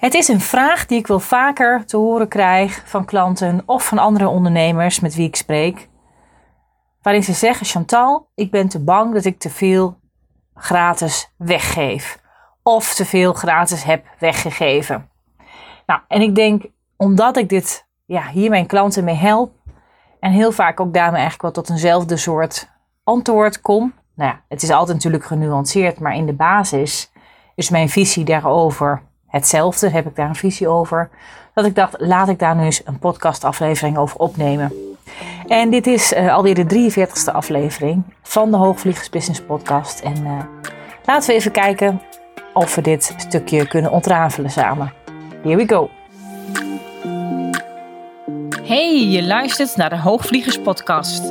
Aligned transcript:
Het 0.00 0.14
is 0.14 0.28
een 0.28 0.40
vraag 0.40 0.86
die 0.86 0.98
ik 0.98 1.06
wel 1.06 1.20
vaker 1.20 1.86
te 1.86 1.96
horen 1.96 2.28
krijg 2.28 2.82
van 2.84 3.04
klanten 3.04 3.62
of 3.66 3.86
van 3.86 3.98
andere 3.98 4.28
ondernemers 4.28 5.00
met 5.00 5.14
wie 5.14 5.26
ik 5.26 5.36
spreek. 5.36 5.88
Waarin 7.02 7.22
ze 7.22 7.32
zeggen: 7.32 7.66
Chantal, 7.66 8.28
ik 8.34 8.50
ben 8.50 8.68
te 8.68 8.84
bang 8.84 9.14
dat 9.14 9.24
ik 9.24 9.38
te 9.38 9.50
veel 9.50 9.98
gratis 10.54 11.32
weggeef. 11.36 12.20
Of 12.62 12.94
te 12.94 13.04
veel 13.04 13.32
gratis 13.32 13.82
heb 13.82 14.06
weggegeven. 14.18 15.08
Nou, 15.86 16.00
en 16.08 16.20
ik 16.20 16.34
denk, 16.34 16.64
omdat 16.96 17.36
ik 17.36 17.48
dit, 17.48 17.86
ja, 18.06 18.28
hier 18.28 18.50
mijn 18.50 18.66
klanten 18.66 19.04
mee 19.04 19.14
help. 19.14 19.52
En 20.20 20.32
heel 20.32 20.52
vaak 20.52 20.80
ook 20.80 20.94
daarmee 20.94 21.20
eigenlijk 21.20 21.42
wel 21.42 21.64
tot 21.64 21.70
eenzelfde 21.70 22.16
soort 22.16 22.70
antwoord 23.04 23.60
kom. 23.60 23.94
Nou 24.14 24.30
ja, 24.30 24.42
het 24.48 24.62
is 24.62 24.70
altijd 24.70 24.96
natuurlijk 24.96 25.24
genuanceerd, 25.24 26.00
maar 26.00 26.14
in 26.14 26.26
de 26.26 26.34
basis 26.34 27.12
is 27.54 27.70
mijn 27.70 27.88
visie 27.88 28.24
daarover 28.24 29.08
hetzelfde. 29.30 29.90
Heb 29.90 30.06
ik 30.06 30.16
daar 30.16 30.28
een 30.28 30.34
visie 30.34 30.68
over. 30.68 31.10
Dat 31.54 31.64
ik 31.64 31.74
dacht, 31.74 31.94
laat 31.98 32.28
ik 32.28 32.38
daar 32.38 32.56
nu 32.56 32.64
eens 32.64 32.82
een 32.84 32.98
podcastaflevering 32.98 33.98
over 33.98 34.18
opnemen. 34.18 34.72
En 35.46 35.70
dit 35.70 35.86
is 35.86 36.12
uh, 36.12 36.34
alweer 36.34 36.54
de 36.54 36.90
43ste 36.90 37.32
aflevering 37.32 38.02
van 38.22 38.50
de 38.50 38.56
Hoogvliegers 38.56 39.10
Business 39.10 39.40
Podcast. 39.42 40.00
En 40.00 40.16
uh, 40.24 40.38
laten 41.04 41.28
we 41.28 41.34
even 41.34 41.52
kijken 41.52 42.02
of 42.54 42.74
we 42.74 42.82
dit 42.82 43.14
stukje 43.16 43.66
kunnen 43.68 43.90
ontrafelen 43.90 44.50
samen. 44.50 44.92
Here 45.42 45.56
we 45.56 45.68
go. 45.68 45.90
Hey, 48.62 49.08
je 49.08 49.22
luistert 49.22 49.76
naar 49.76 49.90
de 49.90 49.98
Hoogvliegers 49.98 50.60
Podcast. 50.60 51.30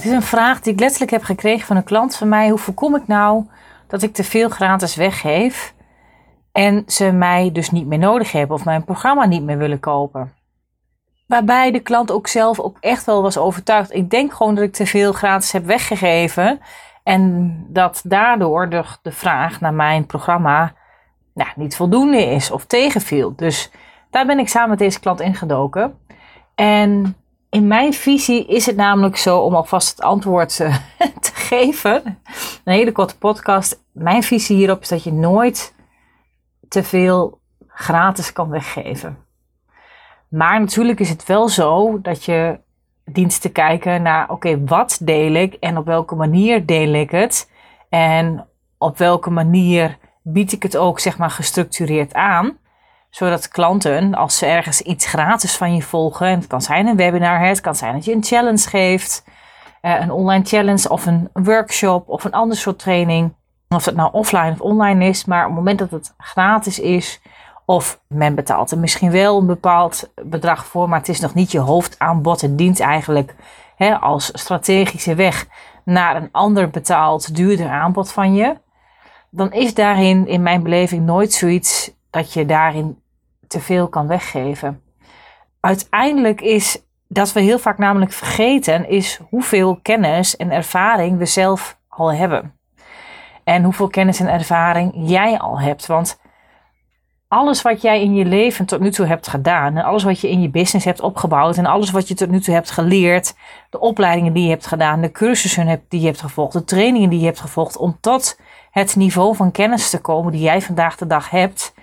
Het 0.00 0.08
is 0.08 0.14
een 0.14 0.22
vraag 0.22 0.60
die 0.60 0.72
ik 0.72 0.80
letterlijk 0.80 1.10
heb 1.10 1.22
gekregen 1.22 1.66
van 1.66 1.76
een 1.76 1.84
klant 1.84 2.16
van 2.16 2.28
mij. 2.28 2.48
Hoe 2.48 2.58
voorkom 2.58 2.96
ik 2.96 3.06
nou 3.06 3.46
dat 3.86 4.02
ik 4.02 4.14
te 4.14 4.24
veel 4.24 4.48
gratis 4.48 4.94
weggeef 4.94 5.74
en 6.52 6.82
ze 6.86 7.12
mij 7.12 7.52
dus 7.52 7.70
niet 7.70 7.86
meer 7.86 7.98
nodig 7.98 8.32
hebben 8.32 8.56
of 8.56 8.64
mijn 8.64 8.84
programma 8.84 9.26
niet 9.26 9.42
meer 9.42 9.58
willen 9.58 9.80
kopen? 9.80 10.32
Waarbij 11.26 11.70
de 11.70 11.80
klant 11.80 12.10
ook 12.10 12.26
zelf 12.26 12.60
ook 12.60 12.76
echt 12.80 13.04
wel 13.04 13.22
was 13.22 13.38
overtuigd. 13.38 13.94
Ik 13.94 14.10
denk 14.10 14.32
gewoon 14.32 14.54
dat 14.54 14.64
ik 14.64 14.72
te 14.72 14.86
veel 14.86 15.12
gratis 15.12 15.52
heb 15.52 15.64
weggegeven. 15.64 16.60
En 17.02 17.54
dat 17.68 18.00
daardoor 18.04 18.68
de, 18.68 18.84
vraag 19.02 19.60
naar 19.60 19.74
mijn 19.74 20.06
programma 20.06 20.72
nou, 21.34 21.50
niet 21.56 21.76
voldoende 21.76 22.24
is 22.24 22.50
of 22.50 22.64
tegenviel. 22.64 23.32
Dus 23.36 23.70
daar 24.10 24.26
ben 24.26 24.38
ik 24.38 24.48
samen 24.48 24.70
met 24.70 24.78
deze 24.78 25.00
klant 25.00 25.20
ingedoken. 25.20 25.98
En 26.54 27.16
in 27.50 27.66
mijn 27.66 27.94
visie 27.94 28.46
is 28.46 28.66
het 28.66 28.76
namelijk 28.76 29.16
zo, 29.16 29.38
om 29.38 29.54
alvast 29.54 29.90
het 29.90 30.00
antwoord 30.00 30.60
eh, 30.60 30.76
te 31.20 31.30
geven, 31.34 32.02
een 32.64 32.72
hele 32.72 32.92
korte 32.92 33.18
podcast. 33.18 33.82
Mijn 33.92 34.22
visie 34.22 34.56
hierop 34.56 34.80
is 34.80 34.88
dat 34.88 35.04
je 35.04 35.12
nooit 35.12 35.74
te 36.68 36.82
veel 36.82 37.40
gratis 37.66 38.32
kan 38.32 38.48
weggeven. 38.48 39.18
Maar 40.28 40.60
natuurlijk 40.60 41.00
is 41.00 41.08
het 41.08 41.26
wel 41.26 41.48
zo 41.48 42.00
dat 42.00 42.24
je 42.24 42.60
dient 43.04 43.40
te 43.40 43.52
kijken 43.52 44.02
naar, 44.02 44.30
oké, 44.30 44.64
wat 44.64 44.98
deel 45.02 45.34
ik 45.34 45.54
en 45.54 45.76
op 45.76 45.86
welke 45.86 46.14
manier 46.14 46.66
deel 46.66 46.92
ik 46.92 47.10
het? 47.10 47.50
En 47.88 48.46
op 48.78 48.98
welke 48.98 49.30
manier 49.30 49.98
bied 50.22 50.52
ik 50.52 50.62
het 50.62 50.76
ook, 50.76 51.00
zeg 51.00 51.18
maar, 51.18 51.30
gestructureerd 51.30 52.14
aan? 52.14 52.58
Zodat 53.10 53.48
klanten, 53.48 54.14
als 54.14 54.38
ze 54.38 54.46
ergens 54.46 54.80
iets 54.80 55.06
gratis 55.06 55.56
van 55.56 55.74
je 55.74 55.82
volgen, 55.82 56.26
en 56.26 56.38
het 56.38 56.46
kan 56.46 56.62
zijn 56.62 56.86
een 56.86 56.96
webinar, 56.96 57.40
het 57.40 57.60
kan 57.60 57.74
zijn 57.74 57.94
dat 57.94 58.04
je 58.04 58.12
een 58.12 58.24
challenge 58.24 58.68
geeft, 58.68 59.24
eh, 59.80 60.00
een 60.00 60.10
online 60.10 60.44
challenge 60.44 60.88
of 60.88 61.06
een 61.06 61.30
workshop 61.32 62.08
of 62.08 62.24
een 62.24 62.32
ander 62.32 62.56
soort 62.56 62.78
training, 62.78 63.34
of 63.68 63.84
het 63.84 63.96
nou 63.96 64.12
offline 64.12 64.50
of 64.50 64.60
online 64.60 65.04
is, 65.04 65.24
maar 65.24 65.40
op 65.40 65.46
het 65.46 65.56
moment 65.56 65.78
dat 65.78 65.90
het 65.90 66.14
gratis 66.18 66.78
is, 66.78 67.20
of 67.70 68.00
men 68.06 68.34
betaalt 68.34 68.70
er 68.70 68.78
misschien 68.78 69.10
wel 69.10 69.38
een 69.38 69.46
bepaald 69.46 70.12
bedrag 70.24 70.66
voor, 70.66 70.88
maar 70.88 70.98
het 70.98 71.08
is 71.08 71.20
nog 71.20 71.34
niet 71.34 71.52
je 71.52 71.58
hoofdaanbod. 71.58 72.40
Het 72.40 72.58
dient 72.58 72.80
eigenlijk 72.80 73.34
hè, 73.76 73.94
als 73.94 74.30
strategische 74.32 75.14
weg 75.14 75.46
naar 75.84 76.16
een 76.16 76.28
ander 76.32 76.70
betaald, 76.70 77.36
duurder 77.36 77.68
aanbod 77.68 78.12
van 78.12 78.34
je. 78.34 78.56
Dan 79.30 79.52
is 79.52 79.74
daarin 79.74 80.26
in 80.26 80.42
mijn 80.42 80.62
beleving 80.62 81.06
nooit 81.06 81.32
zoiets 81.32 81.92
dat 82.10 82.32
je 82.32 82.46
daarin 82.46 82.99
te 83.50 83.60
veel 83.60 83.88
kan 83.88 84.06
weggeven. 84.06 84.82
Uiteindelijk 85.60 86.40
is 86.40 86.82
dat 87.08 87.32
we 87.32 87.40
heel 87.40 87.58
vaak 87.58 87.78
namelijk 87.78 88.12
vergeten, 88.12 88.88
is 88.88 89.20
hoeveel 89.28 89.78
kennis 89.82 90.36
en 90.36 90.50
ervaring 90.50 91.18
we 91.18 91.26
zelf 91.26 91.78
al 91.88 92.12
hebben. 92.12 92.54
En 93.44 93.64
hoeveel 93.64 93.88
kennis 93.88 94.20
en 94.20 94.28
ervaring 94.28 94.92
jij 94.94 95.38
al 95.38 95.60
hebt. 95.60 95.86
Want 95.86 96.20
alles 97.28 97.62
wat 97.62 97.82
jij 97.82 98.02
in 98.02 98.14
je 98.14 98.24
leven 98.24 98.66
tot 98.66 98.80
nu 98.80 98.90
toe 98.90 99.06
hebt 99.06 99.28
gedaan, 99.28 99.76
en 99.76 99.84
alles 99.84 100.02
wat 100.02 100.20
je 100.20 100.30
in 100.30 100.40
je 100.40 100.50
business 100.50 100.84
hebt 100.84 101.00
opgebouwd, 101.00 101.56
en 101.56 101.66
alles 101.66 101.90
wat 101.90 102.08
je 102.08 102.14
tot 102.14 102.30
nu 102.30 102.40
toe 102.40 102.54
hebt 102.54 102.70
geleerd, 102.70 103.34
de 103.70 103.80
opleidingen 103.80 104.32
die 104.32 104.42
je 104.42 104.50
hebt 104.50 104.66
gedaan, 104.66 105.00
de 105.00 105.10
cursussen 105.10 105.82
die 105.88 106.00
je 106.00 106.06
hebt 106.06 106.20
gevolgd, 106.20 106.52
de 106.52 106.64
trainingen 106.64 107.10
die 107.10 107.18
je 107.18 107.24
hebt 107.24 107.40
gevolgd, 107.40 107.76
om 107.76 107.96
tot 108.00 108.40
het 108.70 108.96
niveau 108.96 109.36
van 109.36 109.52
kennis 109.52 109.90
te 109.90 110.00
komen 110.00 110.32
die 110.32 110.40
jij 110.40 110.62
vandaag 110.62 110.96
de 110.96 111.06
dag 111.06 111.30
hebt, 111.30 111.74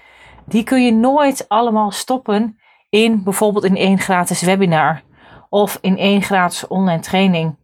die 0.47 0.63
kun 0.63 0.85
je 0.85 0.91
nooit 0.91 1.45
allemaal 1.47 1.91
stoppen 1.91 2.59
in 2.89 3.23
bijvoorbeeld 3.23 3.65
in 3.65 3.75
één 3.75 3.99
gratis 3.99 4.41
webinar 4.41 5.01
of 5.49 5.77
in 5.81 5.97
één 5.97 6.21
gratis 6.21 6.67
online 6.67 7.01
training. 7.01 7.55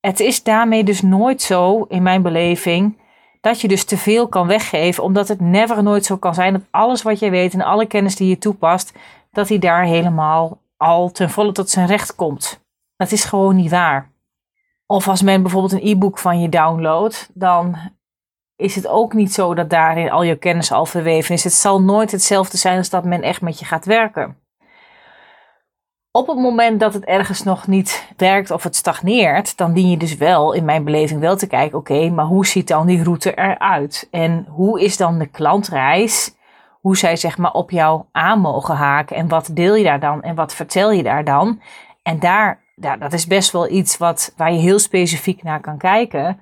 Het 0.00 0.20
is 0.20 0.42
daarmee 0.42 0.84
dus 0.84 1.02
nooit 1.02 1.42
zo, 1.42 1.86
in 1.88 2.02
mijn 2.02 2.22
beleving, 2.22 2.98
dat 3.40 3.60
je 3.60 3.68
dus 3.68 3.84
te 3.84 3.96
veel 3.96 4.28
kan 4.28 4.46
weggeven, 4.46 5.02
omdat 5.02 5.28
het 5.28 5.40
never 5.40 5.82
nooit 5.82 6.04
zo 6.04 6.16
kan 6.16 6.34
zijn 6.34 6.52
dat 6.52 6.62
alles 6.70 7.02
wat 7.02 7.18
je 7.18 7.30
weet 7.30 7.54
en 7.54 7.62
alle 7.62 7.86
kennis 7.86 8.16
die 8.16 8.28
je 8.28 8.38
toepast, 8.38 8.92
dat 9.32 9.48
die 9.48 9.58
daar 9.58 9.84
helemaal 9.84 10.58
al 10.76 11.10
ten 11.10 11.30
volle 11.30 11.52
tot 11.52 11.70
zijn 11.70 11.86
recht 11.86 12.14
komt. 12.14 12.64
Dat 12.96 13.12
is 13.12 13.24
gewoon 13.24 13.56
niet 13.56 13.70
waar. 13.70 14.10
Of 14.86 15.08
als 15.08 15.22
men 15.22 15.42
bijvoorbeeld 15.42 15.72
een 15.72 15.88
e-book 15.88 16.18
van 16.18 16.40
je 16.40 16.48
downloadt, 16.48 17.30
dan 17.34 17.76
is 18.56 18.74
het 18.74 18.86
ook 18.86 19.12
niet 19.12 19.32
zo 19.32 19.54
dat 19.54 19.70
daarin 19.70 20.10
al 20.10 20.22
je 20.22 20.36
kennis 20.36 20.72
al 20.72 20.86
verweven 20.86 21.34
is. 21.34 21.44
Het 21.44 21.52
zal 21.52 21.82
nooit 21.82 22.10
hetzelfde 22.10 22.56
zijn 22.56 22.78
als 22.78 22.90
dat 22.90 23.04
men 23.04 23.22
echt 23.22 23.40
met 23.40 23.58
je 23.58 23.64
gaat 23.64 23.84
werken. 23.84 24.36
Op 26.10 26.26
het 26.26 26.38
moment 26.38 26.80
dat 26.80 26.94
het 26.94 27.04
ergens 27.04 27.42
nog 27.42 27.66
niet 27.66 28.12
werkt 28.16 28.50
of 28.50 28.62
het 28.62 28.76
stagneert, 28.76 29.56
dan 29.56 29.72
dien 29.72 29.90
je 29.90 29.96
dus 29.96 30.16
wel, 30.16 30.52
in 30.52 30.64
mijn 30.64 30.84
beleving, 30.84 31.20
wel 31.20 31.36
te 31.36 31.46
kijken: 31.46 31.78
oké, 31.78 32.10
maar 32.10 32.24
hoe 32.24 32.46
ziet 32.46 32.68
dan 32.68 32.86
die 32.86 33.02
route 33.02 33.34
eruit? 33.34 34.08
En 34.10 34.46
hoe 34.48 34.80
is 34.80 34.96
dan 34.96 35.18
de 35.18 35.26
klantreis? 35.26 36.34
Hoe 36.80 36.96
zij 36.96 37.16
zeg 37.16 37.38
maar 37.38 37.52
op 37.52 37.70
jou 37.70 38.02
aan 38.12 38.40
mogen 38.40 38.74
haken 38.74 39.16
en 39.16 39.28
wat 39.28 39.50
deel 39.52 39.74
je 39.74 39.84
daar 39.84 40.00
dan 40.00 40.22
en 40.22 40.34
wat 40.34 40.54
vertel 40.54 40.90
je 40.90 41.02
daar 41.02 41.24
dan? 41.24 41.60
En 42.02 42.18
daar, 42.18 42.60
ja, 42.74 42.96
dat 42.96 43.12
is 43.12 43.26
best 43.26 43.52
wel 43.52 43.70
iets 43.70 43.96
wat, 43.96 44.32
waar 44.36 44.52
je 44.52 44.58
heel 44.58 44.78
specifiek 44.78 45.42
naar 45.42 45.60
kan 45.60 45.78
kijken 45.78 46.40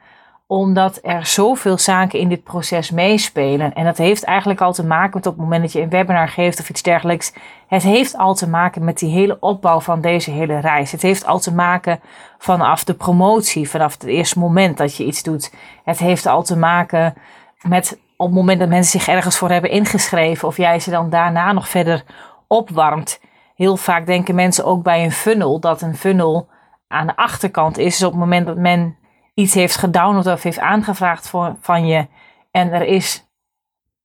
omdat 0.54 0.98
er 1.03 1.26
zoveel 1.26 1.78
zaken 1.78 2.19
in 2.19 2.28
dit 2.28 2.42
proces 2.42 2.91
meespelen. 2.91 3.75
En 3.75 3.84
dat 3.84 3.98
heeft 3.98 4.25
eigenlijk 4.25 4.60
al 4.60 4.72
te 4.72 4.86
maken 4.86 5.10
met 5.15 5.27
op 5.27 5.33
het 5.33 5.42
moment 5.42 5.62
dat 5.62 5.72
je 5.72 5.80
een 5.80 5.89
webinar 5.89 6.28
geeft 6.28 6.60
of 6.60 6.68
iets 6.68 6.83
dergelijks. 6.83 7.33
Het 7.68 7.83
heeft 7.83 8.16
al 8.16 8.34
te 8.34 8.48
maken 8.48 8.84
met 8.84 8.98
die 8.98 9.10
hele 9.10 9.36
opbouw 9.41 9.80
van 9.80 10.01
deze 10.01 10.30
hele 10.30 10.59
reis. 10.59 10.92
Het 10.92 11.03
heeft 11.03 11.27
al 11.27 11.39
te 11.39 11.54
maken 11.54 12.01
vanaf 12.39 12.84
de 12.84 12.95
promotie, 12.95 13.68
vanaf 13.68 13.92
het 13.92 14.04
eerste 14.04 14.39
moment 14.39 14.77
dat 14.77 14.97
je 14.97 15.04
iets 15.04 15.22
doet. 15.22 15.53
Het 15.84 15.98
heeft 15.98 16.27
al 16.27 16.42
te 16.42 16.57
maken 16.57 17.15
met 17.60 17.98
op 18.16 18.27
het 18.27 18.34
moment 18.34 18.59
dat 18.59 18.68
mensen 18.68 19.00
zich 19.00 19.15
ergens 19.15 19.39
voor 19.39 19.50
hebben 19.50 19.71
ingeschreven 19.71 20.48
of 20.48 20.57
jij 20.57 20.80
ze 20.80 20.91
dan 20.91 21.10
daarna 21.10 21.53
nog 21.53 21.68
verder 21.68 22.04
opwarmt. 22.47 23.21
Heel 23.54 23.77
vaak 23.77 24.07
denken 24.07 24.34
mensen 24.34 24.65
ook 24.65 24.83
bij 24.83 25.04
een 25.04 25.12
funnel 25.12 25.60
dat 25.60 25.83
een 25.83 25.97
funnel 25.97 26.48
aan 26.89 27.07
de 27.07 27.16
achterkant 27.16 27.78
is. 27.78 27.98
Dus 27.98 28.07
op 28.07 28.10
het 28.10 28.21
moment 28.21 28.47
dat 28.47 28.57
men 28.57 28.97
iets 29.34 29.54
heeft 29.54 29.77
gedownload 29.77 30.27
of 30.27 30.42
heeft 30.42 30.59
aangevraagd 30.59 31.28
voor, 31.28 31.57
van 31.60 31.86
je 31.86 32.07
en 32.51 32.72
er 32.72 32.83
is 32.83 33.28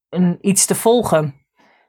een, 0.10 0.38
iets 0.42 0.66
te 0.66 0.76
volgen, 0.76 1.36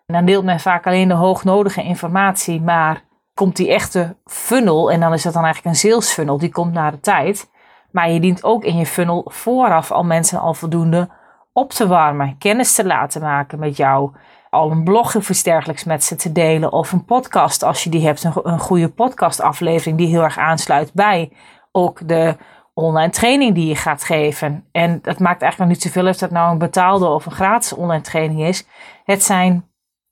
dan 0.06 0.25
deelt 0.25 0.44
men 0.44 0.60
vaak 0.60 0.87
alleen 0.87 1.08
de 1.08 1.14
hoognodige 1.14 1.82
informatie, 1.82 2.60
maar 2.60 3.04
komt 3.34 3.56
die 3.56 3.72
echte 3.72 4.16
funnel, 4.25 4.90
en 4.90 5.00
dan 5.00 5.12
is 5.12 5.22
dat 5.22 5.32
dan 5.32 5.44
eigenlijk 5.44 5.75
een 5.75 5.81
sales 5.81 6.12
funnel, 6.12 6.38
die 6.38 6.50
komt 6.50 6.72
na 6.72 6.90
de 6.90 7.00
tijd. 7.00 7.50
Maar 7.90 8.10
je 8.10 8.20
dient 8.20 8.44
ook 8.44 8.64
in 8.64 8.76
je 8.76 8.87
funnel 8.87 9.31
vooraf 9.32 9.90
al 9.90 10.04
mensen 10.04 10.40
al 10.40 10.54
voldoende 10.54 11.08
op 11.52 11.70
te 11.70 11.87
warmen, 11.87 12.38
kennis 12.38 12.75
te 12.75 12.87
laten 12.87 13.20
maken 13.20 13.58
met 13.58 13.76
jou. 13.76 14.10
Al 14.50 14.70
een 14.70 14.84
blog 14.84 15.16
of 15.16 15.31
iets 15.31 15.42
dergelijks 15.42 15.84
met 15.84 16.04
ze 16.04 16.16
te 16.16 16.32
delen. 16.32 16.72
Of 16.72 16.92
een 16.92 17.04
podcast 17.04 17.62
als 17.62 17.84
je 17.84 17.90
die 17.90 18.06
hebt. 18.06 18.25
Een, 18.25 18.32
een 18.42 18.58
goede 18.58 18.88
podcastaflevering 18.88 19.98
die 19.98 20.06
heel 20.06 20.22
erg 20.22 20.38
aansluit 20.38 20.92
bij 20.92 21.32
ook 21.72 22.08
de 22.08 22.37
online 22.80 23.10
training 23.10 23.54
die 23.54 23.66
je 23.66 23.76
gaat 23.76 24.04
geven. 24.04 24.64
En 24.72 24.98
dat 25.02 25.18
maakt 25.18 25.42
eigenlijk 25.42 25.58
nog 25.58 25.68
niet 25.68 25.82
zoveel 25.82 26.10
of 26.10 26.16
dat 26.16 26.30
nou 26.30 26.50
een 26.50 26.58
betaalde 26.58 27.06
of 27.06 27.26
een 27.26 27.32
gratis 27.32 27.72
online 27.72 28.02
training 28.02 28.40
is. 28.42 28.66
Het 29.04 29.22
zijn 29.22 29.68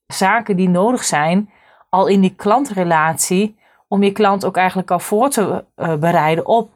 zaken 0.06 0.56
die 0.56 0.68
nodig 0.68 1.04
zijn 1.04 1.50
al 1.88 2.06
in 2.06 2.20
die 2.20 2.34
klantrelatie 2.34 3.58
om 3.88 4.02
je 4.02 4.12
klant 4.12 4.44
ook 4.44 4.56
eigenlijk 4.56 4.90
al 4.90 4.98
voor 4.98 5.28
te 5.28 5.64
uh, 5.76 5.94
bereiden 5.94 6.46
op 6.46 6.70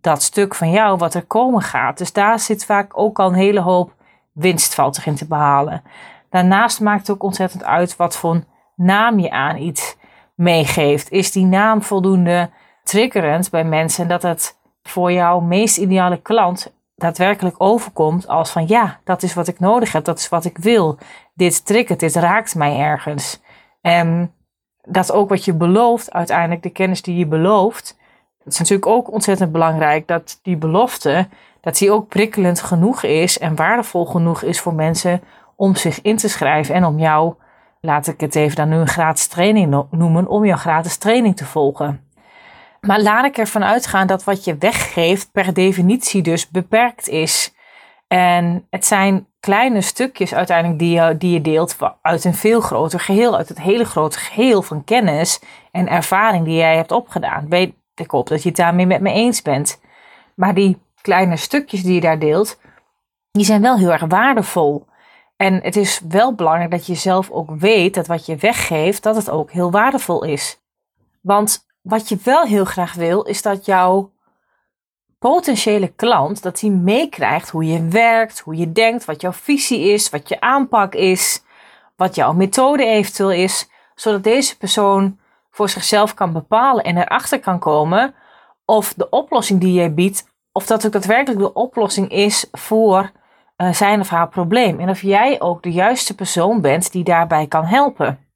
dat 0.00 0.22
stuk 0.22 0.54
van 0.54 0.70
jou 0.70 0.96
wat 0.96 1.14
er 1.14 1.26
komen 1.26 1.62
gaat. 1.62 1.98
Dus 1.98 2.12
daar 2.12 2.38
zit 2.38 2.64
vaak 2.64 2.98
ook 2.98 3.18
al 3.18 3.28
een 3.28 3.34
hele 3.34 3.60
hoop 3.60 3.92
winst 4.32 4.74
valt 4.74 5.02
in 5.04 5.14
te 5.14 5.26
behalen. 5.26 5.82
Daarnaast 6.30 6.80
maakt 6.80 7.00
het 7.00 7.10
ook 7.10 7.22
ontzettend 7.22 7.64
uit 7.64 7.96
wat 7.96 8.16
voor 8.16 8.44
naam 8.76 9.18
je 9.18 9.30
aan 9.30 9.56
iets 9.56 9.96
meegeeft. 10.34 11.10
Is 11.10 11.32
die 11.32 11.44
naam 11.44 11.82
voldoende 11.82 12.50
triggerend 12.82 13.50
bij 13.50 13.64
mensen 13.64 14.08
dat 14.08 14.22
het 14.22 14.57
voor 14.90 15.12
jouw 15.12 15.40
meest 15.40 15.76
ideale 15.76 16.20
klant 16.22 16.72
daadwerkelijk 16.98 17.54
overkomt 17.58 18.28
als 18.28 18.50
van 18.50 18.68
ja, 18.68 19.00
dat 19.04 19.22
is 19.22 19.34
wat 19.34 19.48
ik 19.48 19.60
nodig 19.60 19.92
heb, 19.92 20.04
dat 20.04 20.18
is 20.18 20.28
wat 20.28 20.44
ik 20.44 20.58
wil. 20.58 20.98
Dit 21.34 21.66
triggert, 21.66 22.00
dit 22.00 22.14
raakt 22.14 22.54
mij 22.54 22.78
ergens. 22.78 23.40
En 23.80 24.32
dat 24.82 25.12
ook 25.12 25.28
wat 25.28 25.44
je 25.44 25.54
belooft, 25.54 26.12
uiteindelijk 26.12 26.62
de 26.62 26.70
kennis 26.70 27.02
die 27.02 27.16
je 27.16 27.26
belooft, 27.26 27.96
dat 28.44 28.52
is 28.52 28.58
natuurlijk 28.58 28.86
ook 28.86 29.12
ontzettend 29.12 29.52
belangrijk 29.52 30.06
dat 30.06 30.38
die 30.42 30.56
belofte, 30.56 31.28
dat 31.60 31.78
die 31.78 31.90
ook 31.90 32.08
prikkelend 32.08 32.60
genoeg 32.60 33.02
is 33.02 33.38
en 33.38 33.56
waardevol 33.56 34.06
genoeg 34.06 34.42
is 34.42 34.60
voor 34.60 34.74
mensen 34.74 35.22
om 35.56 35.76
zich 35.76 36.02
in 36.02 36.16
te 36.16 36.28
schrijven 36.28 36.74
en 36.74 36.84
om 36.84 36.98
jou, 36.98 37.34
laat 37.80 38.06
ik 38.06 38.20
het 38.20 38.34
even 38.34 38.56
dan 38.56 38.68
nu 38.68 38.76
een 38.76 38.88
gratis 38.88 39.26
training 39.26 39.86
noemen, 39.90 40.26
om 40.26 40.44
jouw 40.44 40.56
gratis 40.56 40.96
training 40.96 41.36
te 41.36 41.44
volgen. 41.44 42.07
Maar 42.80 43.00
laat 43.00 43.24
ik 43.24 43.38
ervan 43.38 43.64
uitgaan 43.64 44.06
dat 44.06 44.24
wat 44.24 44.44
je 44.44 44.56
weggeeft 44.58 45.32
per 45.32 45.54
definitie 45.54 46.22
dus 46.22 46.48
beperkt 46.48 47.08
is. 47.08 47.54
En 48.08 48.66
het 48.70 48.86
zijn 48.86 49.26
kleine 49.40 49.80
stukjes 49.80 50.34
uiteindelijk 50.34 50.78
die 50.78 51.00
je, 51.00 51.16
die 51.16 51.32
je 51.32 51.40
deelt 51.40 51.76
uit 52.02 52.24
een 52.24 52.34
veel 52.34 52.60
groter 52.60 53.00
geheel, 53.00 53.36
uit 53.36 53.48
het 53.48 53.60
hele 53.60 53.84
grote 53.84 54.18
geheel 54.18 54.62
van 54.62 54.84
kennis 54.84 55.40
en 55.72 55.88
ervaring 55.88 56.44
die 56.44 56.56
jij 56.56 56.76
hebt 56.76 56.92
opgedaan. 56.92 57.48
Ik 57.94 58.10
hoop 58.10 58.28
dat 58.28 58.42
je 58.42 58.48
het 58.48 58.58
daarmee 58.58 58.86
met 58.86 59.00
me 59.00 59.12
eens 59.12 59.42
bent. 59.42 59.80
Maar 60.34 60.54
die 60.54 60.78
kleine 61.02 61.36
stukjes 61.36 61.82
die 61.82 61.94
je 61.94 62.00
daar 62.00 62.18
deelt, 62.18 62.60
die 63.30 63.44
zijn 63.44 63.62
wel 63.62 63.78
heel 63.78 63.92
erg 63.92 64.04
waardevol. 64.08 64.86
En 65.36 65.62
het 65.62 65.76
is 65.76 66.00
wel 66.08 66.34
belangrijk 66.34 66.70
dat 66.70 66.86
je 66.86 66.94
zelf 66.94 67.30
ook 67.30 67.50
weet 67.50 67.94
dat 67.94 68.06
wat 68.06 68.26
je 68.26 68.36
weggeeft, 68.36 69.02
dat 69.02 69.16
het 69.16 69.30
ook 69.30 69.50
heel 69.50 69.70
waardevol 69.70 70.24
is. 70.24 70.60
Want 71.20 71.66
wat 71.88 72.08
je 72.08 72.18
wel 72.22 72.42
heel 72.42 72.64
graag 72.64 72.94
wil, 72.94 73.22
is 73.22 73.42
dat 73.42 73.64
jouw 73.64 74.10
potentiële 75.18 75.88
klant, 75.88 76.42
dat 76.42 76.60
hij 76.60 76.70
meekrijgt 76.70 77.50
hoe 77.50 77.64
je 77.64 77.88
werkt, 77.88 78.38
hoe 78.38 78.56
je 78.56 78.72
denkt, 78.72 79.04
wat 79.04 79.20
jouw 79.20 79.32
visie 79.32 79.80
is, 79.80 80.10
wat 80.10 80.28
je 80.28 80.40
aanpak 80.40 80.94
is, 80.94 81.42
wat 81.96 82.14
jouw 82.14 82.32
methode 82.32 82.84
eventueel 82.84 83.30
is, 83.30 83.68
zodat 83.94 84.24
deze 84.24 84.56
persoon 84.56 85.18
voor 85.50 85.68
zichzelf 85.68 86.14
kan 86.14 86.32
bepalen 86.32 86.84
en 86.84 86.96
erachter 86.96 87.40
kan 87.40 87.58
komen 87.58 88.14
of 88.64 88.94
de 88.94 89.08
oplossing 89.08 89.60
die 89.60 89.72
jij 89.72 89.94
biedt, 89.94 90.28
of 90.52 90.66
dat 90.66 90.86
ook 90.86 90.92
daadwerkelijk 90.92 91.40
de 91.40 91.52
oplossing 91.52 92.10
is 92.10 92.48
voor 92.52 93.10
uh, 93.56 93.72
zijn 93.72 94.00
of 94.00 94.08
haar 94.08 94.28
probleem. 94.28 94.80
En 94.80 94.88
of 94.88 95.02
jij 95.02 95.40
ook 95.40 95.62
de 95.62 95.72
juiste 95.72 96.14
persoon 96.14 96.60
bent 96.60 96.92
die 96.92 97.04
daarbij 97.04 97.46
kan 97.46 97.64
helpen. 97.64 98.27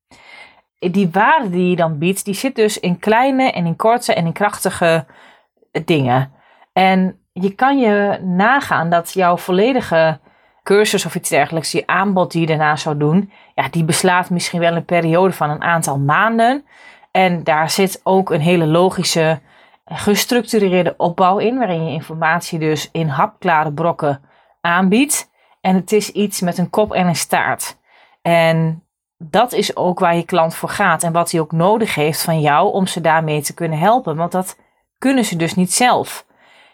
Die 0.90 1.08
waarde 1.12 1.50
die 1.50 1.70
je 1.70 1.76
dan 1.76 1.98
biedt, 1.98 2.24
die 2.24 2.34
zit 2.34 2.54
dus 2.54 2.80
in 2.80 2.98
kleine 2.98 3.50
en 3.50 3.66
in 3.66 3.76
korte 3.76 4.14
en 4.14 4.26
in 4.26 4.32
krachtige 4.32 5.06
dingen. 5.84 6.32
En 6.72 7.18
je 7.32 7.54
kan 7.54 7.78
je 7.78 8.18
nagaan 8.22 8.90
dat 8.90 9.12
jouw 9.12 9.36
volledige 9.36 10.20
cursus 10.62 11.06
of 11.06 11.14
iets 11.14 11.28
dergelijks, 11.28 11.72
je 11.72 11.86
aanbod 11.86 12.32
die 12.32 12.40
je 12.40 12.46
daarna 12.46 12.76
zou 12.76 12.96
doen, 12.96 13.32
ja, 13.54 13.68
die 13.68 13.84
beslaat 13.84 14.30
misschien 14.30 14.60
wel 14.60 14.76
een 14.76 14.84
periode 14.84 15.32
van 15.32 15.50
een 15.50 15.62
aantal 15.62 15.98
maanden. 15.98 16.64
En 17.10 17.44
daar 17.44 17.70
zit 17.70 18.00
ook 18.02 18.30
een 18.30 18.40
hele 18.40 18.66
logische, 18.66 19.40
gestructureerde 19.84 20.94
opbouw 20.96 21.38
in, 21.38 21.58
waarin 21.58 21.84
je 21.84 21.92
informatie 21.92 22.58
dus 22.58 22.88
in 22.92 23.08
hapklare 23.08 23.72
brokken 23.72 24.20
aanbiedt. 24.60 25.30
En 25.60 25.74
het 25.74 25.92
is 25.92 26.10
iets 26.10 26.40
met 26.40 26.58
een 26.58 26.70
kop 26.70 26.92
en 26.92 27.06
een 27.06 27.16
staart. 27.16 27.78
En 28.22 28.81
dat 29.30 29.52
is 29.52 29.76
ook 29.76 29.98
waar 29.98 30.16
je 30.16 30.24
klant 30.24 30.54
voor 30.54 30.68
gaat 30.68 31.02
en 31.02 31.12
wat 31.12 31.30
hij 31.30 31.40
ook 31.40 31.52
nodig 31.52 31.94
heeft 31.94 32.22
van 32.22 32.40
jou 32.40 32.72
om 32.72 32.86
ze 32.86 33.00
daarmee 33.00 33.42
te 33.42 33.54
kunnen 33.54 33.78
helpen. 33.78 34.16
Want 34.16 34.32
dat 34.32 34.56
kunnen 34.98 35.24
ze 35.24 35.36
dus 35.36 35.54
niet 35.54 35.72
zelf. 35.72 36.26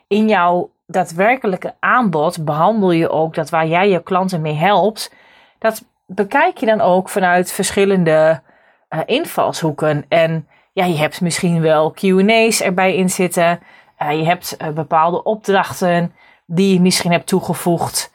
In 0.08 0.28
jouw 0.28 0.70
daadwerkelijke 0.86 1.74
aanbod 1.80 2.44
behandel 2.44 2.90
je 2.90 3.10
ook 3.10 3.34
dat 3.34 3.50
waar 3.50 3.66
jij 3.66 3.88
je 3.88 4.02
klanten 4.02 4.40
mee 4.40 4.54
helpt. 4.54 5.14
Dat 5.58 5.84
bekijk 6.06 6.56
je 6.56 6.66
dan 6.66 6.80
ook 6.80 7.08
vanuit 7.08 7.52
verschillende 7.52 8.42
uh, 8.90 9.00
invalshoeken. 9.06 10.04
En 10.08 10.48
ja, 10.72 10.84
je 10.84 10.96
hebt 10.96 11.20
misschien 11.20 11.60
wel 11.60 11.94
QA's 11.94 12.60
erbij 12.60 12.94
in 12.94 13.10
zitten. 13.10 13.60
Uh, 14.02 14.12
je 14.12 14.24
hebt 14.24 14.56
uh, 14.62 14.68
bepaalde 14.68 15.22
opdrachten 15.22 16.14
die 16.46 16.72
je 16.72 16.80
misschien 16.80 17.12
hebt 17.12 17.26
toegevoegd. 17.26 18.12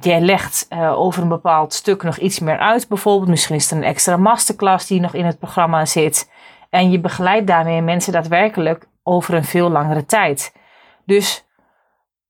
Jij 0.00 0.20
legt 0.20 0.66
over 0.94 1.22
een 1.22 1.28
bepaald 1.28 1.72
stuk 1.72 2.02
nog 2.02 2.16
iets 2.16 2.38
meer 2.38 2.58
uit. 2.58 2.88
Bijvoorbeeld, 2.88 3.28
misschien 3.28 3.56
is 3.56 3.70
er 3.70 3.76
een 3.76 3.82
extra 3.84 4.16
masterclass 4.16 4.86
die 4.86 5.00
nog 5.00 5.14
in 5.14 5.24
het 5.24 5.38
programma 5.38 5.84
zit. 5.86 6.30
En 6.70 6.90
je 6.90 7.00
begeleidt 7.00 7.46
daarmee 7.46 7.82
mensen 7.82 8.12
daadwerkelijk 8.12 8.88
over 9.02 9.34
een 9.34 9.44
veel 9.44 9.70
langere 9.70 10.04
tijd. 10.04 10.54
Dus 11.04 11.46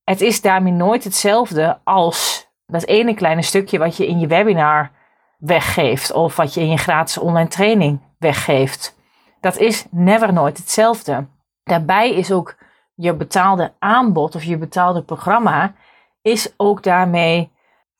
het 0.05 0.20
is 0.20 0.41
daarmee 0.41 0.73
nooit 0.73 1.05
hetzelfde 1.05 1.79
als 1.85 2.49
dat 2.67 2.87
ene 2.87 3.15
kleine 3.15 3.43
stukje 3.43 3.79
wat 3.79 3.97
je 3.97 4.06
in 4.06 4.19
je 4.19 4.26
webinar 4.26 4.91
weggeeft 5.38 6.12
of 6.12 6.37
wat 6.37 6.55
je 6.55 6.61
in 6.61 6.69
je 6.69 6.76
gratis 6.76 7.19
online 7.19 7.49
training 7.49 8.00
weggeeft. 8.19 8.97
Dat 9.41 9.56
is 9.56 9.87
never 9.91 10.32
nooit 10.32 10.59
hetzelfde. 10.59 11.26
Daarbij 11.62 12.14
is 12.14 12.32
ook 12.32 12.56
je 12.94 13.14
betaalde 13.14 13.73
aanbod 13.79 14.35
of 14.35 14.44
je 14.44 14.59
betaalde 14.59 15.03
programma 15.03 15.75
is 16.23 16.55
ook 16.56 16.82
daarmee 16.82 17.50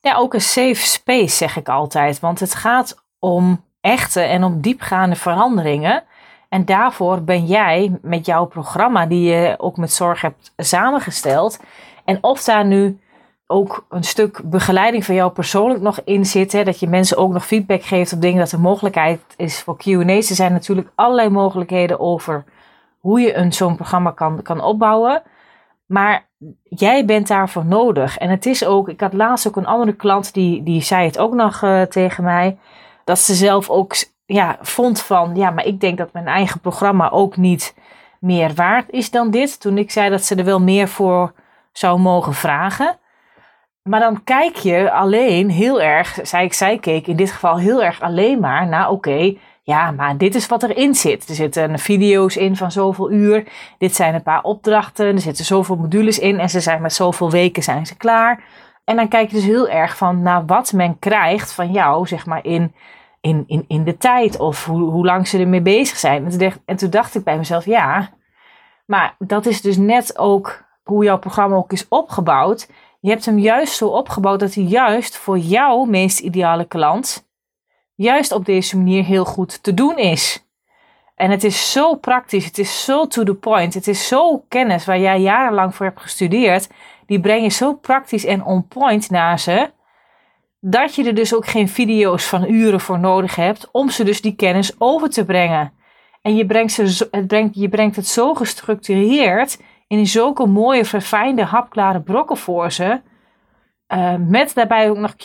ja, 0.01 0.15
ook 0.15 0.33
een 0.33 0.41
safe 0.41 0.87
space, 0.87 1.35
zeg 1.35 1.57
ik 1.57 1.69
altijd. 1.69 2.19
Want 2.19 2.39
het 2.39 2.55
gaat 2.55 3.03
om 3.19 3.63
echte 3.81 4.21
en 4.21 4.43
om 4.43 4.61
diepgaande 4.61 5.15
veranderingen. 5.15 6.03
En 6.49 6.65
daarvoor 6.65 7.21
ben 7.21 7.45
jij 7.45 7.97
met 8.01 8.25
jouw 8.25 8.45
programma, 8.45 9.05
die 9.05 9.31
je 9.31 9.55
ook 9.57 9.77
met 9.77 9.91
zorg 9.91 10.21
hebt 10.21 10.53
samengesteld. 10.57 11.59
En 12.05 12.17
of 12.21 12.43
daar 12.43 12.65
nu 12.65 12.99
ook 13.47 13.85
een 13.89 14.03
stuk 14.03 14.41
begeleiding 14.43 15.05
van 15.05 15.15
jou 15.15 15.31
persoonlijk 15.31 15.81
nog 15.81 16.01
in 16.05 16.25
zit. 16.25 16.51
Hè, 16.51 16.63
dat 16.63 16.79
je 16.79 16.87
mensen 16.87 17.17
ook 17.17 17.31
nog 17.31 17.45
feedback 17.45 17.83
geeft 17.83 18.13
op 18.13 18.21
dingen 18.21 18.39
dat 18.39 18.51
er 18.51 18.59
mogelijkheid 18.59 19.21
is 19.37 19.61
voor 19.61 19.77
QA's. 19.77 20.29
Er 20.29 20.35
zijn 20.35 20.51
natuurlijk 20.51 20.91
allerlei 20.95 21.29
mogelijkheden 21.29 21.99
over 21.99 22.43
hoe 22.99 23.19
je 23.19 23.35
een 23.35 23.53
zo'n 23.53 23.75
programma 23.75 24.11
kan, 24.11 24.41
kan 24.41 24.61
opbouwen. 24.61 25.21
Maar 25.85 26.28
jij 26.63 27.05
bent 27.05 27.27
daarvoor 27.27 27.65
nodig. 27.65 28.17
En 28.17 28.29
het 28.29 28.45
is 28.45 28.65
ook, 28.65 28.89
ik 28.89 28.99
had 28.99 29.13
laatst 29.13 29.47
ook 29.47 29.55
een 29.55 29.65
andere 29.65 29.93
klant 29.93 30.33
die, 30.33 30.63
die 30.63 30.81
zei 30.81 31.05
het 31.05 31.17
ook 31.17 31.33
nog 31.33 31.61
uh, 31.61 31.81
tegen 31.81 32.23
mij. 32.23 32.57
Dat 33.03 33.19
ze 33.19 33.33
zelf 33.33 33.69
ook 33.69 33.95
ja, 34.25 34.57
vond 34.61 35.01
van, 35.01 35.35
ja, 35.35 35.49
maar 35.49 35.65
ik 35.65 35.79
denk 35.79 35.97
dat 35.97 36.13
mijn 36.13 36.27
eigen 36.27 36.59
programma 36.59 37.09
ook 37.09 37.37
niet 37.37 37.75
meer 38.19 38.53
waard 38.53 38.89
is 38.89 39.11
dan 39.11 39.31
dit. 39.31 39.59
Toen 39.59 39.77
ik 39.77 39.91
zei 39.91 40.09
dat 40.09 40.23
ze 40.23 40.35
er 40.35 40.45
wel 40.45 40.61
meer 40.61 40.87
voor 40.87 41.33
zou 41.71 41.99
mogen 41.99 42.33
vragen. 42.33 42.97
Maar 43.81 43.99
dan 43.99 44.23
kijk 44.23 44.55
je 44.55 44.91
alleen 44.91 45.49
heel 45.49 45.81
erg, 45.81 46.19
zei 46.23 46.45
ik, 46.45 46.53
zij 46.53 46.77
keek 46.77 47.07
in 47.07 47.15
dit 47.15 47.31
geval 47.31 47.57
heel 47.57 47.83
erg 47.83 48.01
alleen 48.01 48.39
maar 48.39 48.67
naar, 48.67 48.89
oké, 48.89 49.37
ja, 49.69 49.91
maar 49.91 50.17
dit 50.17 50.35
is 50.35 50.47
wat 50.47 50.63
erin 50.63 50.95
zit. 50.95 51.29
Er 51.29 51.35
zitten 51.35 51.79
video's 51.79 52.35
in 52.35 52.55
van 52.55 52.71
zoveel 52.71 53.11
uur. 53.11 53.47
Dit 53.77 53.95
zijn 53.95 54.15
een 54.15 54.23
paar 54.23 54.43
opdrachten. 54.43 55.05
Er 55.05 55.21
zitten 55.21 55.45
zoveel 55.45 55.75
modules 55.75 56.19
in 56.19 56.39
en 56.39 56.49
ze 56.49 56.59
zijn 56.59 56.81
met 56.81 56.93
zoveel 56.93 57.31
weken 57.31 57.63
zijn 57.63 57.85
ze 57.85 57.97
klaar. 57.97 58.43
En 58.83 58.95
dan 58.95 59.07
kijk 59.07 59.29
je 59.29 59.35
dus 59.35 59.45
heel 59.45 59.69
erg 59.69 59.97
van 59.97 60.21
naar 60.21 60.45
wat 60.45 60.73
men 60.73 60.99
krijgt 60.99 61.53
van 61.53 61.71
jou, 61.71 62.07
zeg 62.07 62.25
maar, 62.25 62.45
in, 62.45 62.73
in, 63.21 63.43
in, 63.47 63.65
in 63.67 63.83
de 63.83 63.97
tijd. 63.97 64.39
Of 64.39 64.65
hoe, 64.65 64.81
hoe 64.81 65.05
lang 65.05 65.27
ze 65.27 65.39
ermee 65.39 65.61
bezig 65.61 65.97
zijn. 65.97 66.23
En 66.23 66.29
toen, 66.29 66.39
dacht, 66.39 66.59
en 66.65 66.75
toen 66.75 66.89
dacht 66.89 67.15
ik 67.15 67.23
bij 67.23 67.37
mezelf, 67.37 67.65
ja, 67.65 68.09
maar 68.85 69.15
dat 69.17 69.45
is 69.45 69.61
dus 69.61 69.77
net 69.77 70.17
ook 70.17 70.63
hoe 70.83 71.03
jouw 71.03 71.19
programma 71.19 71.55
ook 71.55 71.71
is 71.71 71.87
opgebouwd. 71.87 72.69
Je 72.99 73.09
hebt 73.09 73.25
hem 73.25 73.39
juist 73.39 73.75
zo 73.75 73.87
opgebouwd 73.87 74.39
dat 74.39 74.53
hij 74.53 74.63
juist 74.63 75.17
voor 75.17 75.37
jouw 75.37 75.83
meest 75.83 76.19
ideale 76.19 76.65
klant 76.65 77.28
juist 78.03 78.31
op 78.31 78.45
deze 78.45 78.77
manier 78.77 79.03
heel 79.03 79.25
goed 79.25 79.63
te 79.63 79.73
doen 79.73 79.97
is. 79.97 80.47
En 81.15 81.31
het 81.31 81.43
is 81.43 81.71
zo 81.71 81.95
praktisch, 81.95 82.45
het 82.45 82.57
is 82.57 82.83
zo 82.83 83.07
to 83.07 83.23
the 83.23 83.33
point, 83.33 83.73
het 83.73 83.87
is 83.87 84.07
zo 84.07 84.43
kennis 84.47 84.85
waar 84.85 84.99
jij 84.99 85.19
jarenlang 85.19 85.75
voor 85.75 85.85
hebt 85.85 86.01
gestudeerd. 86.01 86.69
Die 87.05 87.19
breng 87.19 87.43
je 87.43 87.49
zo 87.49 87.73
praktisch 87.73 88.25
en 88.25 88.43
on 88.43 88.67
point 88.67 89.09
naar 89.09 89.39
ze. 89.39 89.71
dat 90.59 90.95
je 90.95 91.03
er 91.03 91.15
dus 91.15 91.35
ook 91.35 91.47
geen 91.47 91.69
video's 91.69 92.25
van 92.25 92.49
uren 92.49 92.79
voor 92.79 92.99
nodig 92.99 93.35
hebt 93.35 93.69
om 93.71 93.89
ze 93.89 94.03
dus 94.03 94.21
die 94.21 94.35
kennis 94.35 94.75
over 94.77 95.09
te 95.09 95.25
brengen. 95.25 95.73
En 96.21 96.35
je 96.35 96.45
brengt, 96.45 96.71
ze, 96.71 97.07
het 97.11 97.27
brengt, 97.27 97.55
je 97.55 97.69
brengt 97.69 97.95
het 97.95 98.07
zo 98.07 98.33
gestructureerd 98.33 99.59
in 99.87 100.07
zulke 100.07 100.45
mooie, 100.45 100.85
verfijnde, 100.85 101.43
hapklare 101.43 102.01
brokken 102.01 102.37
voor 102.37 102.71
ze. 102.71 103.01
Uh, 103.93 104.15
met 104.15 104.53
daarbij 104.53 104.89
ook 104.89 104.97
nog 104.97 105.15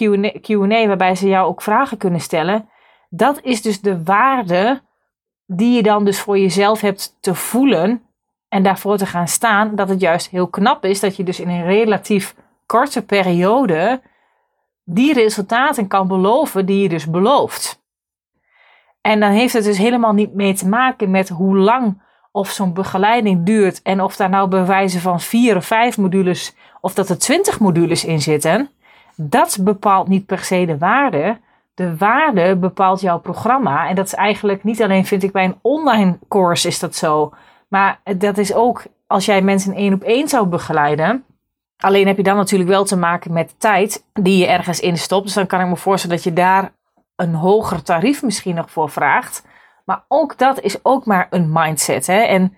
QA, 0.40 0.86
waarbij 0.86 1.14
ze 1.14 1.28
jou 1.28 1.46
ook 1.46 1.62
vragen 1.62 1.96
kunnen 1.96 2.20
stellen. 2.20 2.68
Dat 3.08 3.40
is 3.42 3.62
dus 3.62 3.80
de 3.80 4.02
waarde 4.04 4.82
die 5.46 5.76
je 5.76 5.82
dan 5.82 6.04
dus 6.04 6.20
voor 6.20 6.38
jezelf 6.38 6.80
hebt 6.80 7.16
te 7.20 7.34
voelen 7.34 8.02
en 8.48 8.62
daarvoor 8.62 8.96
te 8.96 9.06
gaan 9.06 9.28
staan. 9.28 9.74
Dat 9.74 9.88
het 9.88 10.00
juist 10.00 10.30
heel 10.30 10.48
knap 10.48 10.84
is 10.84 11.00
dat 11.00 11.16
je 11.16 11.24
dus 11.24 11.40
in 11.40 11.48
een 11.48 11.64
relatief 11.64 12.34
korte 12.66 13.04
periode 13.04 14.02
die 14.84 15.12
resultaten 15.12 15.88
kan 15.88 16.08
beloven 16.08 16.66
die 16.66 16.82
je 16.82 16.88
dus 16.88 17.10
belooft. 17.10 17.82
En 19.00 19.20
dan 19.20 19.30
heeft 19.30 19.52
het 19.52 19.64
dus 19.64 19.78
helemaal 19.78 20.12
niet 20.12 20.34
mee 20.34 20.54
te 20.54 20.68
maken 20.68 21.10
met 21.10 21.28
hoe 21.28 21.56
lang 21.56 22.02
of 22.32 22.50
zo'n 22.50 22.72
begeleiding 22.72 23.46
duurt 23.46 23.82
en 23.82 24.00
of 24.00 24.16
daar 24.16 24.28
nou 24.28 24.48
bewijzen 24.48 25.00
van 25.00 25.20
vier 25.20 25.56
of 25.56 25.66
vijf 25.66 25.98
modules 25.98 26.56
of 26.84 26.94
dat 26.94 27.08
er 27.08 27.18
twintig 27.18 27.60
modules 27.60 28.04
in 28.04 28.20
zitten. 28.20 28.70
Dat 29.16 29.58
bepaalt 29.60 30.08
niet 30.08 30.26
per 30.26 30.38
se 30.38 30.64
de 30.64 30.78
waarde. 30.78 31.40
De 31.74 31.96
waarde 31.96 32.56
bepaalt 32.56 33.00
jouw 33.00 33.18
programma. 33.18 33.88
En 33.88 33.94
dat 33.94 34.06
is 34.06 34.14
eigenlijk 34.14 34.64
niet 34.64 34.82
alleen, 34.82 35.06
vind 35.06 35.22
ik, 35.22 35.32
bij 35.32 35.44
een 35.44 35.58
online 35.62 36.18
course 36.28 36.68
is 36.68 36.78
dat 36.78 36.94
zo. 36.94 37.32
Maar 37.68 38.00
dat 38.16 38.38
is 38.38 38.54
ook 38.54 38.82
als 39.06 39.24
jij 39.24 39.42
mensen 39.42 39.74
één 39.74 39.92
op 39.92 40.02
één 40.02 40.28
zou 40.28 40.46
begeleiden. 40.46 41.24
Alleen 41.78 42.06
heb 42.06 42.16
je 42.16 42.22
dan 42.22 42.36
natuurlijk 42.36 42.70
wel 42.70 42.84
te 42.84 42.96
maken 42.96 43.32
met 43.32 43.54
tijd 43.58 44.04
die 44.12 44.38
je 44.38 44.46
ergens 44.46 44.80
instopt. 44.80 45.24
Dus 45.24 45.34
dan 45.34 45.46
kan 45.46 45.60
ik 45.60 45.66
me 45.66 45.76
voorstellen 45.76 46.16
dat 46.16 46.24
je 46.24 46.32
daar 46.32 46.72
een 47.16 47.34
hoger 47.34 47.82
tarief 47.82 48.22
misschien 48.22 48.54
nog 48.54 48.70
voor 48.70 48.90
vraagt. 48.90 49.44
Maar 49.84 50.04
ook 50.08 50.38
dat 50.38 50.60
is 50.60 50.84
ook 50.84 51.06
maar 51.06 51.26
een 51.30 51.50
mindset. 51.52 52.06
Hè? 52.06 52.20
En 52.20 52.56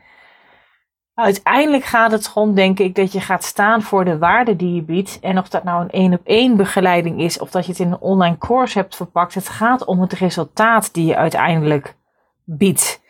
uiteindelijk 1.16 1.84
gaat 1.84 2.12
het 2.12 2.26
gewoon, 2.26 2.54
denk 2.54 2.78
ik, 2.78 2.94
dat 2.94 3.12
je 3.12 3.20
gaat 3.20 3.44
staan 3.44 3.82
voor 3.82 4.04
de 4.04 4.18
waarde 4.18 4.56
die 4.56 4.74
je 4.74 4.82
biedt. 4.82 5.18
En 5.20 5.38
of 5.38 5.48
dat 5.48 5.64
nou 5.64 5.82
een 5.82 5.90
één 5.90 6.12
op 6.12 6.20
één 6.24 6.56
begeleiding 6.56 7.20
is, 7.20 7.38
of 7.38 7.50
dat 7.50 7.64
je 7.66 7.72
het 7.72 7.80
in 7.80 7.92
een 7.92 8.00
online 8.00 8.38
course 8.38 8.78
hebt 8.78 8.96
verpakt. 8.96 9.34
Het 9.34 9.48
gaat 9.48 9.84
om 9.84 10.00
het 10.00 10.12
resultaat 10.12 10.94
die 10.94 11.06
je 11.06 11.16
uiteindelijk 11.16 11.94
biedt. 12.44 13.02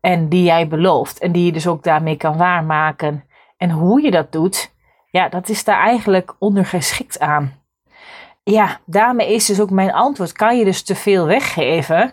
En 0.00 0.28
die 0.28 0.44
jij 0.44 0.68
belooft. 0.68 1.18
En 1.18 1.32
die 1.32 1.44
je 1.44 1.52
dus 1.52 1.66
ook 1.66 1.82
daarmee 1.82 2.16
kan 2.16 2.36
waarmaken. 2.36 3.24
En 3.56 3.70
hoe 3.70 4.02
je 4.02 4.10
dat 4.10 4.32
doet, 4.32 4.72
ja, 5.10 5.28
dat 5.28 5.48
is 5.48 5.64
daar 5.64 5.80
eigenlijk 5.80 6.34
ondergeschikt 6.38 7.20
aan. 7.20 7.52
Ja, 8.42 8.80
daarmee 8.86 9.34
is 9.34 9.46
dus 9.46 9.60
ook 9.60 9.70
mijn 9.70 9.92
antwoord. 9.92 10.32
Kan 10.32 10.58
je 10.58 10.64
dus 10.64 10.82
te 10.82 10.94
veel 10.94 11.26
weggeven? 11.26 12.12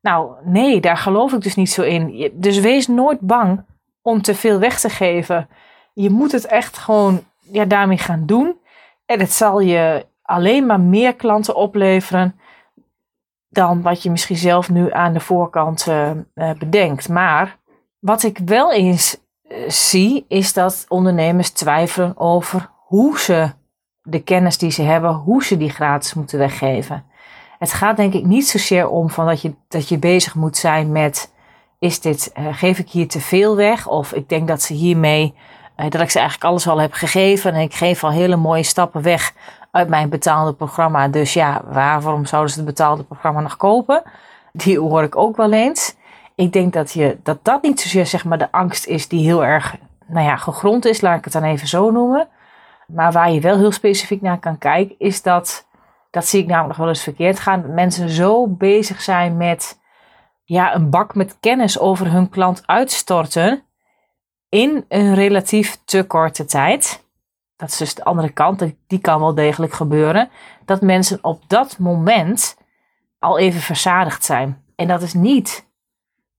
Nou, 0.00 0.32
nee, 0.44 0.80
daar 0.80 0.96
geloof 0.96 1.32
ik 1.32 1.40
dus 1.40 1.54
niet 1.54 1.70
zo 1.70 1.82
in. 1.82 2.30
Dus 2.34 2.58
wees 2.58 2.86
nooit 2.86 3.20
bang 3.20 3.64
om 4.02 4.22
te 4.22 4.34
veel 4.34 4.58
weg 4.58 4.80
te 4.80 4.90
geven. 4.90 5.48
Je 5.94 6.10
moet 6.10 6.32
het 6.32 6.46
echt 6.46 6.78
gewoon 6.78 7.24
ja, 7.52 7.64
daarmee 7.64 7.98
gaan 7.98 8.26
doen. 8.26 8.58
En 9.06 9.20
het 9.20 9.32
zal 9.32 9.60
je 9.60 10.06
alleen 10.22 10.66
maar 10.66 10.80
meer 10.80 11.14
klanten 11.14 11.56
opleveren 11.56 12.40
dan 13.48 13.82
wat 13.82 14.02
je 14.02 14.10
misschien 14.10 14.36
zelf 14.36 14.70
nu 14.70 14.92
aan 14.92 15.12
de 15.12 15.20
voorkant 15.20 15.86
uh, 15.88 16.10
bedenkt. 16.58 17.08
Maar 17.08 17.58
wat 17.98 18.22
ik 18.22 18.38
wel 18.44 18.72
eens 18.72 19.20
uh, 19.48 19.68
zie, 19.68 20.24
is 20.28 20.52
dat 20.52 20.84
ondernemers 20.88 21.50
twijfelen 21.50 22.18
over 22.18 22.70
hoe 22.86 23.18
ze 23.18 23.50
de 24.02 24.22
kennis 24.22 24.58
die 24.58 24.70
ze 24.70 24.82
hebben, 24.82 25.12
hoe 25.12 25.44
ze 25.44 25.56
die 25.56 25.70
gratis 25.70 26.14
moeten 26.14 26.38
weggeven. 26.38 27.04
Het 27.58 27.72
gaat 27.72 27.96
denk 27.96 28.14
ik 28.14 28.24
niet 28.24 28.48
zozeer 28.48 28.88
om 28.88 29.10
van 29.10 29.26
dat, 29.26 29.42
je, 29.42 29.54
dat 29.68 29.88
je 29.88 29.98
bezig 29.98 30.34
moet 30.34 30.56
zijn 30.56 30.92
met, 30.92 31.32
is 31.78 32.00
dit, 32.00 32.32
uh, 32.38 32.46
geef 32.50 32.78
ik 32.78 32.90
hier 32.90 33.08
te 33.08 33.20
veel 33.20 33.56
weg? 33.56 33.86
Of 33.86 34.12
ik 34.12 34.28
denk 34.28 34.48
dat 34.48 34.62
ze 34.62 34.72
hiermee, 34.72 35.34
uh, 35.76 35.90
dat 35.90 36.00
ik 36.00 36.10
ze 36.10 36.18
eigenlijk 36.18 36.50
alles 36.50 36.68
al 36.68 36.80
heb 36.80 36.92
gegeven 36.92 37.54
en 37.54 37.60
ik 37.60 37.74
geef 37.74 38.04
al 38.04 38.10
hele 38.10 38.36
mooie 38.36 38.62
stappen 38.62 39.02
weg 39.02 39.32
uit 39.70 39.88
mijn 39.88 40.08
betaalde 40.08 40.52
programma. 40.52 41.08
Dus 41.08 41.32
ja, 41.32 41.62
waarom 41.70 42.26
zouden 42.26 42.52
ze 42.52 42.56
het 42.56 42.66
betaalde 42.68 43.02
programma 43.02 43.40
nog 43.40 43.56
kopen? 43.56 44.02
Die 44.52 44.78
hoor 44.78 45.02
ik 45.02 45.16
ook 45.16 45.36
wel 45.36 45.52
eens. 45.52 45.96
Ik 46.34 46.52
denk 46.52 46.72
dat, 46.72 46.92
je, 46.92 47.18
dat 47.22 47.38
dat 47.42 47.62
niet 47.62 47.80
zozeer 47.80 48.06
zeg 48.06 48.24
maar 48.24 48.38
de 48.38 48.52
angst 48.52 48.86
is 48.86 49.08
die 49.08 49.24
heel 49.24 49.44
erg 49.44 49.76
nou 50.06 50.26
ja, 50.26 50.36
gegrond 50.36 50.84
is, 50.84 51.00
laat 51.00 51.18
ik 51.18 51.24
het 51.24 51.32
dan 51.32 51.42
even 51.42 51.68
zo 51.68 51.90
noemen. 51.90 52.28
Maar 52.86 53.12
waar 53.12 53.30
je 53.30 53.40
wel 53.40 53.58
heel 53.58 53.72
specifiek 53.72 54.22
naar 54.22 54.38
kan 54.38 54.58
kijken, 54.58 54.94
is 54.98 55.22
dat 55.22 55.66
dat 56.10 56.26
zie 56.26 56.40
ik 56.40 56.46
namelijk 56.46 56.68
nog 56.68 56.78
wel 56.78 56.88
eens 56.88 57.02
verkeerd 57.02 57.40
gaan. 57.40 57.62
Dat 57.62 57.70
mensen 57.70 58.08
zo 58.08 58.46
bezig 58.46 59.02
zijn 59.02 59.36
met 59.36 59.77
ja, 60.48 60.74
een 60.74 60.90
bak 60.90 61.14
met 61.14 61.36
kennis 61.40 61.78
over 61.78 62.10
hun 62.10 62.28
klant 62.28 62.62
uitstorten 62.66 63.62
in 64.48 64.84
een 64.88 65.14
relatief 65.14 65.78
te 65.84 66.04
korte 66.04 66.44
tijd. 66.44 67.06
Dat 67.56 67.68
is 67.68 67.76
dus 67.76 67.94
de 67.94 68.04
andere 68.04 68.30
kant, 68.30 68.64
die 68.86 68.98
kan 68.98 69.20
wel 69.20 69.34
degelijk 69.34 69.72
gebeuren. 69.72 70.30
Dat 70.64 70.80
mensen 70.80 71.18
op 71.22 71.42
dat 71.46 71.78
moment 71.78 72.56
al 73.18 73.38
even 73.38 73.60
verzadigd 73.60 74.24
zijn. 74.24 74.64
En 74.76 74.88
dat 74.88 75.02
is 75.02 75.14
niet 75.14 75.66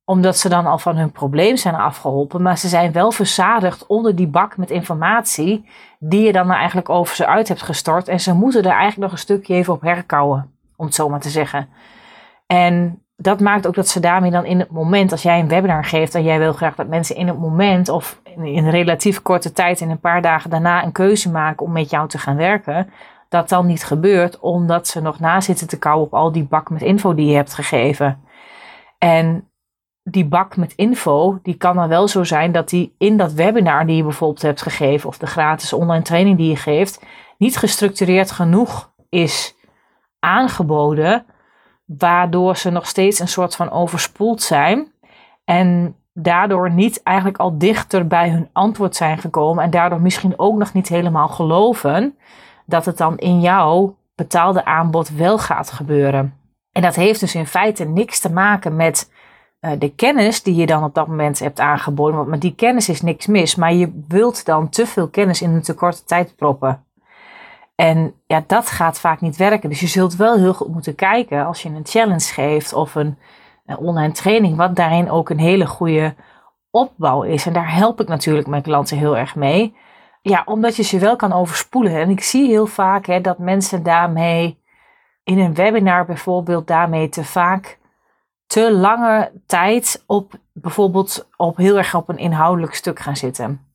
omdat 0.05 0.37
ze 0.37 0.49
dan 0.49 0.65
al 0.65 0.77
van 0.77 0.97
hun 0.97 1.11
probleem 1.11 1.57
zijn 1.57 1.75
afgeholpen, 1.75 2.41
maar 2.41 2.57
ze 2.57 2.67
zijn 2.67 2.91
wel 2.91 3.11
verzadigd 3.11 3.87
onder 3.87 4.15
die 4.15 4.27
bak 4.27 4.57
met 4.57 4.69
informatie 4.69 5.69
die 5.99 6.21
je 6.21 6.31
dan 6.31 6.47
nou 6.47 6.57
eigenlijk 6.57 6.89
over 6.89 7.15
ze 7.15 7.25
uit 7.25 7.47
hebt 7.47 7.61
gestort. 7.61 8.07
En 8.07 8.19
ze 8.19 8.33
moeten 8.33 8.63
er 8.63 8.71
eigenlijk 8.71 9.01
nog 9.01 9.11
een 9.11 9.17
stukje 9.17 9.53
even 9.53 9.73
op 9.73 9.81
herkauwen, 9.81 10.57
om 10.75 10.85
het 10.85 10.95
zo 10.95 11.09
maar 11.09 11.19
te 11.19 11.29
zeggen. 11.29 11.69
En 12.45 13.03
dat 13.21 13.39
maakt 13.39 13.67
ook 13.67 13.75
dat 13.75 13.87
ze 13.87 13.99
daarmee 13.99 14.31
dan 14.31 14.45
in 14.45 14.59
het 14.59 14.71
moment, 14.71 15.11
als 15.11 15.21
jij 15.21 15.39
een 15.39 15.47
webinar 15.47 15.85
geeft 15.85 16.15
en 16.15 16.23
jij 16.23 16.39
wil 16.39 16.53
graag 16.53 16.75
dat 16.75 16.87
mensen 16.87 17.15
in 17.15 17.27
het 17.27 17.39
moment 17.39 17.89
of 17.89 18.21
in 18.23 18.45
een 18.45 18.69
relatief 18.69 19.21
korte 19.21 19.51
tijd, 19.51 19.81
in 19.81 19.89
een 19.89 19.99
paar 19.99 20.21
dagen 20.21 20.49
daarna, 20.49 20.83
een 20.83 20.91
keuze 20.91 21.31
maken 21.31 21.65
om 21.65 21.71
met 21.71 21.89
jou 21.89 22.07
te 22.07 22.17
gaan 22.17 22.35
werken, 22.35 22.89
dat 23.29 23.49
dan 23.49 23.65
niet 23.65 23.83
gebeurt 23.83 24.39
omdat 24.39 24.87
ze 24.87 25.01
nog 25.01 25.19
na 25.19 25.41
zitten 25.41 25.67
te 25.67 25.79
kauwen 25.79 26.05
op 26.05 26.13
al 26.13 26.31
die 26.31 26.43
bak 26.43 26.69
met 26.69 26.81
info 26.81 27.13
die 27.13 27.25
je 27.25 27.35
hebt 27.35 27.53
gegeven. 27.53 28.23
En 28.97 29.49
die 30.03 30.25
bak 30.25 30.57
met 30.57 30.73
info, 30.75 31.39
die 31.43 31.55
kan 31.55 31.75
dan 31.75 31.87
wel 31.87 32.07
zo 32.07 32.23
zijn 32.23 32.51
dat 32.51 32.69
die 32.69 32.95
in 32.97 33.17
dat 33.17 33.33
webinar 33.33 33.85
die 33.85 33.95
je 33.95 34.03
bijvoorbeeld 34.03 34.41
hebt 34.41 34.61
gegeven, 34.61 35.09
of 35.09 35.17
de 35.17 35.27
gratis 35.27 35.73
online 35.73 36.03
training 36.03 36.37
die 36.37 36.49
je 36.49 36.55
geeft, 36.55 37.05
niet 37.37 37.57
gestructureerd 37.57 38.31
genoeg 38.31 38.91
is 39.09 39.55
aangeboden, 40.19 41.25
waardoor 41.97 42.57
ze 42.57 42.69
nog 42.69 42.87
steeds 42.87 43.19
een 43.19 43.27
soort 43.27 43.55
van 43.55 43.71
overspoeld 43.71 44.41
zijn 44.41 44.91
en 45.45 45.95
daardoor 46.13 46.71
niet 46.71 47.03
eigenlijk 47.03 47.37
al 47.37 47.57
dichter 47.57 48.07
bij 48.07 48.29
hun 48.29 48.49
antwoord 48.51 48.95
zijn 48.95 49.17
gekomen 49.17 49.63
en 49.63 49.69
daardoor 49.69 50.01
misschien 50.01 50.33
ook 50.39 50.57
nog 50.57 50.73
niet 50.73 50.87
helemaal 50.87 51.27
geloven 51.27 52.17
dat 52.65 52.85
het 52.85 52.97
dan 52.97 53.17
in 53.17 53.41
jouw 53.41 53.95
betaalde 54.15 54.65
aanbod 54.65 55.09
wel 55.09 55.37
gaat 55.37 55.71
gebeuren. 55.71 56.33
En 56.71 56.81
dat 56.81 56.95
heeft 56.95 57.19
dus 57.19 57.35
in 57.35 57.47
feite 57.47 57.85
niks 57.85 58.19
te 58.19 58.31
maken 58.31 58.75
met 58.75 59.11
uh, 59.61 59.71
de 59.79 59.95
kennis 59.95 60.43
die 60.43 60.55
je 60.55 60.65
dan 60.65 60.83
op 60.83 60.93
dat 60.93 61.07
moment 61.07 61.39
hebt 61.39 61.59
aangeboden. 61.59 62.15
Want 62.15 62.27
met 62.27 62.41
die 62.41 62.55
kennis 62.55 62.89
is 62.89 63.01
niks 63.01 63.27
mis. 63.27 63.55
Maar 63.55 63.73
je 63.73 64.03
wilt 64.07 64.45
dan 64.45 64.69
te 64.69 64.85
veel 64.85 65.07
kennis 65.07 65.41
in 65.41 65.49
een 65.49 65.61
te 65.61 65.73
korte 65.73 66.03
tijd 66.03 66.35
proppen. 66.35 66.83
En 67.79 68.13
ja, 68.25 68.43
dat 68.47 68.69
gaat 68.69 68.99
vaak 68.99 69.21
niet 69.21 69.37
werken. 69.37 69.69
Dus 69.69 69.79
je 69.79 69.87
zult 69.87 70.15
wel 70.15 70.37
heel 70.37 70.53
goed 70.53 70.67
moeten 70.67 70.95
kijken 70.95 71.45
als 71.45 71.61
je 71.61 71.69
een 71.69 71.85
challenge 71.85 72.33
geeft 72.33 72.73
of 72.73 72.95
een, 72.95 73.17
online 73.65 74.11
training, 74.11 74.57
wat 74.57 74.75
daarin 74.75 75.09
ook 75.09 75.29
een 75.29 75.39
hele 75.39 75.65
goede 75.65 76.15
opbouw 76.71 77.23
is. 77.23 77.45
En 77.45 77.53
daar 77.53 77.73
help 77.73 78.01
ik 78.01 78.07
natuurlijk 78.07 78.47
mijn 78.47 78.61
klanten 78.61 78.97
heel 78.97 79.17
erg 79.17 79.35
mee. 79.35 79.75
Ja, 80.21 80.41
omdat 80.45 80.75
je 80.75 80.83
ze 80.83 80.99
wel 80.99 81.15
kan 81.15 81.33
overspoelen. 81.33 81.95
En 81.95 82.09
ik 82.09 82.23
zie 82.23 82.47
heel 82.47 82.65
vaak 82.65 83.05
hè, 83.05 83.21
dat 83.21 83.37
mensen 83.37 83.83
daarmee 83.83 84.61
in 85.23 85.39
een 85.39 85.53
webinar 85.53 86.05
bijvoorbeeld 86.05 86.67
daarmee 86.67 87.09
te 87.09 87.23
vaak 87.23 87.79
te 88.47 88.71
lange 88.73 89.31
tijd 89.45 90.03
op 90.07 90.33
bijvoorbeeld 90.53 91.29
op 91.37 91.57
heel 91.57 91.77
erg 91.77 91.95
op 91.95 92.09
een 92.09 92.17
inhoudelijk 92.17 92.73
stuk 92.73 92.99
gaan 92.99 93.17
zitten. 93.17 93.68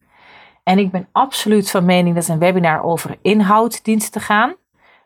En 0.65 0.79
ik 0.79 0.91
ben 0.91 1.09
absoluut 1.13 1.71
van 1.71 1.85
mening 1.85 2.15
dat 2.15 2.29
een 2.29 2.39
webinar 2.39 2.83
over 2.83 3.19
inhoud 3.23 3.85
dient 3.85 4.13
te 4.13 4.21
gaan. 4.21 4.55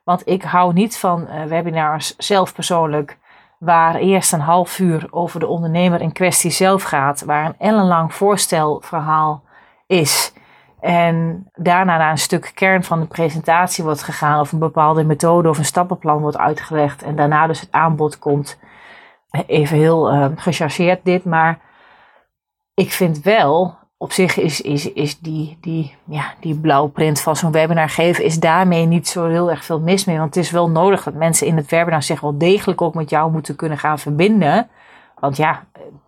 Want 0.04 0.28
ik 0.28 0.42
hou 0.42 0.72
niet 0.72 0.98
van 0.98 1.26
uh, 1.30 1.44
webinars 1.44 2.16
zelf 2.16 2.54
persoonlijk, 2.54 3.18
waar 3.58 3.94
eerst 3.94 4.32
een 4.32 4.40
half 4.40 4.78
uur 4.78 5.06
over 5.10 5.40
de 5.40 5.46
ondernemer 5.46 6.00
in 6.00 6.12
kwestie 6.12 6.50
zelf 6.50 6.82
gaat, 6.82 7.24
waar 7.24 7.44
een 7.46 7.54
ellenlang 7.58 8.14
voorstelverhaal 8.14 9.42
is. 9.86 10.32
En 10.80 11.46
daarna 11.54 11.96
naar 11.96 12.10
een 12.10 12.18
stuk 12.18 12.50
kern 12.54 12.84
van 12.84 13.00
de 13.00 13.06
presentatie 13.06 13.84
wordt 13.84 14.02
gegaan, 14.02 14.40
of 14.40 14.52
een 14.52 14.58
bepaalde 14.58 15.04
methode 15.04 15.48
of 15.48 15.58
een 15.58 15.64
stappenplan 15.64 16.20
wordt 16.20 16.38
uitgelegd. 16.38 17.02
En 17.02 17.16
daarna 17.16 17.46
dus 17.46 17.60
het 17.60 17.72
aanbod 17.72 18.18
komt 18.18 18.58
even 19.46 19.76
heel 19.76 20.14
uh, 20.14 20.26
gechargeerd 20.36 21.04
dit, 21.04 21.24
maar 21.24 21.58
ik 22.74 22.92
vind 22.92 23.22
wel 23.22 23.77
op 23.98 24.12
zich 24.12 24.36
is, 24.36 24.60
is, 24.60 24.92
is 24.92 25.18
die, 25.18 25.58
die, 25.60 25.94
ja, 26.04 26.34
die 26.40 26.54
blauwprint 26.54 27.20
van 27.20 27.36
zo'n 27.36 27.52
webinar 27.52 27.88
geven, 27.88 28.24
is 28.24 28.40
daarmee 28.40 28.86
niet 28.86 29.08
zo 29.08 29.26
heel 29.26 29.50
erg 29.50 29.64
veel 29.64 29.80
mis 29.80 30.04
mee. 30.04 30.18
Want 30.18 30.34
het 30.34 30.44
is 30.44 30.50
wel 30.50 30.70
nodig 30.70 31.02
dat 31.02 31.14
mensen 31.14 31.46
in 31.46 31.56
het 31.56 31.70
webinar 31.70 32.02
zich 32.02 32.20
wel 32.20 32.38
degelijk 32.38 32.82
ook 32.82 32.94
met 32.94 33.10
jou 33.10 33.32
moeten 33.32 33.56
kunnen 33.56 33.78
gaan 33.78 33.98
verbinden. 33.98 34.68
Want 35.20 35.36
ja, 35.36 35.64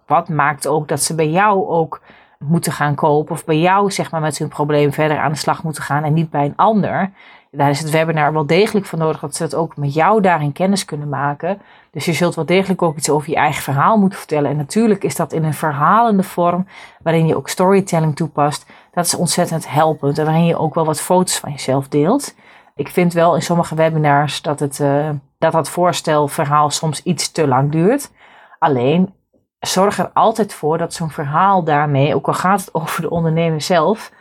wat 0.07 0.29
maakt 0.29 0.67
ook 0.67 0.89
dat 0.89 1.03
ze 1.03 1.15
bij 1.15 1.29
jou 1.29 1.69
ook 1.69 2.01
moeten 2.39 2.73
gaan 2.73 2.95
kopen 2.95 3.35
of 3.35 3.45
bij 3.45 3.59
jou 3.59 3.91
zeg 3.91 4.11
maar 4.11 4.21
met 4.21 4.39
hun 4.39 4.49
probleem 4.49 4.93
verder 4.93 5.19
aan 5.19 5.33
de 5.33 5.39
slag 5.39 5.63
moeten 5.63 5.83
gaan 5.83 6.05
en 6.05 6.13
niet 6.13 6.31
bij 6.31 6.45
een 6.45 6.57
ander. 6.57 7.11
Daar 7.51 7.71
is 7.71 7.81
het 7.81 7.91
webinar 7.91 8.33
wel 8.33 8.47
degelijk 8.47 8.87
voor 8.87 8.99
nodig 8.99 9.21
dat 9.21 9.35
ze 9.35 9.43
het 9.43 9.55
ook 9.55 9.77
met 9.77 9.95
jou 9.95 10.21
daarin 10.21 10.53
kennis 10.53 10.85
kunnen 10.85 11.09
maken. 11.09 11.63
Dus 11.91 12.05
je 12.05 12.13
zult 12.13 12.35
wel 12.35 12.47
degelijk 12.47 12.83
ook 12.83 12.97
iets 12.97 13.11
over 13.11 13.31
je 13.31 13.37
eigen 13.37 13.63
verhaal 13.63 13.99
moeten 13.99 14.19
vertellen. 14.19 14.51
En 14.51 14.57
natuurlijk 14.57 15.05
is 15.05 15.17
dat 15.17 15.33
in 15.33 15.45
een 15.45 15.55
verhalende 15.55 16.23
vorm, 16.23 16.67
waarin 17.03 17.27
je 17.27 17.37
ook 17.37 17.49
storytelling 17.49 18.17
toepast. 18.17 18.67
Dat 18.93 19.05
is 19.05 19.15
ontzettend 19.15 19.71
helpend. 19.71 20.19
En 20.19 20.25
waarin 20.25 20.47
je 20.47 20.59
ook 20.59 20.75
wel 20.75 20.85
wat 20.85 21.01
foto's 21.01 21.39
van 21.39 21.51
jezelf 21.51 21.89
deelt. 21.89 22.35
Ik 22.75 22.89
vind 22.89 23.13
wel 23.13 23.35
in 23.35 23.43
sommige 23.43 23.75
webinars 23.75 24.43
dat, 24.43 24.61
het, 24.61 24.79
uh, 24.79 25.11
dat 25.39 25.53
dat 25.53 25.69
voorstelverhaal 25.69 26.71
soms 26.71 27.03
iets 27.03 27.33
te 27.33 27.47
lang 27.47 27.73
duurt. 27.73 28.11
Alleen 28.59 29.15
zorg 29.59 29.99
er 29.99 30.11
altijd 30.15 30.55
voor 30.55 30.79
dat 30.79 30.93
zo'n 30.93 31.11
verhaal 31.11 31.65
daarmee, 31.65 32.15
ook 32.15 32.27
al 32.27 32.35
gaat 32.35 32.61
het 32.61 32.75
over 32.81 33.03
de 33.03 33.11
ondernemer 33.11 33.61
zelf, 33.61 34.13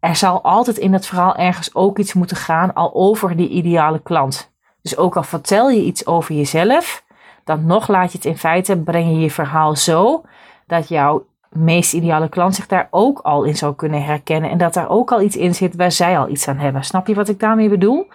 er 0.00 0.16
zal 0.16 0.42
altijd 0.42 0.78
in 0.78 0.92
het 0.92 1.06
verhaal 1.06 1.36
ergens 1.36 1.74
ook 1.74 1.98
iets 1.98 2.12
moeten 2.12 2.36
gaan 2.36 2.74
al 2.74 2.94
over 2.94 3.36
die 3.36 3.48
ideale 3.48 4.00
klant. 4.02 4.52
Dus 4.82 4.96
ook 4.96 5.16
al 5.16 5.22
vertel 5.22 5.70
je 5.70 5.84
iets 5.84 6.06
over 6.06 6.34
jezelf, 6.34 7.04
dan 7.44 7.66
nog 7.66 7.88
laat 7.88 8.12
je 8.12 8.18
het 8.18 8.26
in 8.26 8.38
feite, 8.38 8.76
breng 8.76 9.08
je 9.08 9.18
je 9.18 9.30
verhaal 9.30 9.76
zo 9.76 10.22
dat 10.66 10.88
jouw 10.88 11.26
meest 11.48 11.92
ideale 11.92 12.28
klant 12.28 12.54
zich 12.54 12.66
daar 12.66 12.88
ook 12.90 13.18
al 13.18 13.44
in 13.44 13.56
zou 13.56 13.74
kunnen 13.74 14.04
herkennen. 14.04 14.50
En 14.50 14.58
dat 14.58 14.74
daar 14.74 14.88
ook 14.88 15.12
al 15.12 15.20
iets 15.20 15.36
in 15.36 15.54
zit 15.54 15.76
waar 15.76 15.92
zij 15.92 16.18
al 16.18 16.28
iets 16.28 16.48
aan 16.48 16.56
hebben. 16.56 16.84
Snap 16.84 17.06
je 17.06 17.14
wat 17.14 17.28
ik 17.28 17.40
daarmee 17.40 17.68
bedoel? 17.68 18.06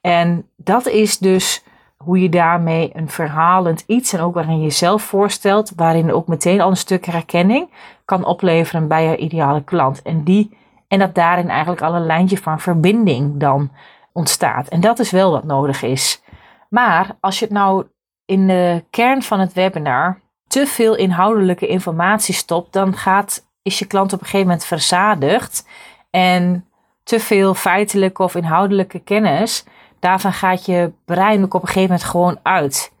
En 0.00 0.46
dat 0.56 0.86
is 0.86 1.18
dus 1.18 1.64
hoe 1.96 2.20
je 2.20 2.28
daarmee 2.28 2.90
een 2.94 3.08
verhalend 3.08 3.84
iets 3.86 4.12
en 4.12 4.20
ook 4.20 4.34
waarin 4.34 4.56
je 4.56 4.62
jezelf 4.62 5.02
voorstelt, 5.02 5.72
waarin 5.76 6.12
ook 6.12 6.26
meteen 6.26 6.60
al 6.60 6.70
een 6.70 6.76
stuk 6.76 7.06
herkenning 7.06 7.70
kan 8.04 8.24
opleveren 8.24 8.88
bij 8.88 9.04
je 9.04 9.16
ideale 9.16 9.64
klant. 9.64 10.02
En, 10.02 10.24
die, 10.24 10.58
en 10.90 10.98
dat 10.98 11.14
daarin 11.14 11.48
eigenlijk 11.48 11.82
al 11.82 11.94
een 11.94 12.06
lijntje 12.06 12.38
van 12.38 12.60
verbinding 12.60 13.36
dan 13.36 13.70
ontstaat. 14.12 14.68
En 14.68 14.80
dat 14.80 14.98
is 14.98 15.10
wel 15.10 15.30
wat 15.30 15.44
nodig 15.44 15.82
is. 15.82 16.22
Maar 16.68 17.16
als 17.20 17.38
je 17.38 17.44
het 17.44 17.54
nou 17.54 17.86
in 18.24 18.46
de 18.46 18.84
kern 18.90 19.22
van 19.22 19.40
het 19.40 19.52
webinar 19.52 20.20
te 20.46 20.66
veel 20.66 20.96
inhoudelijke 20.96 21.66
informatie 21.66 22.34
stopt, 22.34 22.72
dan 22.72 22.96
gaat, 22.96 23.46
is 23.62 23.78
je 23.78 23.86
klant 23.86 24.12
op 24.12 24.18
een 24.18 24.24
gegeven 24.24 24.46
moment 24.46 24.64
verzadigd. 24.64 25.68
En 26.10 26.66
te 27.02 27.20
veel 27.20 27.54
feitelijke 27.54 28.22
of 28.22 28.34
inhoudelijke 28.34 28.98
kennis, 28.98 29.64
daarvan 29.98 30.32
gaat 30.32 30.66
je 30.66 30.92
brein 31.04 31.44
ook 31.44 31.54
op 31.54 31.62
een 31.62 31.68
gegeven 31.68 31.88
moment 31.88 32.08
gewoon 32.08 32.38
uit. 32.42 32.92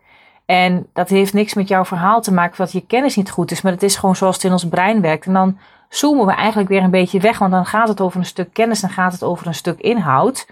En 0.46 0.86
dat 0.92 1.08
heeft 1.08 1.32
niks 1.32 1.54
met 1.54 1.68
jouw 1.68 1.84
verhaal 1.84 2.20
te 2.20 2.32
maken 2.32 2.56
dat 2.56 2.72
je 2.72 2.86
kennis 2.86 3.16
niet 3.16 3.30
goed 3.30 3.50
is, 3.50 3.62
maar 3.62 3.72
het 3.72 3.82
is 3.82 3.96
gewoon 3.96 4.16
zoals 4.16 4.34
het 4.34 4.44
in 4.44 4.52
ons 4.52 4.68
brein 4.68 5.00
werkt. 5.00 5.26
En 5.26 5.32
dan 5.32 5.58
zoomen 5.90 6.26
we 6.26 6.32
eigenlijk 6.32 6.68
weer 6.68 6.82
een 6.82 6.90
beetje 6.90 7.20
weg, 7.20 7.38
want 7.38 7.52
dan 7.52 7.66
gaat 7.66 7.88
het 7.88 8.00
over 8.00 8.18
een 8.18 8.26
stuk 8.26 8.52
kennis, 8.52 8.80
dan 8.80 8.90
gaat 8.90 9.12
het 9.12 9.22
over 9.22 9.46
een 9.46 9.54
stuk 9.54 9.80
inhoud. 9.80 10.46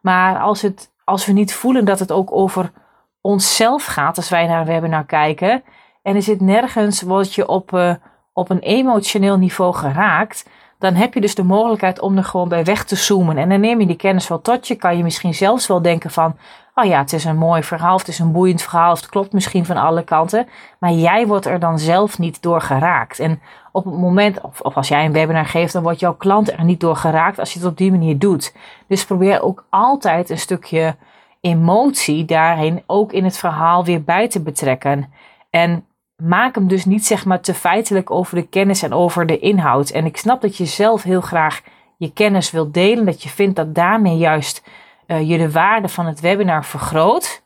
Maar 0.00 0.38
als, 0.38 0.62
het, 0.62 0.90
als 1.04 1.26
we 1.26 1.32
niet 1.32 1.54
voelen 1.54 1.84
dat 1.84 1.98
het 1.98 2.12
ook 2.12 2.32
over 2.32 2.72
onszelf 3.20 3.84
gaat 3.84 4.16
als 4.16 4.28
wij 4.28 4.46
naar 4.46 4.60
een 4.60 4.66
webinar 4.66 5.04
kijken. 5.04 5.62
En 6.02 6.14
er 6.14 6.22
zit 6.22 6.40
nergens, 6.40 7.02
word 7.02 7.34
je 7.34 7.48
op, 7.48 7.72
uh, 7.72 7.94
op 8.32 8.50
een 8.50 8.58
emotioneel 8.58 9.36
niveau 9.36 9.74
geraakt. 9.74 10.48
Dan 10.78 10.94
heb 10.94 11.14
je 11.14 11.20
dus 11.20 11.34
de 11.34 11.42
mogelijkheid 11.42 12.00
om 12.00 12.16
er 12.16 12.24
gewoon 12.24 12.48
bij 12.48 12.64
weg 12.64 12.84
te 12.84 12.96
zoomen. 12.96 13.38
En 13.38 13.48
dan 13.48 13.60
neem 13.60 13.80
je 13.80 13.86
die 13.86 13.96
kennis 13.96 14.28
wel 14.28 14.40
tot 14.40 14.68
je. 14.68 14.74
Kan 14.74 14.96
je 14.96 15.02
misschien 15.02 15.34
zelfs 15.34 15.66
wel 15.66 15.82
denken 15.82 16.10
van, 16.10 16.36
oh 16.74 16.84
ja, 16.84 16.98
het 16.98 17.12
is 17.12 17.24
een 17.24 17.36
mooi 17.36 17.62
verhaal. 17.62 17.98
Het 17.98 18.08
is 18.08 18.18
een 18.18 18.32
boeiend 18.32 18.62
verhaal. 18.62 18.94
Het 18.94 19.08
klopt 19.08 19.32
misschien 19.32 19.64
van 19.64 19.76
alle 19.76 20.04
kanten. 20.04 20.48
Maar 20.78 20.92
jij 20.92 21.26
wordt 21.26 21.46
er 21.46 21.58
dan 21.58 21.78
zelf 21.78 22.18
niet 22.18 22.42
door 22.42 22.60
geraakt. 22.60 23.18
En 23.18 23.40
op 23.72 23.84
het 23.84 23.94
moment, 23.94 24.40
of, 24.40 24.60
of 24.60 24.76
als 24.76 24.88
jij 24.88 25.04
een 25.04 25.12
webinar 25.12 25.46
geeft, 25.46 25.72
dan 25.72 25.82
wordt 25.82 26.00
jouw 26.00 26.14
klant 26.14 26.52
er 26.52 26.64
niet 26.64 26.80
door 26.80 26.96
geraakt 26.96 27.38
als 27.38 27.52
je 27.52 27.58
het 27.58 27.68
op 27.68 27.76
die 27.76 27.90
manier 27.90 28.18
doet. 28.18 28.54
Dus 28.86 29.04
probeer 29.04 29.42
ook 29.42 29.66
altijd 29.70 30.30
een 30.30 30.38
stukje 30.38 30.96
emotie 31.40 32.24
daarin 32.24 32.82
ook 32.86 33.12
in 33.12 33.24
het 33.24 33.38
verhaal 33.38 33.84
weer 33.84 34.02
bij 34.04 34.28
te 34.28 34.42
betrekken. 34.42 35.12
En 35.50 35.86
maak 36.16 36.54
hem 36.54 36.68
dus 36.68 36.84
niet 36.84 37.06
zeg 37.06 37.24
maar 37.24 37.40
te 37.40 37.54
feitelijk 37.54 38.10
over 38.10 38.36
de 38.36 38.46
kennis 38.46 38.82
en 38.82 38.92
over 38.92 39.26
de 39.26 39.38
inhoud. 39.38 39.90
En 39.90 40.04
ik 40.04 40.16
snap 40.16 40.40
dat 40.40 40.56
je 40.56 40.64
zelf 40.64 41.02
heel 41.02 41.20
graag 41.20 41.62
je 41.96 42.12
kennis 42.12 42.50
wilt 42.50 42.74
delen, 42.74 43.04
dat 43.04 43.22
je 43.22 43.28
vindt 43.28 43.56
dat 43.56 43.74
daarmee 43.74 44.16
juist 44.16 44.62
uh, 45.06 45.28
je 45.28 45.38
de 45.38 45.50
waarde 45.50 45.88
van 45.88 46.06
het 46.06 46.20
webinar 46.20 46.64
vergroot. 46.64 47.42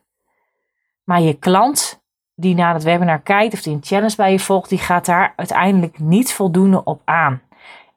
Maar 1.03 1.21
je 1.21 1.33
klant 1.33 2.01
die 2.35 2.55
naar 2.55 2.73
het 2.73 2.83
webinar 2.83 3.19
kijkt 3.19 3.53
of 3.53 3.61
die 3.61 3.73
een 3.73 3.83
challenge 3.83 4.15
bij 4.15 4.31
je 4.31 4.39
volgt, 4.39 4.69
die 4.69 4.77
gaat 4.77 5.05
daar 5.05 5.33
uiteindelijk 5.35 5.99
niet 5.99 6.33
voldoende 6.33 6.83
op 6.83 7.01
aan. 7.05 7.41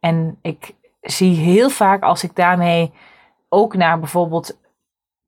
En 0.01 0.39
ik 0.43 0.75
zie 1.01 1.37
heel 1.37 1.71
vaak 1.71 2.03
als 2.03 2.25
ik 2.25 2.37
daarmee 2.37 2.93
ook 3.49 3.75
naar 3.75 3.99
bijvoorbeeld 3.99 4.61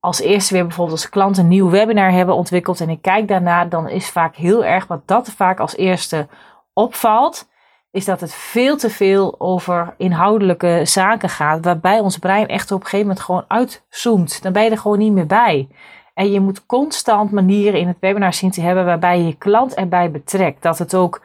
als 0.00 0.20
eerste 0.20 0.54
weer 0.54 0.66
bijvoorbeeld 0.66 0.96
als 0.96 1.08
klant 1.08 1.38
een 1.38 1.48
nieuw 1.48 1.70
webinar 1.70 2.10
hebben 2.10 2.34
ontwikkeld 2.34 2.80
en 2.80 2.88
ik 2.88 3.02
kijk 3.02 3.28
daarna, 3.28 3.64
dan 3.64 3.88
is 3.88 4.10
vaak 4.10 4.36
heel 4.36 4.64
erg 4.64 4.86
wat 4.86 5.08
dat 5.08 5.30
vaak 5.30 5.60
als 5.60 5.76
eerste 5.76 6.28
opvalt, 6.72 7.48
is 7.94 8.04
dat 8.04 8.20
het 8.20 8.35
veel 8.35 8.76
te 8.76 8.90
veel 8.90 9.35
over 9.38 9.94
inhoudelijke 9.96 10.80
zaken 10.85 11.28
gaat, 11.28 11.64
waarbij 11.64 12.00
ons 12.00 12.18
brein 12.18 12.48
echt 12.48 12.72
op 12.72 12.80
een 12.80 12.87
gegeven 12.87 13.07
moment 13.07 13.24
gewoon 13.24 13.44
uitzoomt. 13.48 14.42
Dan 14.42 14.52
ben 14.52 14.64
je 14.64 14.70
er 14.70 14.78
gewoon 14.78 14.98
niet 14.98 15.12
meer 15.12 15.26
bij. 15.26 15.68
En 16.14 16.30
je 16.30 16.40
moet 16.40 16.66
constant 16.66 17.30
manieren 17.30 17.80
in 17.80 17.88
het 17.88 17.96
webinar 18.00 18.33
zien 18.33 18.50
te 18.50 18.61
hebben 18.61 18.85
waarbij 18.85 19.18
je 19.18 19.26
je 19.26 19.37
klant 19.37 19.74
erbij 19.74 20.11
betrekt. 20.11 20.62
Dat 20.62 20.78
het 20.78 20.94
ook 20.94 21.22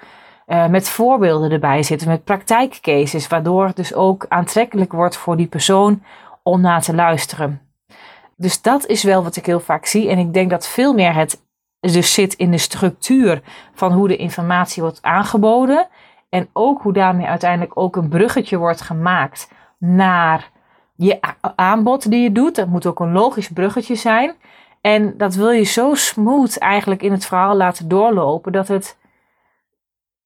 uh, 0.47 0.67
met 0.67 0.89
voorbeelden 0.89 1.51
erbij 1.51 1.83
zit, 1.83 2.05
met 2.05 2.23
praktijkcases, 2.23 3.27
waardoor 3.27 3.65
het 3.65 3.75
dus 3.75 3.93
ook 3.93 4.25
aantrekkelijk 4.27 4.91
wordt 4.91 5.17
voor 5.17 5.37
die 5.37 5.47
persoon 5.47 6.03
om 6.43 6.61
naar 6.61 6.81
te 6.81 6.95
luisteren. 6.95 7.61
Dus 8.35 8.61
dat 8.61 8.85
is 8.85 9.03
wel 9.03 9.23
wat 9.23 9.35
ik 9.35 9.45
heel 9.45 9.59
vaak 9.59 9.85
zie. 9.85 10.09
En 10.09 10.17
ik 10.17 10.33
denk 10.33 10.49
dat 10.49 10.67
veel 10.67 10.93
meer 10.93 11.13
het 11.13 11.41
dus 11.79 12.13
zit 12.13 12.33
in 12.33 12.51
de 12.51 12.57
structuur 12.57 13.41
van 13.73 13.91
hoe 13.91 14.07
de 14.07 14.17
informatie 14.17 14.81
wordt 14.81 15.01
aangeboden. 15.01 15.87
En 16.29 16.49
ook 16.53 16.81
hoe 16.81 16.93
daarmee 16.93 17.27
uiteindelijk 17.27 17.71
ook 17.79 17.95
een 17.95 18.09
bruggetje 18.09 18.57
wordt 18.57 18.81
gemaakt 18.81 19.51
naar 19.77 20.51
je 20.95 21.19
aanbod 21.55 22.09
die 22.09 22.21
je 22.21 22.31
doet. 22.31 22.55
Dat 22.55 22.67
moet 22.67 22.85
ook 22.85 22.99
een 22.99 23.11
logisch 23.11 23.49
bruggetje 23.49 23.95
zijn. 23.95 24.35
En 24.81 25.17
dat 25.17 25.35
wil 25.35 25.49
je 25.49 25.63
zo 25.63 25.93
smooth 25.93 26.57
eigenlijk 26.57 27.01
in 27.01 27.11
het 27.11 27.25
verhaal 27.25 27.55
laten 27.55 27.87
doorlopen 27.87 28.51
dat 28.51 28.67
het 28.67 28.97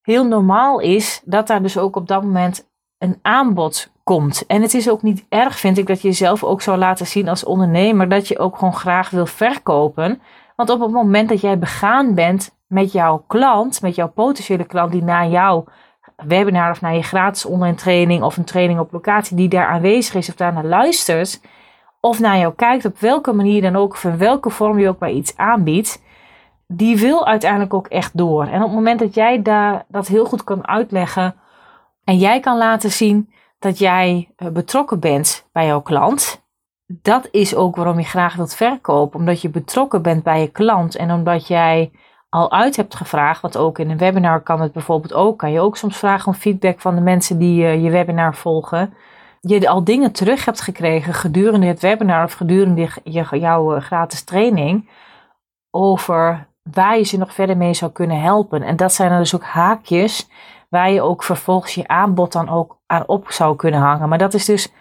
heel 0.02 0.26
normaal 0.28 0.80
is 0.80 1.22
dat 1.26 1.48
daar 1.48 1.62
dus 1.62 1.78
ook 1.78 1.96
op 1.96 2.08
dat 2.08 2.24
moment 2.24 2.70
een 2.98 3.20
aanbod 3.22 3.92
komt. 4.04 4.46
En 4.46 4.62
het 4.62 4.74
is 4.74 4.90
ook 4.90 5.02
niet 5.02 5.26
erg, 5.30 5.60
vind 5.60 5.78
ik, 5.78 5.88
dat 5.88 6.02
je 6.02 6.08
jezelf 6.08 6.44
ook 6.44 6.62
zou 6.62 6.78
laten 6.78 7.08
zien 7.08 7.30
als 7.30 7.44
ondernemer, 7.44 8.10
dat 8.10 8.28
je 8.28 8.40
ook 8.40 8.58
gewoon 8.58 8.76
graag 8.76 9.10
wil 9.10 9.26
verkopen. 9.26 10.22
Want 10.56 10.70
op 10.70 10.80
het 10.80 10.92
moment 10.92 11.30
dat 11.30 11.42
jij 11.42 11.60
begaan 11.60 12.14
bent 12.14 12.56
met 12.68 12.92
jouw 12.92 13.24
klant, 13.28 13.82
met 13.82 13.96
jouw 13.96 14.10
potentiële 14.10 14.64
klant 14.64 14.92
die 14.92 15.04
naar 15.04 15.28
jouw 15.28 15.66
webinar 16.16 16.72
of 16.72 16.82
naar 16.82 16.96
je 16.96 17.04
gratis 17.04 17.46
online 17.46 17.76
training 17.76 18.24
of 18.24 18.38
een 18.38 18.44
training 18.44 18.80
op 18.80 18.92
locatie 18.92 19.36
die 19.36 19.50
daar 19.50 19.68
aanwezig 19.68 20.16
is 20.16 20.30
of 20.30 20.36
daarnaar 20.36 20.66
luistert, 20.66 21.42
of 22.00 22.20
naar 22.20 22.38
jou 22.38 22.54
kijkt, 22.56 22.86
op 22.86 23.00
welke 23.00 23.34
manier 23.34 23.62
dan 23.62 23.76
ook, 23.76 23.94
of 23.94 24.04
in 24.04 24.18
welke 24.18 24.50
vorm 24.50 24.80
je 24.80 24.88
ook 24.88 25.00
maar 25.00 25.12
iets 25.12 25.38
aanbiedt, 25.38 26.02
die 26.68 26.98
wil 26.98 27.28
uiteindelijk 27.28 27.74
ook 27.74 27.88
echt 27.88 28.18
door. 28.18 28.44
En 28.44 28.56
op 28.56 28.68
het 28.68 28.76
moment 28.76 29.00
dat 29.00 29.14
jij 29.14 29.42
daar 29.42 29.86
dat 29.88 30.08
heel 30.08 30.26
goed 30.26 30.44
kan 30.44 30.68
uitleggen 30.68 31.36
en 32.04 32.18
jij 32.18 32.40
kan 32.40 32.58
laten 32.58 32.92
zien 32.92 33.34
dat 33.60 33.78
jij 33.78 34.32
eh, 34.36 34.48
betrokken 34.48 35.00
bent 35.00 35.50
bij 35.52 35.66
jouw 35.66 35.82
klant. 35.82 36.42
Dat 36.86 37.28
is 37.32 37.56
ook 37.56 37.76
waarom 37.76 38.00
je 38.00 38.06
graag 38.06 38.36
wilt 38.36 38.56
verkopen. 38.56 39.20
Omdat 39.20 39.42
je 39.42 39.50
betrokken 39.50 40.02
bent 40.02 40.24
bij 40.24 40.42
je 40.42 40.48
klant 40.48 40.96
en 40.96 41.12
omdat 41.12 41.48
jij 41.48 41.92
al 42.34 42.52
uit 42.52 42.76
hebt 42.76 42.96
gevraagd, 42.96 43.42
wat 43.42 43.58
ook 43.58 43.80
in 43.80 43.90
een 43.90 43.98
webinar 43.98 44.42
kan 44.42 44.62
het 44.62 44.72
bijvoorbeeld 44.72 45.14
ook, 45.14 45.38
kan 45.38 45.52
je 45.52 45.60
ook 45.60 45.78
soms 45.78 45.98
vragen 45.98 46.28
om 46.28 46.34
feedback 46.34 46.80
van 46.80 46.96
de 46.96 47.02
mensen 47.02 47.38
die 47.38 47.64
uh, 47.64 47.84
je 47.84 47.90
webinar 47.90 48.36
volgen. 48.36 48.94
Je 49.42 49.70
al 49.70 49.84
dingen 49.84 50.12
terug 50.12 50.46
hebt 50.46 50.62
gekregen 50.62 51.14
gedurende 51.14 51.66
het 51.66 51.80
webinar 51.80 52.24
of 52.24 52.34
gedurende 52.34 52.90
je, 53.04 53.40
jouw 53.40 53.76
uh, 53.76 53.82
gratis 53.82 54.24
training 54.24 54.90
over 55.72 56.48
waar 56.72 56.98
je 56.98 57.04
ze 57.04 57.18
nog 57.18 57.34
verder 57.34 57.58
mee 57.58 57.74
zou 57.74 57.92
kunnen 57.92 58.22
helpen. 58.22 58.64
En 58.64 58.76
dat 58.76 58.94
zijn 58.94 59.10
dan 59.10 59.20
dus 59.20 59.36
ook 59.36 59.44
haakjes 59.44 60.30
waar 60.70 60.92
je 60.92 61.02
ook 61.02 61.24
vervolgens 61.24 61.74
je 61.74 61.88
aanbod 61.88 62.32
dan 62.32 62.50
ook 62.50 62.78
aan 62.86 63.08
op 63.08 63.32
zou 63.32 63.56
kunnen 63.56 63.80
hangen. 63.80 64.10
Maar 64.10 64.18
dat 64.18 64.34
is 64.34 64.46
dus, 64.46 64.74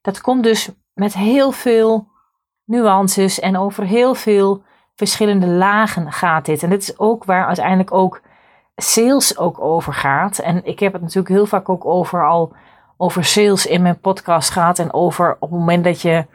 dat 0.00 0.20
komt 0.20 0.42
dus 0.42 0.70
met 0.92 1.14
heel 1.14 1.52
veel 1.52 2.08
nuances 2.64 3.40
en 3.40 3.56
over 3.56 3.84
heel 3.84 4.14
veel 4.14 4.64
verschillende 4.96 5.46
lagen 5.46 6.12
gaat 6.12 6.44
dit. 6.44 6.62
En 6.62 6.70
dit 6.70 6.82
is 6.82 6.98
ook 6.98 7.24
waar 7.24 7.46
uiteindelijk 7.46 7.92
ook 7.92 8.20
sales 8.76 9.38
ook 9.38 9.60
over 9.60 9.94
gaat. 9.94 10.38
En 10.38 10.64
ik 10.64 10.78
heb 10.78 10.92
het 10.92 11.02
natuurlijk 11.02 11.28
heel 11.28 11.46
vaak 11.46 11.68
ook 11.68 11.84
over 11.84 12.28
al 12.28 12.52
over 12.96 13.24
sales 13.24 13.66
in 13.66 13.82
mijn 13.82 14.00
podcast 14.00 14.50
gaat 14.50 14.78
en 14.78 14.92
over 14.92 15.36
op 15.40 15.50
het 15.50 15.58
moment 15.58 15.84
dat 15.84 16.00
je 16.00 16.26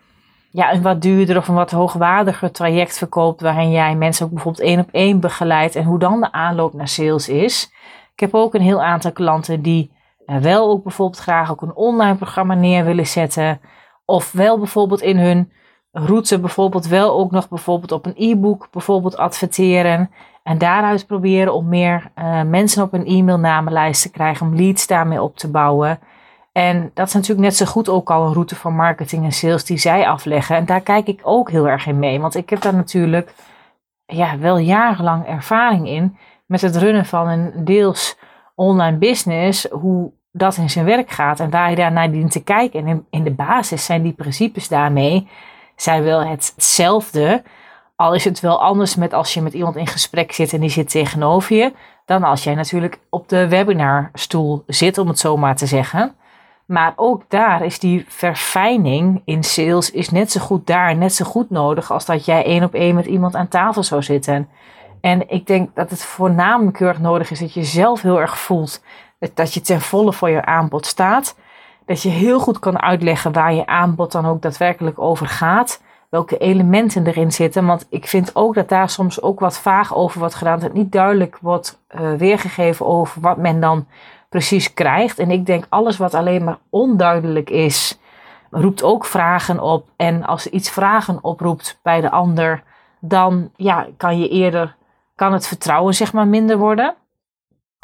ja, 0.52 0.74
een 0.74 0.82
wat 0.82 1.02
duurder 1.02 1.38
of 1.38 1.48
een 1.48 1.56
wat 1.56 1.72
hoogwaardiger 1.72 2.52
traject 2.52 2.98
verkoopt, 2.98 3.42
waarin 3.42 3.72
jij 3.72 3.96
mensen 3.96 4.26
ook 4.26 4.32
bijvoorbeeld 4.32 4.66
één 4.66 4.80
op 4.80 4.90
één 4.92 5.20
begeleidt 5.20 5.76
en 5.76 5.84
hoe 5.84 6.00
dan 6.00 6.20
de 6.20 6.32
aanloop 6.32 6.74
naar 6.74 6.88
sales 6.88 7.30
is. 7.30 7.72
Ik 8.14 8.20
heb 8.20 8.34
ook 8.34 8.54
een 8.54 8.62
heel 8.62 8.84
aantal 8.84 9.12
klanten 9.12 9.62
die 9.62 9.92
uh, 10.26 10.38
wel 10.38 10.70
ook 10.70 10.84
bijvoorbeeld 10.84 11.22
graag 11.22 11.52
ook 11.52 11.62
een 11.62 11.76
online 11.76 12.16
programma 12.16 12.54
neer 12.54 12.86
willen 12.86 13.08
zetten, 13.08 13.62
of 14.06 14.32
wel 14.32 14.58
bijvoorbeeld 14.58 15.02
in 15.02 15.18
hun 15.18 15.52
route 15.92 16.40
bijvoorbeeld 16.40 16.88
wel 16.88 17.12
ook 17.12 17.32
nog 17.32 17.50
bijvoorbeeld 17.50 17.92
op 17.92 18.06
een 18.06 18.16
e-book 18.18 18.68
bijvoorbeeld 18.72 19.18
adverteren. 19.18 20.12
En 20.44 20.58
daaruit 20.58 21.08
proberen 21.08 21.54
om 21.54 21.70
meer 21.70 22.12
uh, 22.16 22.42
mensen 22.42 22.84
op 22.84 22.94
een 22.94 23.06
e-mailnamenlijst 23.06 24.02
te 24.02 24.12
krijgen, 24.12 24.48
om 24.48 24.56
leads 24.56 24.88
daarmee 24.88 25.22
op 25.22 25.38
te 25.38 25.52
bouwen. 25.52 26.00
En 26.52 26.92
dat 26.94 27.08
is 27.08 27.14
natuurlijk 27.14 27.42
net 27.42 27.56
zo 27.56 27.66
goed 27.66 27.90
ook 27.90 28.12
al 28.12 28.26
een 28.26 28.34
route 28.34 28.56
van 28.56 28.76
marketing 28.76 29.24
en 29.24 29.32
sales 29.32 29.66
die 29.66 29.78
zij 29.78 30.08
afleggen. 30.08 30.56
En 30.56 30.66
daar 30.66 30.82
kijk 30.82 31.08
ik 31.08 31.20
ook 31.24 31.52
heel 31.52 31.68
erg 31.68 31.88
in 31.88 32.00
mee. 32.00 32.20
Want 32.20 32.36
ik 32.36 32.50
heb 32.50 32.62
daar 32.62 32.76
natuurlijk 32.76 33.34
ja, 34.06 34.38
wel 34.38 34.58
jarenlang 34.58 35.26
ervaring 35.26 35.88
in 35.88 36.18
met 36.46 36.62
het 36.62 36.76
runnen 36.76 37.06
van 37.06 37.28
een 37.28 37.52
deels 37.66 38.18
online 38.56 38.98
business. 38.98 39.68
Hoe 39.70 40.12
dat 40.32 40.58
in 40.58 40.70
zijn 40.70 40.86
werk 40.86 41.10
gaat 41.10 41.40
en 41.40 41.50
waar 41.50 41.70
je 41.70 41.76
daarnaar 41.76 42.12
dient 42.12 42.32
te 42.32 42.44
kijken. 42.44 42.80
En 42.80 42.88
in, 42.88 43.06
in 43.10 43.24
de 43.24 43.32
basis 43.32 43.86
zijn 43.86 44.02
die 44.02 44.14
principes 44.14 44.68
daarmee 44.68 45.28
zijn 45.82 46.04
wel 46.04 46.26
hetzelfde. 46.26 47.44
Al 47.96 48.14
is 48.14 48.24
het 48.24 48.40
wel 48.40 48.62
anders 48.62 48.96
met 48.96 49.14
als 49.14 49.34
je 49.34 49.42
met 49.42 49.54
iemand 49.54 49.76
in 49.76 49.88
gesprek 49.88 50.32
zit 50.32 50.54
en 50.54 50.60
die 50.60 50.70
zit 50.70 50.90
tegenover 50.90 51.56
je. 51.56 51.74
Dan 52.06 52.24
als 52.24 52.44
jij 52.44 52.56
natuurlijk 52.56 53.00
op 53.10 53.30
de 53.30 53.48
webinarstoel 53.48 54.64
zit, 54.68 54.98
om 54.98 55.08
het 55.08 55.20
zo 55.20 55.38
maar 55.38 55.56
te 55.56 55.66
zeggen. 55.66 56.16
Maar 56.66 56.94
ook 56.96 57.24
daar 57.28 57.66
is 57.66 57.80
die 57.80 58.06
verfijning 58.08 59.22
in 59.26 59.44
sales 59.44 59.92
is 59.92 60.10
net 60.10 60.32
zo 60.32 60.40
goed 60.40 60.68
daar, 60.68 60.96
net 60.96 61.14
zo 61.14 61.26
goed 61.26 61.50
nodig 61.50 61.92
als 61.92 62.06
dat 62.06 62.26
jij 62.26 62.46
één 62.46 62.64
op 62.64 62.74
één 62.74 62.96
met 62.96 63.06
iemand 63.06 63.36
aan 63.36 63.48
tafel 63.48 63.84
zou 63.84 64.04
zitten. 64.04 64.50
En 65.02 65.30
ik 65.30 65.48
denk 65.48 65.76
dat 65.76 65.90
het 65.90 66.04
voornamelijk 66.04 66.80
heel 66.80 66.88
erg 66.88 67.00
nodig 67.00 67.32
is 67.32 67.40
dat 67.40 67.54
je 67.54 67.64
zelf 67.64 68.02
heel 68.02 68.20
erg 68.20 68.40
voelt 68.40 68.82
dat 69.34 69.54
je 69.54 69.62
ten 69.62 69.82
volle 69.82 70.14
voor 70.14 70.30
je 70.30 70.46
aanbod 70.46 70.86
staat. 70.86 71.36
Dat 71.86 72.02
je 72.02 72.10
heel 72.10 72.40
goed 72.40 72.60
kan 72.60 72.82
uitleggen 72.82 73.32
waar 73.32 73.54
je 73.54 73.66
aanbod 73.66 74.12
dan 74.12 74.26
ook 74.26 74.42
daadwerkelijk 74.42 75.00
over 75.00 75.28
gaat. 75.28 75.82
Welke 76.10 76.38
elementen 76.38 77.08
erin 77.08 77.32
zitten. 77.32 77.66
Want 77.66 77.88
ik 77.90 78.08
vind 78.08 78.36
ook 78.36 78.56
dat 78.56 78.70
daar 78.70 78.90
soms 78.90 79.22
ook 79.22 79.40
wat 79.40 79.60
vaag 79.60 79.96
over 79.96 80.20
wordt 80.20 80.36
gedaan. 80.36 80.60
Dat 80.60 80.74
niet 80.74 80.92
duidelijk 80.92 81.38
wordt 81.42 81.80
uh, 81.96 82.14
weergegeven 82.14 82.86
over 82.86 83.22
wat 83.22 83.38
men 83.38 83.60
dan 83.60 83.86
precies 84.30 84.74
krijgt. 84.74 85.20
En 85.20 85.32
ik 85.32 85.46
denk 85.46 85.66
alles 85.70 85.98
wat 85.98 86.14
alleen 86.14 86.44
maar 86.44 86.58
onduidelijk 86.70 87.50
is, 87.50 88.00
roept 88.52 88.84
ook 88.84 89.06
vragen 89.06 89.60
op. 89.60 89.88
En 89.96 90.26
als 90.26 90.48
iets 90.48 90.70
vragen 90.70 91.20
oproept 91.22 91.80
bij 91.84 92.02
de 92.02 92.12
ander, 92.12 92.64
dan 93.00 93.52
ja, 93.56 93.88
kan 93.98 94.20
je 94.20 94.30
eerder, 94.30 94.76
kan 95.16 95.34
het 95.34 95.48
vertrouwen 95.48 95.94
zeg 95.94 96.14
maar 96.14 96.28
minder 96.28 96.58
worden. 96.58 96.96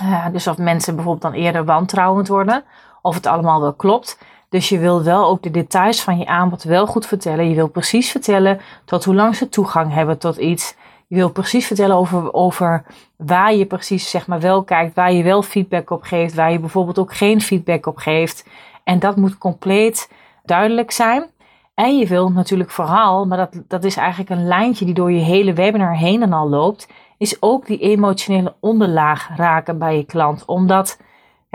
Uh, 0.01 0.25
dus 0.31 0.47
of 0.47 0.57
mensen 0.57 0.95
bijvoorbeeld 0.95 1.33
dan 1.33 1.41
eerder 1.41 1.65
wantrouwend 1.65 2.27
worden 2.27 2.63
of 3.07 3.15
het 3.15 3.25
allemaal 3.25 3.61
wel 3.61 3.73
klopt. 3.73 4.17
Dus 4.49 4.69
je 4.69 4.79
wil 4.79 5.03
wel 5.03 5.25
ook 5.25 5.43
de 5.43 5.51
details 5.51 6.01
van 6.01 6.17
je 6.17 6.25
aanbod 6.25 6.63
wel 6.63 6.87
goed 6.87 7.05
vertellen. 7.05 7.49
Je 7.49 7.55
wil 7.55 7.67
precies 7.67 8.11
vertellen 8.11 8.59
tot 8.85 9.05
hoe 9.05 9.15
lang 9.15 9.35
ze 9.35 9.49
toegang 9.49 9.93
hebben 9.93 10.17
tot 10.17 10.37
iets. 10.37 10.75
Je 11.07 11.15
wil 11.15 11.31
precies 11.31 11.67
vertellen 11.67 11.95
over, 11.95 12.33
over 12.33 12.83
waar 13.15 13.53
je 13.53 13.65
precies 13.65 14.09
zeg 14.09 14.27
maar 14.27 14.39
wel 14.39 14.63
kijkt, 14.63 14.95
waar 14.95 15.13
je 15.13 15.23
wel 15.23 15.41
feedback 15.41 15.89
op 15.89 16.01
geeft, 16.01 16.33
waar 16.33 16.51
je 16.51 16.59
bijvoorbeeld 16.59 16.99
ook 16.99 17.15
geen 17.15 17.41
feedback 17.41 17.85
op 17.85 17.97
geeft. 17.97 18.45
En 18.83 18.99
dat 18.99 19.15
moet 19.15 19.37
compleet 19.37 20.11
duidelijk 20.43 20.91
zijn. 20.91 21.25
En 21.73 21.97
je 21.97 22.07
wil 22.07 22.31
natuurlijk 22.31 22.71
vooral, 22.71 23.25
maar 23.25 23.37
dat, 23.37 23.61
dat 23.67 23.83
is 23.83 23.95
eigenlijk 23.95 24.29
een 24.29 24.47
lijntje 24.47 24.85
die 24.85 24.93
door 24.93 25.11
je 25.11 25.19
hele 25.19 25.53
webinar 25.53 25.97
heen 25.97 26.21
en 26.21 26.33
al 26.33 26.49
loopt, 26.49 26.87
is 27.17 27.41
ook 27.41 27.65
die 27.65 27.79
emotionele 27.79 28.55
onderlaag 28.59 29.29
raken 29.35 29.77
bij 29.77 29.97
je 29.97 30.03
klant. 30.03 30.45
Omdat 30.45 30.97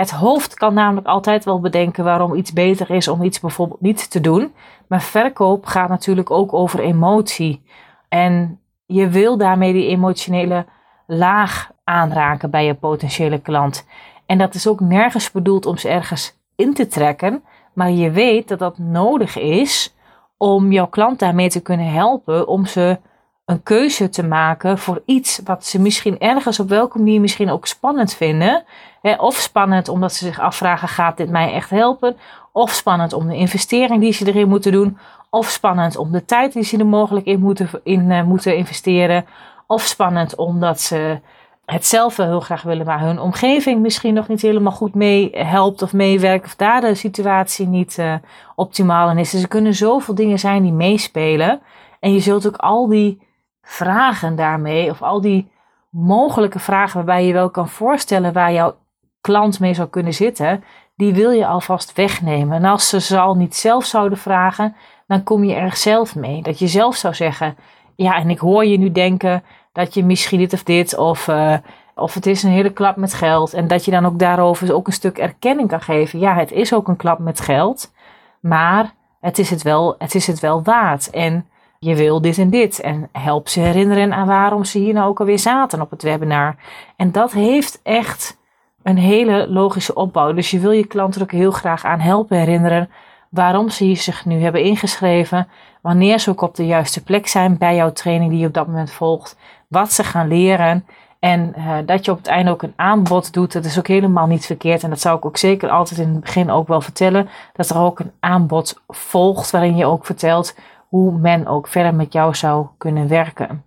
het 0.03 0.11
hoofd 0.11 0.55
kan 0.55 0.75
namelijk 0.75 1.07
altijd 1.07 1.45
wel 1.45 1.61
bedenken 1.61 2.05
waarom 2.05 2.35
iets 2.35 2.53
beter 2.53 2.91
is 2.91 3.09
om 3.09 3.23
iets 3.23 3.41
bijvoorbeeld 3.41 3.81
niet 3.81 4.11
te 4.11 4.21
doen. 4.21 4.53
Maar 4.87 5.03
verkoop 5.03 5.67
gaat 5.67 5.89
natuurlijk 5.89 6.31
ook 6.31 6.53
over 6.53 6.81
emotie. 6.81 7.63
En 8.09 8.61
je 8.87 9.09
wil 9.09 9.37
daarmee 9.37 9.73
die 9.73 9.87
emotionele 9.87 10.67
laag 11.07 11.71
aanraken 11.85 12.51
bij 12.51 12.65
je 12.65 12.75
potentiële 12.75 13.39
klant. 13.39 13.87
En 14.27 14.39
dat 14.39 14.55
is 14.55 14.67
ook 14.67 14.81
nergens 14.81 15.31
bedoeld 15.31 15.67
om 15.67 15.77
ze 15.77 15.89
ergens 15.89 16.39
in 16.57 16.75
te 16.75 16.87
trekken. 16.87 17.43
Maar 17.73 17.91
je 17.91 18.11
weet 18.11 18.49
dat 18.49 18.59
dat 18.59 18.79
nodig 18.79 19.39
is 19.39 19.95
om 20.37 20.73
jouw 20.73 20.87
klant 20.87 21.19
daarmee 21.19 21.49
te 21.49 21.61
kunnen 21.61 21.93
helpen 21.93 22.49
om 22.49 22.67
ze 22.67 22.99
een 23.45 23.63
keuze 23.63 24.09
te 24.09 24.23
maken 24.23 24.79
voor 24.79 25.03
iets 25.05 25.41
wat 25.45 25.67
ze 25.67 25.81
misschien 25.81 26.19
ergens 26.19 26.61
op 26.61 26.69
welke 26.69 26.99
manier 26.99 27.21
misschien 27.21 27.51
ook 27.51 27.67
spannend 27.67 28.15
vinden. 28.15 28.65
Hè, 29.03 29.15
of 29.15 29.35
spannend 29.35 29.89
omdat 29.89 30.13
ze 30.13 30.25
zich 30.25 30.41
afvragen, 30.41 30.89
gaat 30.89 31.17
dit 31.17 31.31
mij 31.31 31.53
echt 31.53 31.71
helpen? 31.71 32.17
Of 32.53 32.71
spannend 32.71 33.13
om 33.13 33.29
de 33.29 33.37
investering 33.37 34.01
die 34.01 34.13
ze 34.13 34.27
erin 34.27 34.49
moeten 34.49 34.73
doen. 34.73 34.99
Of 35.31 35.49
spannend 35.49 35.97
om 35.97 36.13
de 36.13 36.25
tijd 36.25 36.53
die 36.53 36.63
ze 36.63 36.79
er 36.79 36.87
mogelijk 36.87 37.27
in 37.27 37.41
moeten, 37.41 37.69
in, 37.83 38.11
uh, 38.11 38.23
moeten 38.23 38.57
investeren. 38.57 39.25
Of 39.67 39.83
spannend 39.83 40.37
omdat 40.37 40.81
ze 40.81 41.21
het 41.65 41.87
zelf 41.87 42.17
wel 42.17 42.27
heel 42.27 42.41
graag 42.41 42.63
willen, 42.63 42.87
maar 42.87 43.01
hun 43.01 43.21
omgeving 43.21 43.81
misschien 43.81 44.15
nog 44.15 44.29
niet 44.29 44.43
helemaal 44.43 44.73
goed 44.73 44.95
mee 44.95 45.31
helpt 45.33 45.83
of 45.83 45.93
meewerkt. 45.93 46.45
Of 46.45 46.57
daar 46.57 46.81
de 46.81 46.95
situatie 46.95 47.67
niet 47.67 47.97
uh, 47.99 48.15
optimaal 48.55 49.11
in 49.11 49.19
is. 49.19 49.31
Dus 49.31 49.43
er 49.43 49.49
kunnen 49.49 49.75
zoveel 49.75 50.15
dingen 50.15 50.39
zijn 50.39 50.63
die 50.63 50.73
meespelen. 50.73 51.61
En 52.01 52.13
je 52.13 52.21
zult 52.21 52.47
ook 52.47 52.57
al 52.57 52.89
die 52.89 53.21
vragen 53.63 54.37
daarmee, 54.37 54.91
of 54.91 55.03
al 55.03 55.21
die 55.21 55.51
mogelijke 55.91 56.59
vragen 56.59 56.95
waarbij 56.95 57.27
je 57.27 57.33
wel 57.33 57.51
kan 57.51 57.69
voorstellen 57.69 58.33
waar 58.33 58.53
jouw 58.53 58.77
klant 59.21 59.61
mee 59.61 59.75
zou 59.75 59.89
kunnen 59.89 60.15
zitten, 60.15 60.65
die 60.97 61.15
wil 61.15 61.31
je 61.31 61.47
alvast 61.47 61.93
wegnemen. 61.93 62.57
En 62.57 62.65
als 62.65 62.89
ze 62.89 63.01
ze 63.01 63.19
al 63.19 63.35
niet 63.35 63.57
zelf 63.57 63.85
zouden 63.85 64.19
vragen, 64.19 64.75
dan 65.07 65.23
kom 65.23 65.45
je 65.45 65.55
er 65.55 65.77
zelf 65.77 66.15
mee. 66.15 66.43
Dat 66.43 66.59
je 66.59 66.67
zelf 66.67 66.97
zou 66.97 67.15
zeggen, 67.15 67.57
ja, 67.97 68.17
en 68.17 68.31
ik 68.31 68.39
hoor 68.39 68.65
je 68.65 68.79
nu 68.79 68.93
denken 68.93 69.45
dat 69.73 69.95
je 69.95 70.05
misschien 70.05 70.39
dit 70.39 70.53
of 70.53 70.63
dit, 70.63 70.97
of, 70.97 71.29
uh, 71.29 71.57
of 71.95 72.15
het 72.15 72.27
is 72.27 72.43
een 72.43 72.51
hele 72.51 72.73
klap 72.73 72.97
met 72.97 73.15
geld. 73.15 73.55
En 73.55 73.69
dat 73.69 73.85
je 73.85 73.91
dan 73.91 74.07
ook 74.07 74.19
daarover 74.19 74.75
ook 74.75 74.87
een 74.87 74.93
stuk 74.93 75.19
erkenning 75.19 75.69
kan 75.69 75.81
geven. 75.81 76.19
Ja, 76.19 76.35
het 76.35 76.53
is 76.53 76.75
ook 76.75 76.89
een 76.89 76.97
klap 76.97 77.19
met 77.19 77.41
geld, 77.41 77.93
maar 78.41 78.95
het 79.21 79.39
is 79.39 79.51
het 79.51 79.63
wel, 79.63 79.95
het 79.99 80.15
is 80.15 80.27
het 80.27 80.41
wel 80.41 80.63
waard. 80.63 81.11
En 81.11 81.47
je 81.85 81.97
wil 81.97 82.21
dit 82.21 82.39
en 82.39 82.51
dit. 82.51 82.81
En 82.81 83.09
help 83.13 83.49
ze 83.49 83.61
herinneren 83.61 84.13
aan 84.13 84.27
waarom 84.27 84.65
ze 84.65 84.79
hier 84.79 84.95
nou 84.95 85.09
ook 85.09 85.21
alweer 85.21 85.39
zaten 85.39 85.81
op 85.81 85.91
het 85.91 86.03
webinar. 86.03 86.57
En 86.97 87.13
dat 87.13 87.33
heeft 87.33 87.81
echt 87.83 88.39
een 88.83 88.99
hele 88.99 89.49
logische 89.49 89.95
opbouw. 89.95 90.33
Dus 90.33 90.51
je 90.51 90.59
wil 90.59 90.71
je 90.71 90.87
klant 90.87 91.15
er 91.15 91.23
ook 91.23 91.31
heel 91.31 91.51
graag 91.51 91.85
aan 91.85 92.01
helpen 92.01 92.39
herinneren 92.39 92.91
waarom 93.29 93.69
ze 93.69 93.85
hier 93.85 93.97
zich 93.97 94.25
nu 94.25 94.43
hebben 94.43 94.63
ingeschreven. 94.63 95.49
Wanneer 95.81 96.19
ze 96.19 96.31
ook 96.31 96.41
op 96.41 96.55
de 96.55 96.67
juiste 96.67 97.03
plek 97.03 97.27
zijn 97.27 97.59
bij 97.59 97.75
jouw 97.75 97.93
training 97.93 98.31
die 98.31 98.41
je 98.41 98.47
op 98.47 98.55
dat 98.55 98.67
moment 98.67 98.91
volgt. 98.91 99.37
Wat 99.69 99.93
ze 99.93 100.05
gaan 100.05 100.29
leren. 100.29 100.87
En 101.19 101.55
uh, 101.57 101.77
dat 101.87 102.05
je 102.05 102.11
op 102.11 102.17
het 102.17 102.27
einde 102.27 102.51
ook 102.51 102.63
een 102.63 102.73
aanbod 102.77 103.33
doet, 103.33 103.53
dat 103.53 103.65
is 103.65 103.79
ook 103.79 103.87
helemaal 103.87 104.27
niet 104.27 104.47
verkeerd. 104.47 104.83
En 104.83 104.91
dat 104.91 105.01
zou 105.01 105.17
ik 105.17 105.25
ook 105.25 105.37
zeker 105.37 105.69
altijd 105.69 106.01
in 106.01 106.09
het 106.09 106.21
begin 106.21 106.51
ook 106.51 106.69
wel 106.69 106.81
vertellen. 106.81 107.29
Dat 107.53 107.71
er 107.71 107.79
ook 107.79 107.99
een 107.99 108.13
aanbod 108.21 108.83
volgt 108.89 109.51
waarin 109.51 109.77
je 109.77 109.87
ook 109.87 110.07
vertelt 110.07 110.55
hoe 110.93 111.19
men 111.19 111.47
ook 111.47 111.69
verder 111.69 111.95
met 111.95 112.13
jou 112.13 112.35
zou 112.35 112.67
kunnen 112.79 113.09
werken. 113.09 113.65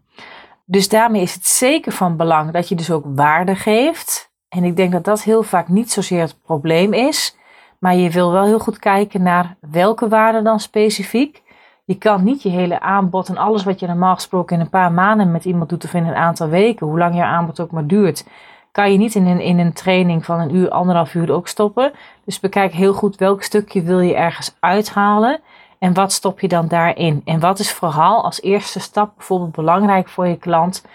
Dus 0.66 0.90
daarmee 0.90 1.22
is 1.22 1.34
het 1.34 1.46
zeker 1.46 1.92
van 1.92 2.18
belang 2.18 2.52
dat 2.52 2.70
je 2.70 2.76
dus 2.76 2.92
ook 2.92 3.04
waarde 3.08 3.56
geeft. 3.56 4.32
En 4.50 4.64
ik 4.64 4.76
denk 4.76 4.92
dat 4.92 5.04
dat 5.04 5.24
heel 5.24 5.44
vaak 5.44 5.68
niet 5.68 5.92
zozeer 5.92 6.22
het 6.22 6.42
probleem 6.44 6.94
is. 6.94 7.38
Maar 7.80 7.96
je 7.96 8.10
wil 8.10 8.32
wel 8.32 8.44
heel 8.44 8.60
goed 8.60 8.80
kijken 8.80 9.22
naar 9.22 9.56
welke 9.60 10.08
waarde 10.08 10.42
dan 10.42 10.60
specifiek. 10.60 11.42
Je 11.86 11.96
kan 11.96 12.24
niet 12.24 12.42
je 12.42 12.50
hele 12.50 12.80
aanbod 12.80 13.30
en 13.30 13.38
alles 13.38 13.64
wat 13.64 13.80
je 13.80 13.88
normaal 13.88 14.16
gesproken 14.16 14.56
in 14.56 14.62
een 14.62 14.70
paar 14.70 14.92
maanden 14.92 15.32
met 15.32 15.46
iemand 15.46 15.70
doet 15.70 15.84
of 15.84 15.94
in 15.94 16.06
een 16.06 16.16
aantal 16.16 16.48
weken, 16.48 16.88
hoe 16.88 16.98
lang 16.98 17.16
je 17.16 17.24
aanbod 17.24 17.60
ook 17.60 17.72
maar 17.72 17.88
duurt, 17.88 18.28
kan 18.72 18.92
je 18.92 18.98
niet 18.98 19.16
in 19.16 19.26
een, 19.26 19.40
in 19.40 19.60
een 19.60 19.74
training 19.74 20.26
van 20.26 20.40
een 20.40 20.56
uur, 20.56 20.70
anderhalf 20.70 21.14
uur 21.14 21.32
ook 21.32 21.48
stoppen. 21.48 21.92
Dus 22.26 22.40
bekijk 22.40 22.74
heel 22.74 22.94
goed 22.94 23.16
welk 23.16 23.44
stukje 23.44 23.82
wil 23.82 24.00
je 24.00 24.16
ergens 24.16 24.56
uithalen. 24.60 25.40
En 25.80 25.94
wat 25.94 26.12
stop 26.12 26.40
je 26.40 26.48
dan 26.48 26.68
daarin? 26.68 27.22
En 27.26 27.40
wat 27.40 27.60
is 27.60 27.72
vooral 27.72 28.24
als 28.24 28.42
eerste 28.42 28.80
stap 28.80 29.12
bijvoorbeeld 29.16 29.52
belangrijk 29.52 30.10
voor 30.10 30.28
je 30.28 30.38
klant 30.38 30.86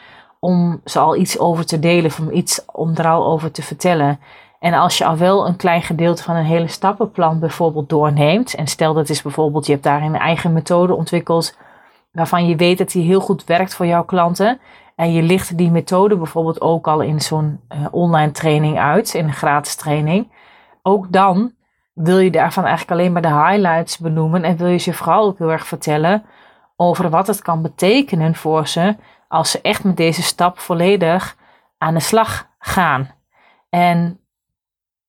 om 0.40 0.80
ze 0.84 0.98
al 0.98 1.16
iets 1.16 1.38
over 1.38 1.66
te 1.66 1.78
delen 1.78 2.10
om 2.20 2.30
iets 2.30 2.64
om 2.72 2.96
er 2.96 3.06
al 3.06 3.26
over 3.26 3.50
te 3.50 3.62
vertellen? 3.62 4.20
En 4.60 4.74
als 4.74 4.98
je 4.98 5.04
al 5.04 5.16
wel 5.16 5.46
een 5.46 5.56
klein 5.56 5.82
gedeelte 5.82 6.22
van 6.22 6.36
een 6.36 6.44
hele 6.44 6.68
stappenplan 6.68 7.38
bijvoorbeeld 7.38 7.88
doorneemt, 7.88 8.54
en 8.54 8.66
stel 8.66 8.94
dat 8.94 9.08
is 9.08 9.22
bijvoorbeeld, 9.22 9.66
je 9.66 9.72
hebt 9.72 9.84
daar 9.84 10.02
een 10.02 10.16
eigen 10.16 10.52
methode 10.52 10.94
ontwikkeld 10.94 11.56
waarvan 12.12 12.46
je 12.46 12.56
weet 12.56 12.78
dat 12.78 12.90
die 12.90 13.04
heel 13.04 13.20
goed 13.20 13.44
werkt 13.44 13.74
voor 13.74 13.86
jouw 13.86 14.04
klanten, 14.04 14.60
en 14.96 15.12
je 15.12 15.22
licht 15.22 15.56
die 15.56 15.70
methode 15.70 16.16
bijvoorbeeld 16.16 16.60
ook 16.60 16.88
al 16.88 17.00
in 17.00 17.20
zo'n 17.20 17.60
uh, 17.72 17.86
online 17.90 18.30
training 18.30 18.78
uit, 18.78 19.14
in 19.14 19.24
een 19.24 19.32
gratis 19.32 19.74
training, 19.74 20.28
ook 20.82 21.12
dan 21.12 21.52
wil 21.92 22.18
je 22.18 22.30
daarvan 22.30 22.64
eigenlijk 22.64 23.00
alleen 23.00 23.12
maar 23.12 23.22
de 23.22 23.48
highlights 23.48 23.98
benoemen 23.98 24.44
en 24.44 24.56
wil 24.56 24.66
je 24.66 24.78
ze 24.78 24.92
vooral 24.92 25.26
ook 25.26 25.38
heel 25.38 25.50
erg 25.50 25.66
vertellen 25.66 26.24
over 26.76 27.10
wat 27.10 27.26
het 27.26 27.42
kan 27.42 27.62
betekenen 27.62 28.34
voor 28.34 28.66
ze 28.66 28.96
als 29.28 29.50
ze 29.50 29.60
echt 29.60 29.84
met 29.84 29.96
deze 29.96 30.22
stap 30.22 30.58
volledig 30.58 31.36
aan 31.78 31.94
de 31.94 32.00
slag 32.00 32.48
gaan. 32.58 33.10
En 33.70 34.20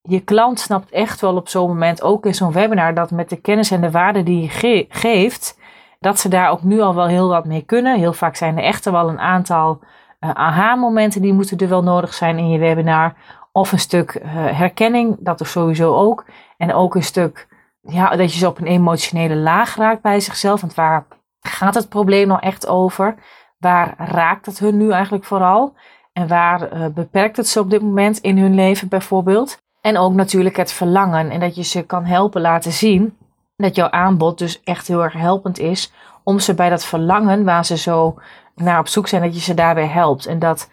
je 0.01 0.19
klant 0.19 0.59
snapt 0.59 0.91
echt 0.91 1.21
wel 1.21 1.35
op 1.35 1.49
zo'n 1.49 1.67
moment, 1.67 2.01
ook 2.01 2.25
in 2.25 2.35
zo'n 2.35 2.51
webinar, 2.51 2.93
dat 2.93 3.11
met 3.11 3.29
de 3.29 3.41
kennis 3.41 3.71
en 3.71 3.81
de 3.81 3.91
waarde 3.91 4.23
die 4.23 4.41
je 4.41 4.85
geeft, 4.89 5.59
dat 5.99 6.19
ze 6.19 6.29
daar 6.29 6.49
ook 6.49 6.63
nu 6.63 6.81
al 6.81 6.95
wel 6.95 7.07
heel 7.07 7.27
wat 7.27 7.45
mee 7.45 7.61
kunnen. 7.61 7.99
Heel 7.99 8.13
vaak 8.13 8.35
zijn 8.35 8.57
er 8.57 8.63
echt 8.63 8.85
wel 8.85 9.09
een 9.09 9.19
aantal 9.19 9.79
uh, 10.19 10.29
aha-momenten 10.29 11.21
die 11.21 11.33
moeten 11.33 11.57
er 11.57 11.69
wel 11.69 11.83
nodig 11.83 12.13
zijn 12.13 12.37
in 12.37 12.49
je 12.49 12.59
webinar. 12.59 13.13
Of 13.51 13.71
een 13.71 13.79
stuk 13.79 14.13
uh, 14.15 14.31
herkenning, 14.33 15.17
dat 15.19 15.41
is 15.41 15.51
sowieso 15.51 15.95
ook. 15.95 16.25
En 16.61 16.73
ook 16.73 16.95
een 16.95 17.03
stuk 17.03 17.47
ja, 17.81 18.15
dat 18.15 18.33
je 18.33 18.39
ze 18.39 18.47
op 18.47 18.57
een 18.59 18.67
emotionele 18.67 19.35
laag 19.35 19.75
raakt 19.75 20.01
bij 20.01 20.19
zichzelf. 20.19 20.61
Want 20.61 20.73
waar 20.73 21.05
gaat 21.39 21.75
het 21.75 21.89
probleem 21.89 22.27
nou 22.27 22.39
echt 22.39 22.67
over? 22.67 23.15
Waar 23.57 23.93
raakt 23.97 24.45
het 24.45 24.59
hun 24.59 24.77
nu 24.77 24.91
eigenlijk 24.91 25.23
vooral? 25.23 25.73
En 26.13 26.27
waar 26.27 26.73
uh, 26.73 26.85
beperkt 26.87 27.37
het 27.37 27.47
ze 27.47 27.59
op 27.59 27.69
dit 27.69 27.81
moment 27.81 28.17
in 28.17 28.37
hun 28.37 28.55
leven 28.55 28.87
bijvoorbeeld? 28.87 29.61
En 29.81 29.97
ook 29.97 30.13
natuurlijk 30.13 30.57
het 30.57 30.71
verlangen. 30.71 31.29
En 31.29 31.39
dat 31.39 31.55
je 31.55 31.63
ze 31.63 31.85
kan 31.85 32.05
helpen 32.05 32.41
laten 32.41 32.71
zien 32.71 33.17
dat 33.55 33.75
jouw 33.75 33.89
aanbod 33.89 34.37
dus 34.37 34.61
echt 34.63 34.87
heel 34.87 35.03
erg 35.03 35.13
helpend 35.13 35.59
is. 35.59 35.93
Om 36.23 36.39
ze 36.39 36.53
bij 36.53 36.69
dat 36.69 36.85
verlangen 36.85 37.43
waar 37.43 37.65
ze 37.65 37.77
zo 37.77 38.19
naar 38.55 38.79
op 38.79 38.87
zoek 38.87 39.07
zijn, 39.07 39.21
dat 39.21 39.33
je 39.35 39.41
ze 39.41 39.53
daarbij 39.53 39.87
helpt. 39.87 40.25
En 40.25 40.39
dat 40.39 40.69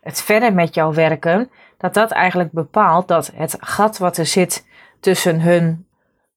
het 0.00 0.22
verder 0.22 0.54
met 0.54 0.74
jou 0.74 0.94
werken, 0.94 1.50
dat 1.78 1.94
dat 1.94 2.10
eigenlijk 2.10 2.52
bepaalt 2.52 3.08
dat 3.08 3.32
het 3.34 3.56
gat 3.60 3.98
wat 3.98 4.16
er 4.16 4.26
zit 4.26 4.70
tussen 5.02 5.40
hun 5.40 5.86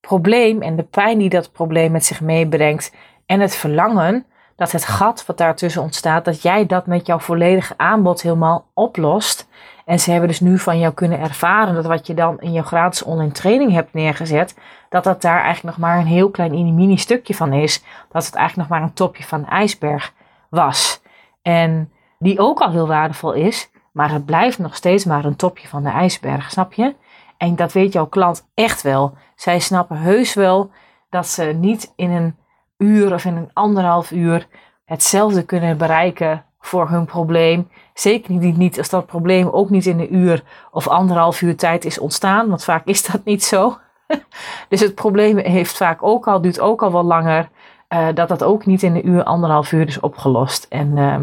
probleem 0.00 0.62
en 0.62 0.76
de 0.76 0.82
pijn 0.82 1.18
die 1.18 1.28
dat 1.28 1.52
probleem 1.52 1.92
met 1.92 2.04
zich 2.04 2.20
meebrengt 2.20 2.92
en 3.26 3.40
het 3.40 3.56
verlangen, 3.56 4.26
dat 4.56 4.72
het 4.72 4.84
gat 4.84 5.26
wat 5.26 5.38
daartussen 5.38 5.82
ontstaat, 5.82 6.24
dat 6.24 6.42
jij 6.42 6.66
dat 6.66 6.86
met 6.86 7.06
jouw 7.06 7.18
volledige 7.18 7.74
aanbod 7.76 8.22
helemaal 8.22 8.66
oplost. 8.74 9.48
En 9.84 10.00
ze 10.00 10.10
hebben 10.10 10.28
dus 10.28 10.40
nu 10.40 10.58
van 10.58 10.78
jou 10.78 10.94
kunnen 10.94 11.20
ervaren 11.20 11.74
dat 11.74 11.86
wat 11.86 12.06
je 12.06 12.14
dan 12.14 12.40
in 12.40 12.52
jouw 12.52 12.62
gratis 12.64 13.02
online 13.02 13.32
training 13.32 13.72
hebt 13.72 13.92
neergezet, 13.92 14.58
dat 14.88 15.04
dat 15.04 15.22
daar 15.22 15.42
eigenlijk 15.42 15.76
nog 15.76 15.88
maar 15.88 15.98
een 15.98 16.06
heel 16.06 16.30
klein 16.30 16.74
mini 16.74 16.96
stukje 16.96 17.34
van 17.34 17.52
is. 17.52 17.82
Dat 18.10 18.26
het 18.26 18.34
eigenlijk 18.34 18.68
nog 18.68 18.78
maar 18.78 18.88
een 18.88 18.94
topje 18.94 19.24
van 19.24 19.42
de 19.42 19.48
ijsberg 19.48 20.12
was. 20.48 21.02
En 21.42 21.92
die 22.18 22.38
ook 22.38 22.60
al 22.60 22.70
heel 22.70 22.86
waardevol 22.86 23.32
is, 23.32 23.70
maar 23.92 24.12
het 24.12 24.24
blijft 24.24 24.58
nog 24.58 24.76
steeds 24.76 25.04
maar 25.04 25.24
een 25.24 25.36
topje 25.36 25.68
van 25.68 25.82
de 25.82 25.90
ijsberg, 25.90 26.50
snap 26.50 26.72
je? 26.72 26.94
En 27.38 27.56
dat 27.56 27.72
weet 27.72 27.92
jouw 27.92 28.06
klant 28.06 28.48
echt 28.54 28.82
wel. 28.82 29.14
Zij 29.34 29.58
snappen 29.58 29.96
heus 29.96 30.34
wel 30.34 30.70
dat 31.10 31.26
ze 31.26 31.42
niet 31.42 31.92
in 31.96 32.10
een 32.10 32.36
uur 32.78 33.12
of 33.14 33.24
in 33.24 33.36
een 33.36 33.50
anderhalf 33.52 34.10
uur 34.10 34.46
hetzelfde 34.84 35.42
kunnen 35.42 35.78
bereiken 35.78 36.44
voor 36.60 36.88
hun 36.88 37.04
probleem. 37.04 37.68
Zeker 37.94 38.34
niet, 38.34 38.56
niet 38.56 38.78
als 38.78 38.88
dat 38.88 39.06
probleem 39.06 39.48
ook 39.48 39.70
niet 39.70 39.86
in 39.86 40.00
een 40.00 40.14
uur 40.14 40.42
of 40.70 40.88
anderhalf 40.88 41.40
uur 41.40 41.56
tijd 41.56 41.84
is 41.84 41.98
ontstaan, 41.98 42.48
want 42.48 42.64
vaak 42.64 42.84
is 42.84 43.06
dat 43.06 43.24
niet 43.24 43.44
zo. 43.44 43.78
dus 44.68 44.80
het 44.80 44.94
probleem 44.94 45.38
heeft 45.38 45.76
vaak 45.76 46.02
ook 46.02 46.28
al, 46.28 46.40
duurt 46.40 46.60
ook 46.60 46.82
al 46.82 46.92
wel 46.92 47.04
langer, 47.04 47.48
uh, 47.88 48.08
dat 48.14 48.28
dat 48.28 48.44
ook 48.44 48.66
niet 48.66 48.82
in 48.82 48.94
een 48.94 49.08
uur, 49.08 49.24
anderhalf 49.24 49.72
uur 49.72 49.86
is 49.86 50.00
opgelost. 50.00 50.66
En 50.68 50.96
uh, 50.96 51.20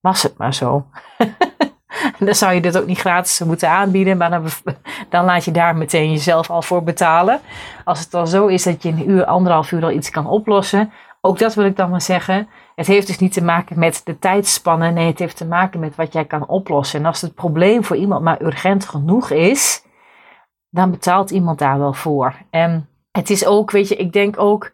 was 0.00 0.22
het 0.22 0.38
maar 0.38 0.54
zo. 0.54 0.86
dan 2.24 2.34
zou 2.34 2.54
je 2.54 2.60
dit 2.60 2.78
ook 2.78 2.86
niet 2.86 2.98
gratis 2.98 3.40
moeten 3.40 3.68
aanbieden, 3.68 4.16
maar 4.16 4.30
dan, 5.08 5.24
laat 5.24 5.44
je 5.44 5.50
daar 5.50 5.76
meteen 5.76 6.10
jezelf 6.10 6.50
al 6.50 6.62
voor 6.62 6.82
betalen. 6.82 7.40
Als 7.84 8.00
het 8.00 8.10
dan 8.10 8.28
zo 8.28 8.46
is 8.46 8.62
dat 8.62 8.82
je 8.82 8.88
in 8.88 8.98
een 8.98 9.10
uur, 9.10 9.24
anderhalf 9.24 9.72
uur 9.72 9.82
al 9.82 9.90
iets 9.90 10.10
kan 10.10 10.26
oplossen, 10.26 10.92
ook 11.20 11.38
dat 11.38 11.54
wil 11.54 11.64
ik 11.64 11.76
dan 11.76 11.90
maar 11.90 12.00
zeggen. 12.00 12.48
Het 12.74 12.86
heeft 12.86 13.06
dus 13.06 13.18
niet 13.18 13.32
te 13.32 13.44
maken 13.44 13.78
met 13.78 14.00
de 14.04 14.18
tijdspannen. 14.18 14.94
Nee, 14.94 15.06
het 15.06 15.18
heeft 15.18 15.36
te 15.36 15.46
maken 15.46 15.80
met 15.80 15.96
wat 15.96 16.12
jij 16.12 16.24
kan 16.24 16.46
oplossen. 16.48 17.00
En 17.00 17.06
als 17.06 17.20
het 17.20 17.34
probleem 17.34 17.84
voor 17.84 17.96
iemand 17.96 18.22
maar 18.22 18.42
urgent 18.42 18.88
genoeg 18.88 19.30
is, 19.30 19.84
dan 20.70 20.90
betaalt 20.90 21.30
iemand 21.30 21.58
daar 21.58 21.78
wel 21.78 21.92
voor. 21.92 22.34
En 22.50 22.88
het 23.12 23.30
is 23.30 23.46
ook, 23.46 23.70
weet 23.70 23.88
je, 23.88 23.96
ik 23.96 24.12
denk 24.12 24.38
ook 24.38 24.72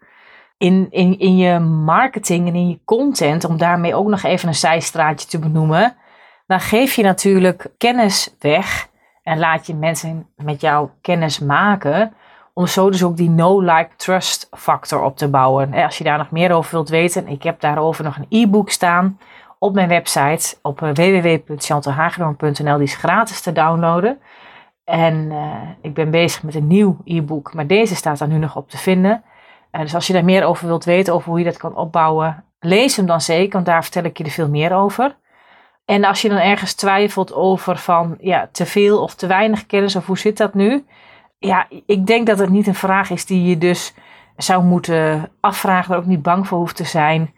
in, 0.57 0.87
in, 0.89 1.19
in 1.19 1.37
je 1.37 1.59
marketing 1.59 2.47
en 2.47 2.55
in 2.55 2.69
je 2.69 2.79
content, 2.85 3.43
om 3.45 3.57
daarmee 3.57 3.95
ook 3.95 4.07
nog 4.07 4.23
even 4.23 4.47
een 4.47 4.55
zijstraatje 4.55 5.27
te 5.27 5.39
benoemen, 5.39 5.95
dan 6.51 6.59
geef 6.59 6.93
je 6.93 7.03
natuurlijk 7.03 7.67
kennis 7.77 8.35
weg 8.39 8.87
en 9.23 9.39
laat 9.39 9.67
je 9.67 9.75
mensen 9.75 10.27
met 10.35 10.61
jou 10.61 10.89
kennis 11.01 11.39
maken. 11.39 12.13
Om 12.53 12.67
zo 12.67 12.89
dus 12.89 13.03
ook 13.03 13.17
die 13.17 13.29
no-like-trust 13.29 14.47
factor 14.51 15.03
op 15.03 15.17
te 15.17 15.27
bouwen. 15.27 15.73
Als 15.73 15.97
je 15.97 16.03
daar 16.03 16.17
nog 16.17 16.31
meer 16.31 16.51
over 16.51 16.71
wilt 16.71 16.89
weten, 16.89 17.27
ik 17.27 17.43
heb 17.43 17.59
daarover 17.59 18.03
nog 18.03 18.17
een 18.17 18.25
e-book 18.29 18.69
staan 18.69 19.19
op 19.59 19.73
mijn 19.73 19.87
website 19.87 20.57
op 20.61 20.81
eh, 20.81 20.89
www.chantelhagedorn.nl. 20.93 22.77
Die 22.77 22.87
is 22.87 22.95
gratis 22.95 23.41
te 23.41 23.51
downloaden. 23.51 24.19
En 24.83 25.15
uh, 25.15 25.53
ik 25.81 25.93
ben 25.93 26.11
bezig 26.11 26.43
met 26.43 26.55
een 26.55 26.67
nieuw 26.67 26.97
e-book, 27.05 27.53
maar 27.53 27.67
deze 27.67 27.95
staat 27.95 28.17
daar 28.17 28.27
nu 28.27 28.37
nog 28.37 28.55
op 28.55 28.69
te 28.69 28.77
vinden. 28.77 29.23
Uh, 29.71 29.81
dus 29.81 29.95
als 29.95 30.07
je 30.07 30.13
daar 30.13 30.25
meer 30.25 30.43
over 30.43 30.67
wilt 30.67 30.85
weten, 30.85 31.13
over 31.13 31.29
hoe 31.29 31.39
je 31.39 31.45
dat 31.45 31.57
kan 31.57 31.75
opbouwen, 31.75 32.43
lees 32.59 32.95
hem 32.95 33.05
dan 33.05 33.21
zeker, 33.21 33.53
want 33.53 33.65
daar 33.65 33.83
vertel 33.83 34.03
ik 34.03 34.17
je 34.17 34.23
er 34.23 34.29
veel 34.29 34.49
meer 34.49 34.73
over. 34.73 35.15
En 35.91 36.03
als 36.03 36.21
je 36.21 36.29
dan 36.29 36.37
ergens 36.37 36.73
twijfelt 36.73 37.33
over 37.33 37.77
van 37.77 38.17
ja, 38.19 38.49
te 38.51 38.65
veel 38.65 39.01
of 39.01 39.15
te 39.15 39.27
weinig 39.27 39.65
kennis 39.65 39.95
of 39.95 40.05
hoe 40.05 40.17
zit 40.17 40.37
dat 40.37 40.53
nu? 40.53 40.85
Ja, 41.39 41.67
ik 41.85 42.05
denk 42.05 42.27
dat 42.27 42.39
het 42.39 42.49
niet 42.49 42.67
een 42.67 42.75
vraag 42.75 43.09
is 43.09 43.25
die 43.25 43.43
je 43.43 43.57
dus 43.57 43.93
zou 44.37 44.63
moeten 44.63 45.31
afvragen, 45.39 45.89
waar 45.89 45.99
ook 45.99 46.05
niet 46.05 46.21
bang 46.21 46.47
voor 46.47 46.57
hoeft 46.57 46.75
te 46.75 46.83
zijn. 46.83 47.33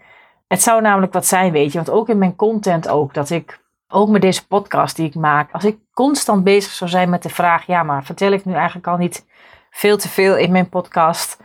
Het 0.47 0.61
zou 0.61 0.81
namelijk 0.81 1.13
wat 1.13 1.25
zijn, 1.25 1.51
weet 1.51 1.71
je, 1.71 1.77
want 1.77 1.89
ook 1.89 2.09
in 2.09 2.17
mijn 2.17 2.35
content 2.35 2.89
ook, 2.89 3.13
dat 3.13 3.29
ik 3.29 3.59
ook 3.87 4.09
met 4.09 4.21
deze 4.21 4.47
podcast 4.47 4.95
die 4.95 5.07
ik 5.07 5.15
maak, 5.15 5.51
als 5.51 5.65
ik 5.65 5.77
constant 5.93 6.43
bezig 6.43 6.71
zou 6.71 6.89
zijn 6.89 7.09
met 7.09 7.23
de 7.23 7.29
vraag, 7.29 7.65
ja, 7.65 7.83
maar 7.83 8.03
vertel 8.03 8.31
ik 8.31 8.45
nu 8.45 8.53
eigenlijk 8.53 8.87
al 8.87 8.97
niet 8.97 9.25
veel 9.69 9.97
te 9.97 10.09
veel 10.09 10.37
in 10.37 10.51
mijn 10.51 10.69
podcast? 10.69 11.41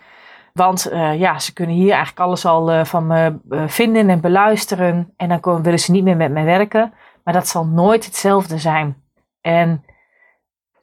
Want 0.59 0.93
uh, 0.93 1.19
ja, 1.19 1.39
ze 1.39 1.53
kunnen 1.53 1.75
hier 1.75 1.91
eigenlijk 1.91 2.21
alles 2.21 2.45
al 2.45 2.73
uh, 2.73 2.85
van 2.85 3.07
me 3.07 3.39
uh, 3.51 3.63
vinden 3.67 4.11
en 4.11 4.21
beluisteren. 4.21 5.13
En 5.17 5.29
dan 5.29 5.41
komen, 5.41 5.63
willen 5.63 5.79
ze 5.79 5.91
niet 5.91 6.05
meer 6.05 6.17
met 6.17 6.31
me 6.31 6.45
werken. 6.45 6.93
Maar 7.25 7.35
dat 7.35 7.49
zal 7.49 7.67
nooit 7.67 8.05
hetzelfde 8.05 8.59
zijn. 8.59 9.03
En 9.41 9.85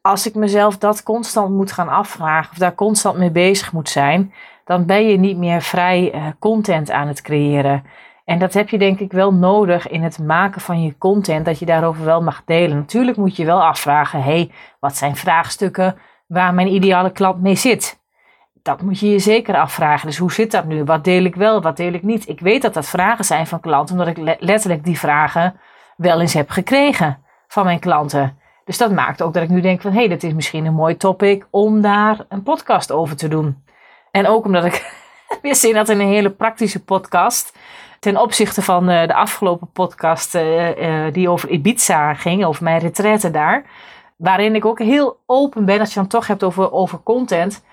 als 0.02 0.28
ik 0.28 0.36
mezelf 0.36 0.78
dat 0.78 1.04
constant 1.04 1.50
moet 1.50 1.72
gaan 1.72 1.90
afvragen, 1.90 2.52
of 2.52 2.58
daar 2.58 2.76
constant 2.76 3.18
mee 3.18 3.32
bezig 3.32 3.72
moet 3.72 3.90
zijn, 3.90 4.34
dan 4.66 4.86
ben 4.86 5.08
je 5.08 5.18
niet 5.18 5.38
meer 5.38 5.62
vrij 5.62 6.34
content 6.40 6.92
aan 6.92 7.08
het 7.08 7.22
creëren. 7.22 7.84
En 8.26 8.40
dat 8.40 8.54
heb 8.54 8.70
je 8.70 8.78
denk 8.78 9.00
ik 9.00 9.12
wel 9.12 9.34
nodig 9.34 9.88
in 9.88 10.04
het 10.04 10.20
maken 10.20 10.62
van 10.62 10.84
je 10.84 10.98
content, 10.98 11.46
dat 11.46 11.60
je 11.60 11.66
daarover 11.66 12.06
wel 12.06 12.22
mag 12.22 12.44
delen. 12.46 12.78
Natuurlijk 12.78 13.18
moet 13.18 13.36
je 13.36 13.46
wel 13.46 13.64
afvragen, 13.64 14.24
hé, 14.24 14.32
hey, 14.32 14.52
wat 14.80 14.96
zijn 14.96 15.16
vraagstukken 15.16 15.98
waar 16.28 16.54
mijn 16.54 16.74
ideale 16.74 17.12
klant 17.12 17.42
mee 17.42 17.56
zit? 17.56 18.04
Dat 18.66 18.82
moet 18.82 19.00
je 19.00 19.10
je 19.10 19.20
zeker 19.20 19.56
afvragen. 19.56 20.08
Dus 20.08 20.18
hoe 20.18 20.32
zit 20.32 20.52
dat 20.52 20.66
nu? 20.66 20.84
Wat 20.84 21.04
deel 21.04 21.24
ik 21.24 21.36
wel, 21.36 21.62
wat 21.62 21.78
deel 21.78 21.94
ik 21.94 22.04
niet? 22.04 22.28
Ik 22.28 22.40
weet 22.40 22.62
dat 22.62 22.74
dat 22.74 22.88
vragen 22.88 23.26
zijn 23.26 23.48
van 23.48 23.60
klanten, 23.60 24.00
omdat 24.00 24.18
ik 24.18 24.38
letterlijk 24.40 24.84
die 24.84 25.00
vragen 25.00 25.60
wel 25.98 26.22
eens 26.22 26.34
heb 26.34 26.50
gekregen 26.50 27.24
van 27.48 27.66
mijn 27.66 27.80
klanten. 27.80 28.38
Dus 28.64 28.78
dat 28.78 28.92
maakt 28.92 29.22
ook 29.22 29.34
dat 29.34 29.44
ik 29.44 29.50
nu 29.50 29.62
denk 29.62 29.82
van, 29.82 29.92
hé, 29.92 29.98
hey, 29.98 30.08
dat 30.08 30.24
is 30.24 30.34
misschien 30.34 30.66
een 30.66 30.74
mooi 30.74 30.98
topic 30.98 31.48
om 31.50 31.82
daar 31.82 32.26
een 32.30 32.44
podcast 32.44 32.92
over 32.92 33.16
te 33.16 33.28
doen. 33.28 33.64
En 34.12 34.28
ook 34.28 34.46
omdat 34.46 34.66
ik 34.66 34.94
weer 35.42 35.56
zin 35.56 35.76
had 35.76 35.90
in 35.90 36.00
een 36.00 36.08
hele 36.08 36.32
praktische 36.32 36.84
podcast 36.84 37.58
ten 38.00 38.18
opzichte 38.18 38.62
van 38.62 38.90
uh, 38.90 39.08
de 39.08 39.14
afgelopen 39.14 39.72
podcast 39.72 40.36
uh, 40.36 40.78
uh, 40.78 41.14
die 41.14 41.30
over 41.30 41.50
Ibiza 41.50 42.14
ging, 42.14 42.46
over 42.46 42.64
mijn 42.64 42.80
retraite 42.80 43.32
daar. 43.32 43.66
Waarin 44.16 44.56
ik 44.56 44.66
ook 44.66 44.80
heel 44.80 45.20
open 45.26 45.66
ben 45.66 45.80
als 45.80 45.90
je 45.94 46.00
dan 46.00 46.08
toch 46.08 46.28
hebt 46.28 46.44
over, 46.44 46.72
over 46.72 47.00
content. 47.04 47.64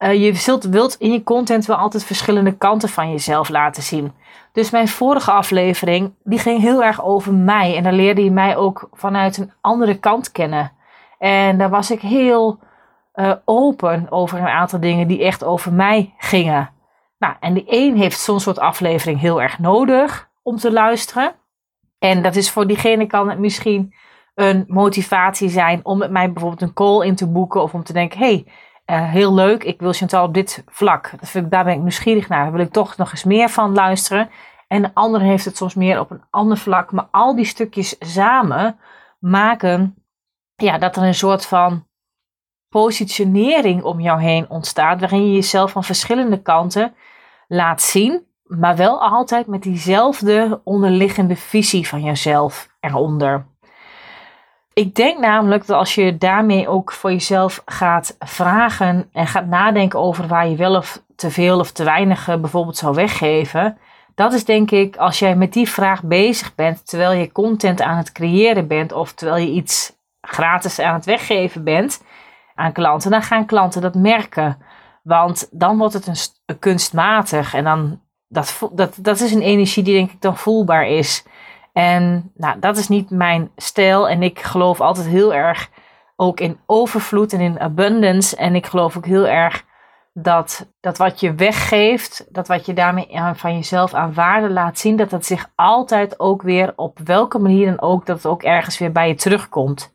Je 0.00 0.34
zult, 0.34 0.64
wilt 0.64 0.94
in 0.94 1.12
je 1.12 1.22
content 1.22 1.66
wel 1.66 1.76
altijd 1.76 2.04
verschillende 2.04 2.56
kanten 2.56 2.88
van 2.88 3.10
jezelf 3.10 3.48
laten 3.48 3.82
zien. 3.82 4.12
Dus 4.52 4.70
mijn 4.70 4.88
vorige 4.88 5.30
aflevering, 5.30 6.14
die 6.24 6.38
ging 6.38 6.60
heel 6.60 6.84
erg 6.84 7.04
over 7.04 7.34
mij. 7.34 7.76
En 7.76 7.82
daar 7.82 7.92
leerde 7.92 8.24
je 8.24 8.30
mij 8.30 8.56
ook 8.56 8.88
vanuit 8.92 9.36
een 9.36 9.52
andere 9.60 9.98
kant 9.98 10.32
kennen. 10.32 10.72
En 11.18 11.58
daar 11.58 11.70
was 11.70 11.90
ik 11.90 12.00
heel 12.00 12.58
open 13.44 14.06
over 14.10 14.38
een 14.38 14.46
aantal 14.46 14.80
dingen 14.80 15.08
die 15.08 15.24
echt 15.24 15.44
over 15.44 15.72
mij 15.72 16.14
gingen. 16.18 16.70
Nou, 17.18 17.34
en 17.40 17.54
de 17.54 17.64
een 17.66 17.96
heeft 17.96 18.20
zo'n 18.20 18.40
soort 18.40 18.58
aflevering 18.58 19.20
heel 19.20 19.42
erg 19.42 19.58
nodig 19.58 20.28
om 20.42 20.56
te 20.56 20.72
luisteren. 20.72 21.34
En 21.98 22.22
dat 22.22 22.36
is 22.36 22.50
voor 22.50 22.66
diegene 22.66 23.06
kan 23.06 23.28
het 23.28 23.38
misschien 23.38 23.94
een 24.34 24.64
motivatie 24.68 25.48
zijn 25.48 25.80
om 25.82 25.98
met 25.98 26.10
mij 26.10 26.32
bijvoorbeeld 26.32 26.62
een 26.62 26.72
call 26.72 27.06
in 27.06 27.14
te 27.14 27.26
boeken. 27.26 27.62
Of 27.62 27.74
om 27.74 27.84
te 27.84 27.92
denken, 27.92 28.18
hey, 28.18 28.46
uh, 28.90 29.10
heel 29.10 29.34
leuk, 29.34 29.64
ik 29.64 29.80
wil 29.80 29.92
Chantal 29.92 30.24
op 30.24 30.34
dit 30.34 30.64
vlak. 30.66 31.10
Dat 31.20 31.28
vind 31.28 31.44
ik, 31.44 31.50
daar 31.50 31.64
ben 31.64 31.72
ik 31.72 31.80
nieuwsgierig 31.80 32.28
naar. 32.28 32.42
Daar 32.42 32.52
wil 32.52 32.64
ik 32.64 32.72
toch 32.72 32.96
nog 32.96 33.10
eens 33.10 33.24
meer 33.24 33.48
van 33.48 33.74
luisteren. 33.74 34.30
En 34.68 34.82
de 34.82 34.90
andere 34.94 35.24
heeft 35.24 35.44
het 35.44 35.56
soms 35.56 35.74
meer 35.74 36.00
op 36.00 36.10
een 36.10 36.22
ander 36.30 36.56
vlak. 36.56 36.92
Maar 36.92 37.08
al 37.10 37.34
die 37.34 37.44
stukjes 37.44 37.96
samen 37.98 38.78
maken 39.18 39.94
ja, 40.56 40.78
dat 40.78 40.96
er 40.96 41.02
een 41.02 41.14
soort 41.14 41.46
van 41.46 41.86
positionering 42.68 43.82
om 43.82 44.00
jou 44.00 44.20
heen 44.20 44.50
ontstaat, 44.50 45.00
waarin 45.00 45.26
je 45.26 45.32
jezelf 45.32 45.70
van 45.70 45.84
verschillende 45.84 46.42
kanten 46.42 46.94
laat 47.48 47.82
zien, 47.82 48.26
maar 48.44 48.76
wel 48.76 49.02
altijd 49.02 49.46
met 49.46 49.62
diezelfde 49.62 50.60
onderliggende 50.64 51.36
visie 51.36 51.88
van 51.88 52.02
jezelf 52.02 52.68
eronder. 52.80 53.46
Ik 54.80 54.94
denk 54.94 55.18
namelijk 55.18 55.66
dat 55.66 55.76
als 55.76 55.94
je 55.94 56.18
daarmee 56.18 56.68
ook 56.68 56.92
voor 56.92 57.10
jezelf 57.10 57.62
gaat 57.64 58.16
vragen 58.18 59.08
en 59.12 59.26
gaat 59.26 59.46
nadenken 59.46 59.98
over 59.98 60.26
waar 60.26 60.48
je 60.48 60.56
wel 60.56 60.76
of 60.76 61.02
te 61.16 61.30
veel 61.30 61.58
of 61.58 61.72
te 61.72 61.84
weinig 61.84 62.28
eh, 62.28 62.36
bijvoorbeeld 62.36 62.76
zou 62.76 62.94
weggeven, 62.94 63.78
dat 64.14 64.32
is 64.32 64.44
denk 64.44 64.70
ik 64.70 64.96
als 64.96 65.18
jij 65.18 65.36
met 65.36 65.52
die 65.52 65.68
vraag 65.68 66.02
bezig 66.02 66.54
bent 66.54 66.86
terwijl 66.88 67.12
je 67.12 67.32
content 67.32 67.80
aan 67.80 67.96
het 67.96 68.12
creëren 68.12 68.66
bent 68.66 68.92
of 68.92 69.12
terwijl 69.12 69.44
je 69.44 69.52
iets 69.52 69.96
gratis 70.20 70.78
aan 70.78 70.94
het 70.94 71.04
weggeven 71.04 71.64
bent 71.64 72.02
aan 72.54 72.72
klanten, 72.72 73.10
dan 73.10 73.22
gaan 73.22 73.46
klanten 73.46 73.82
dat 73.82 73.94
merken. 73.94 74.58
Want 75.02 75.48
dan 75.50 75.78
wordt 75.78 75.94
het 75.94 76.06
een, 76.06 76.58
kunstmatig 76.58 77.54
en 77.54 77.64
dan, 77.64 78.00
dat, 78.28 78.58
dat, 78.72 78.96
dat 79.00 79.20
is 79.20 79.32
een 79.32 79.42
energie 79.42 79.82
die 79.82 79.94
denk 79.94 80.10
ik 80.10 80.20
dan 80.20 80.36
voelbaar 80.36 80.88
is. 80.88 81.24
En 81.72 82.32
nou, 82.34 82.58
dat 82.58 82.76
is 82.76 82.88
niet 82.88 83.10
mijn 83.10 83.50
stijl 83.56 84.08
en 84.08 84.22
ik 84.22 84.40
geloof 84.40 84.80
altijd 84.80 85.06
heel 85.06 85.34
erg 85.34 85.70
ook 86.16 86.40
in 86.40 86.58
overvloed 86.66 87.32
en 87.32 87.40
in 87.40 87.60
abundance. 87.60 88.36
En 88.36 88.54
ik 88.54 88.66
geloof 88.66 88.96
ook 88.96 89.06
heel 89.06 89.26
erg 89.26 89.64
dat, 90.12 90.66
dat 90.80 90.98
wat 90.98 91.20
je 91.20 91.34
weggeeft, 91.34 92.26
dat 92.28 92.48
wat 92.48 92.66
je 92.66 92.72
daarmee 92.72 93.08
van 93.34 93.54
jezelf 93.54 93.94
aan 93.94 94.14
waarde 94.14 94.50
laat 94.50 94.78
zien, 94.78 94.96
dat 94.96 95.10
dat 95.10 95.26
zich 95.26 95.50
altijd 95.54 96.20
ook 96.20 96.42
weer 96.42 96.72
op 96.76 96.98
welke 97.04 97.38
manier 97.38 97.66
dan 97.66 97.80
ook, 97.80 98.06
dat 98.06 98.16
het 98.16 98.26
ook 98.26 98.42
ergens 98.42 98.78
weer 98.78 98.92
bij 98.92 99.08
je 99.08 99.14
terugkomt. 99.14 99.94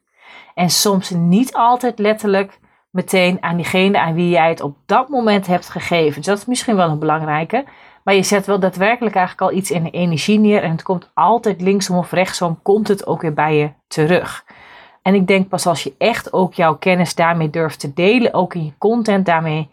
En 0.54 0.70
soms 0.70 1.10
niet 1.10 1.54
altijd 1.54 2.00
letterlijk 2.00 2.60
meteen 2.90 3.44
aan 3.44 3.56
diegene 3.56 4.00
aan 4.00 4.14
wie 4.14 4.30
jij 4.30 4.50
het 4.50 4.62
op 4.62 4.78
dat 4.86 5.10
moment 5.10 5.48
hebt 5.48 5.70
gegeven. 5.70 6.16
Dus 6.16 6.26
dat 6.26 6.38
is 6.38 6.46
misschien 6.46 6.76
wel 6.76 6.90
een 6.90 7.00
belangrijke. 7.00 7.66
Maar 8.06 8.16
je 8.16 8.24
zet 8.24 8.46
wel 8.46 8.60
daadwerkelijk 8.60 9.16
eigenlijk 9.16 9.52
al 9.52 9.58
iets 9.58 9.72
in 9.72 9.84
de 9.84 9.90
energie 9.90 10.40
neer. 10.40 10.64
En 10.64 10.72
het 10.72 10.84
komt 10.84 11.12
altijd 11.14 11.62
linksom 11.62 11.98
of 11.98 12.12
rechtsom, 12.12 12.60
komt 12.62 12.88
het 12.88 13.08
ook 13.08 13.22
weer 13.22 13.34
bij 13.34 13.56
je 13.56 13.72
terug. 13.88 14.46
En 15.02 15.14
ik 15.14 15.28
denk 15.28 15.50
pas 15.50 15.66
als 15.68 15.84
je 15.84 15.96
echt 15.98 16.34
ook 16.34 16.54
jouw 16.54 16.76
kennis 16.76 17.16
daarmee 17.16 17.50
durft 17.50 17.80
te 17.80 17.94
delen, 17.94 18.34
ook 18.34 18.54
in 18.54 18.66
je 18.66 18.78
content 18.78 19.26
daarmee 19.26 19.70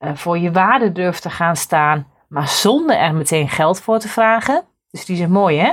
uh, 0.00 0.10
voor 0.14 0.38
je 0.38 0.52
waarde 0.52 0.92
durft 0.92 1.22
te 1.22 1.30
gaan 1.30 1.56
staan, 1.56 2.06
maar 2.28 2.48
zonder 2.48 2.96
er 2.96 3.14
meteen 3.14 3.48
geld 3.48 3.80
voor 3.80 3.98
te 3.98 4.08
vragen. 4.08 4.64
Dus 4.90 5.04
die 5.04 5.22
is 5.22 5.28
mooi 5.28 5.58
hè. 5.58 5.72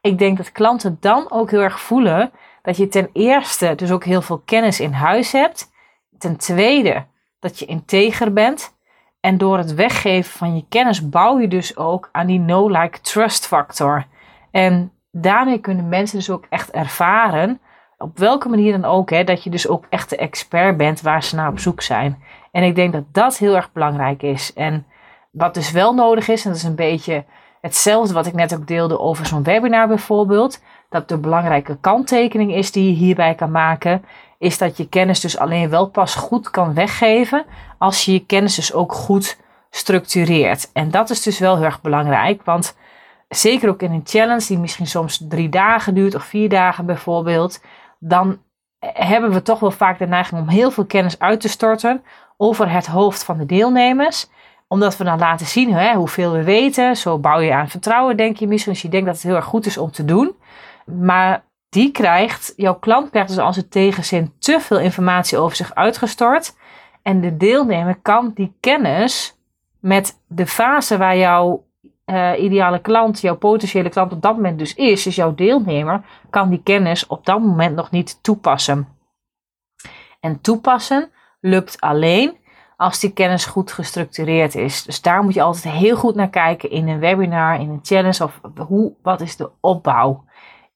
Ik 0.00 0.18
denk 0.18 0.36
dat 0.36 0.52
klanten 0.52 0.96
dan 1.00 1.30
ook 1.30 1.50
heel 1.50 1.60
erg 1.60 1.80
voelen 1.80 2.30
dat 2.62 2.76
je 2.76 2.88
ten 2.88 3.10
eerste 3.12 3.74
dus 3.74 3.90
ook 3.90 4.04
heel 4.04 4.22
veel 4.22 4.42
kennis 4.44 4.80
in 4.80 4.92
huis 4.92 5.32
hebt. 5.32 5.70
Ten 6.18 6.36
tweede 6.36 7.06
dat 7.38 7.58
je 7.58 7.64
integer 7.64 8.32
bent. 8.32 8.78
En 9.20 9.38
door 9.38 9.58
het 9.58 9.74
weggeven 9.74 10.32
van 10.32 10.56
je 10.56 10.64
kennis 10.68 11.08
bouw 11.08 11.38
je 11.38 11.48
dus 11.48 11.76
ook 11.76 12.08
aan 12.12 12.26
die 12.26 12.38
no-like 12.38 13.00
trust 13.00 13.46
factor. 13.46 14.06
En 14.50 14.92
daarmee 15.10 15.58
kunnen 15.58 15.88
mensen 15.88 16.18
dus 16.18 16.30
ook 16.30 16.44
echt 16.48 16.70
ervaren, 16.70 17.60
op 17.98 18.18
welke 18.18 18.48
manier 18.48 18.72
dan 18.72 18.90
ook, 18.90 19.10
hè, 19.10 19.24
dat 19.24 19.44
je 19.44 19.50
dus 19.50 19.68
ook 19.68 19.84
echt 19.88 20.10
de 20.10 20.16
expert 20.16 20.76
bent 20.76 21.00
waar 21.00 21.22
ze 21.22 21.36
naar 21.36 21.48
op 21.48 21.58
zoek 21.58 21.80
zijn. 21.80 22.22
En 22.52 22.62
ik 22.62 22.74
denk 22.74 22.92
dat 22.92 23.04
dat 23.12 23.38
heel 23.38 23.56
erg 23.56 23.72
belangrijk 23.72 24.22
is. 24.22 24.52
En 24.52 24.86
wat 25.30 25.54
dus 25.54 25.70
wel 25.70 25.94
nodig 25.94 26.28
is, 26.28 26.44
en 26.44 26.50
dat 26.50 26.58
is 26.58 26.66
een 26.66 26.74
beetje 26.74 27.24
hetzelfde 27.60 28.14
wat 28.14 28.26
ik 28.26 28.34
net 28.34 28.54
ook 28.54 28.66
deelde 28.66 28.98
over 28.98 29.26
zo'n 29.26 29.42
webinar 29.42 29.88
bijvoorbeeld, 29.88 30.62
dat 30.88 31.08
de 31.08 31.18
belangrijke 31.18 31.76
kanttekening 31.80 32.54
is 32.54 32.72
die 32.72 32.84
je 32.90 32.96
hierbij 32.96 33.34
kan 33.34 33.50
maken, 33.50 34.04
is 34.40 34.58
dat 34.58 34.76
je 34.76 34.88
kennis 34.88 35.20
dus 35.20 35.38
alleen 35.38 35.68
wel 35.70 35.86
pas 35.86 36.14
goed 36.14 36.50
kan 36.50 36.74
weggeven 36.74 37.44
als 37.78 38.04
je 38.04 38.12
je 38.12 38.26
kennis 38.26 38.54
dus 38.54 38.72
ook 38.72 38.92
goed 38.92 39.38
structureert. 39.70 40.70
En 40.72 40.90
dat 40.90 41.10
is 41.10 41.22
dus 41.22 41.38
wel 41.38 41.56
heel 41.56 41.64
erg 41.64 41.80
belangrijk, 41.80 42.42
want 42.44 42.76
zeker 43.28 43.68
ook 43.68 43.82
in 43.82 43.92
een 43.92 44.04
challenge 44.04 44.46
die 44.46 44.58
misschien 44.58 44.86
soms 44.86 45.24
drie 45.28 45.48
dagen 45.48 45.94
duurt 45.94 46.14
of 46.14 46.24
vier 46.24 46.48
dagen 46.48 46.86
bijvoorbeeld, 46.86 47.62
dan 47.98 48.38
hebben 48.78 49.32
we 49.32 49.42
toch 49.42 49.60
wel 49.60 49.70
vaak 49.70 49.98
de 49.98 50.06
neiging 50.06 50.40
om 50.40 50.48
heel 50.48 50.70
veel 50.70 50.86
kennis 50.86 51.18
uit 51.18 51.40
te 51.40 51.48
storten 51.48 52.02
over 52.36 52.70
het 52.70 52.86
hoofd 52.86 53.24
van 53.24 53.38
de 53.38 53.46
deelnemers 53.46 54.28
omdat 54.72 54.96
we 54.96 55.04
dan 55.04 55.18
laten 55.18 55.46
zien 55.46 55.94
hoeveel 55.94 56.32
we 56.32 56.44
weten. 56.44 56.96
Zo 56.96 57.18
bouw 57.18 57.40
je 57.40 57.54
aan 57.54 57.68
vertrouwen, 57.68 58.16
denk 58.16 58.36
je 58.36 58.46
misschien. 58.46 58.72
Als 58.72 58.82
je 58.82 58.88
denkt 58.88 59.06
dat 59.06 59.14
het 59.14 59.24
heel 59.24 59.34
erg 59.34 59.44
goed 59.44 59.66
is 59.66 59.78
om 59.78 59.90
te 59.90 60.04
doen. 60.04 60.34
Maar 60.84 61.42
die 61.70 61.90
krijgt, 61.90 62.52
jouw 62.56 62.74
klant 62.74 63.10
krijgt 63.10 63.28
dus 63.28 63.38
als 63.38 63.56
het 63.56 63.70
tegenzin 63.70 64.32
te 64.38 64.60
veel 64.60 64.78
informatie 64.78 65.38
over 65.38 65.56
zich 65.56 65.74
uitgestort. 65.74 66.56
En 67.02 67.20
de 67.20 67.36
deelnemer 67.36 67.98
kan 68.02 68.32
die 68.34 68.56
kennis 68.60 69.36
met 69.80 70.20
de 70.26 70.46
fase 70.46 70.98
waar 70.98 71.16
jouw 71.16 71.64
uh, 72.06 72.42
ideale 72.42 72.80
klant, 72.80 73.20
jouw 73.20 73.36
potentiële 73.36 73.88
klant 73.88 74.12
op 74.12 74.22
dat 74.22 74.34
moment 74.34 74.58
dus 74.58 74.74
is, 74.74 75.02
dus 75.02 75.14
jouw 75.14 75.34
deelnemer, 75.34 76.02
kan 76.30 76.48
die 76.48 76.62
kennis 76.62 77.06
op 77.06 77.26
dat 77.26 77.40
moment 77.40 77.76
nog 77.76 77.90
niet 77.90 78.22
toepassen. 78.22 78.88
En 80.20 80.40
toepassen 80.40 81.10
lukt 81.40 81.80
alleen 81.80 82.38
als 82.76 83.00
die 83.00 83.12
kennis 83.12 83.44
goed 83.44 83.72
gestructureerd 83.72 84.54
is. 84.54 84.82
Dus 84.82 85.00
daar 85.02 85.22
moet 85.22 85.34
je 85.34 85.42
altijd 85.42 85.74
heel 85.74 85.96
goed 85.96 86.14
naar 86.14 86.30
kijken 86.30 86.70
in 86.70 86.88
een 86.88 86.98
webinar, 86.98 87.60
in 87.60 87.68
een 87.68 87.80
challenge 87.82 88.24
of 88.24 88.40
hoe, 88.66 88.92
wat 89.02 89.20
is 89.20 89.36
de 89.36 89.50
opbouw? 89.60 90.24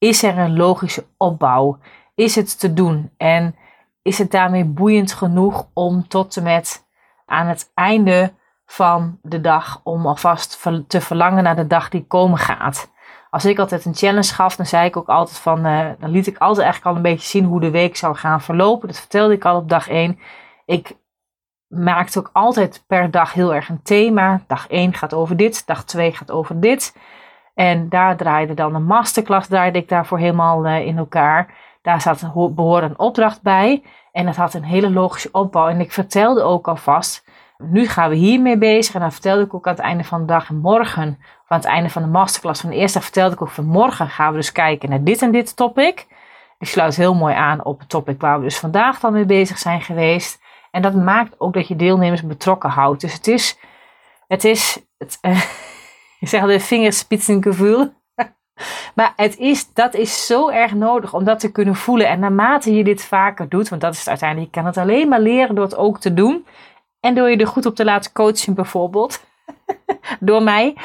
Is 0.04 0.22
er 0.22 0.38
een 0.38 0.56
logische 0.56 1.06
opbouw? 1.16 1.78
Is 2.14 2.34
het 2.34 2.60
te 2.60 2.72
doen? 2.72 3.10
En 3.16 3.56
is 4.02 4.18
het 4.18 4.30
daarmee 4.30 4.64
boeiend 4.64 5.12
genoeg 5.12 5.66
om 5.72 6.08
tot 6.08 6.36
en 6.36 6.42
met 6.42 6.86
aan 7.26 7.46
het 7.46 7.70
einde 7.74 8.32
van 8.66 9.18
de 9.22 9.40
dag, 9.40 9.80
om 9.84 10.06
alvast 10.06 10.62
te 10.86 11.00
verlangen 11.00 11.42
naar 11.42 11.56
de 11.56 11.66
dag 11.66 11.88
die 11.88 12.06
komen 12.06 12.38
gaat? 12.38 12.92
Als 13.30 13.44
ik 13.44 13.58
altijd 13.58 13.84
een 13.84 13.94
challenge 13.94 14.34
gaf, 14.34 14.56
dan 14.56 14.66
zei 14.66 14.86
ik 14.86 14.96
ook 14.96 15.08
altijd 15.08 15.38
van, 15.38 15.66
uh, 15.66 15.90
dan 15.98 16.10
liet 16.10 16.26
ik 16.26 16.38
altijd 16.38 16.64
eigenlijk 16.64 16.90
al 16.90 16.96
een 16.96 17.10
beetje 17.12 17.28
zien 17.28 17.44
hoe 17.44 17.60
de 17.60 17.70
week 17.70 17.96
zou 17.96 18.16
gaan 18.16 18.40
verlopen. 18.40 18.88
Dat 18.88 19.00
vertelde 19.00 19.34
ik 19.34 19.44
al 19.44 19.56
op 19.56 19.68
dag 19.68 19.88
1. 19.88 20.18
Ik 20.66 20.96
maakte 21.68 22.18
ook 22.18 22.30
altijd 22.32 22.84
per 22.86 23.10
dag 23.10 23.32
heel 23.32 23.54
erg 23.54 23.68
een 23.68 23.82
thema. 23.82 24.40
Dag 24.46 24.68
1 24.68 24.94
gaat 24.94 25.14
over 25.14 25.36
dit, 25.36 25.66
dag 25.66 25.84
2 25.84 26.12
gaat 26.12 26.30
over 26.30 26.60
dit. 26.60 26.94
En 27.54 27.88
daar 27.88 28.16
draaide 28.16 28.54
dan 28.54 28.74
een 28.74 28.84
masterclass, 28.84 29.48
draaide 29.48 29.78
ik 29.78 29.88
daarvoor 29.88 30.18
helemaal 30.18 30.66
uh, 30.66 30.86
in 30.86 30.98
elkaar. 30.98 31.54
Daar 31.82 32.00
zat 32.00 32.22
een 32.22 32.54
behorende 32.54 32.96
opdracht 32.96 33.42
bij. 33.42 33.82
En 34.12 34.26
het 34.26 34.36
had 34.36 34.54
een 34.54 34.64
hele 34.64 34.90
logische 34.90 35.28
opbouw. 35.32 35.68
En 35.68 35.80
ik 35.80 35.92
vertelde 35.92 36.42
ook 36.42 36.68
alvast, 36.68 37.24
nu 37.58 37.86
gaan 37.88 38.10
we 38.10 38.16
hiermee 38.16 38.58
bezig. 38.58 38.94
En 38.94 39.00
dan 39.00 39.12
vertelde 39.12 39.42
ik 39.42 39.54
ook 39.54 39.66
aan 39.66 39.74
het 39.74 39.82
einde 39.82 40.04
van 40.04 40.20
de 40.20 40.26
dag 40.26 40.48
en 40.48 40.58
morgen, 40.58 41.18
of 41.18 41.48
aan 41.48 41.58
het 41.58 41.66
einde 41.66 41.90
van 41.90 42.02
de 42.02 42.08
masterclass 42.08 42.60
van 42.60 42.70
de 42.70 42.76
eerste 42.76 43.00
vertelde 43.00 43.34
ik 43.34 43.42
ook 43.42 43.50
van 43.50 43.64
morgen 43.64 44.08
gaan 44.08 44.30
we 44.30 44.36
dus 44.36 44.52
kijken 44.52 44.90
naar 44.90 45.02
dit 45.02 45.22
en 45.22 45.32
dit 45.32 45.56
topic. 45.56 46.06
Die 46.58 46.68
sluit 46.68 46.96
heel 46.96 47.14
mooi 47.14 47.34
aan 47.34 47.64
op 47.64 47.78
het 47.78 47.88
topic 47.88 48.20
waar 48.20 48.38
we 48.38 48.44
dus 48.44 48.58
vandaag 48.58 49.00
dan 49.00 49.12
mee 49.12 49.24
bezig 49.24 49.58
zijn 49.58 49.80
geweest. 49.80 50.42
En 50.70 50.82
dat 50.82 50.94
maakt 50.94 51.34
ook 51.40 51.52
dat 51.52 51.68
je 51.68 51.76
deelnemers 51.76 52.22
betrokken 52.22 52.70
houdt. 52.70 53.00
Dus 53.00 53.12
het 53.12 53.26
is, 53.26 53.58
het 54.26 54.44
is, 54.44 54.84
het, 54.98 55.18
ik 56.20 56.29
zeg 56.29 56.46
de 56.46 56.61
vingerspitsengevoel. 56.61 57.92
maar 58.94 59.12
het 59.16 59.38
is, 59.38 59.72
dat 59.72 59.94
is 59.94 60.27
zo 60.27 60.48
erg 60.48 60.74
nodig 60.74 61.14
om 61.14 61.24
dat 61.24 61.40
te 61.40 61.53
kunnen 61.53 61.74
voelen. 61.74 62.09
En 62.09 62.20
naarmate 62.20 62.74
je 62.74 62.85
dit 62.85 63.05
vaker 63.05 63.48
doet, 63.48 63.68
want 63.68 63.81
dat 63.81 63.92
is 63.92 63.98
het 63.98 64.09
uiteindelijk, 64.09 64.55
je 64.55 64.61
kan 64.61 64.70
het 64.70 64.77
alleen 64.77 65.09
maar 65.09 65.20
leren 65.20 65.55
door 65.55 65.64
het 65.64 65.77
ook 65.77 66.00
te 66.00 66.14
doen. 66.14 66.46
En 67.00 67.14
door 67.14 67.31
je 67.31 67.37
er 67.37 67.46
goed 67.46 67.66
op 67.66 67.74
te 67.74 67.85
laten 67.85 68.12
coachen 68.12 68.55
bijvoorbeeld. 68.55 69.24
door 70.20 70.42
mij. 70.42 70.77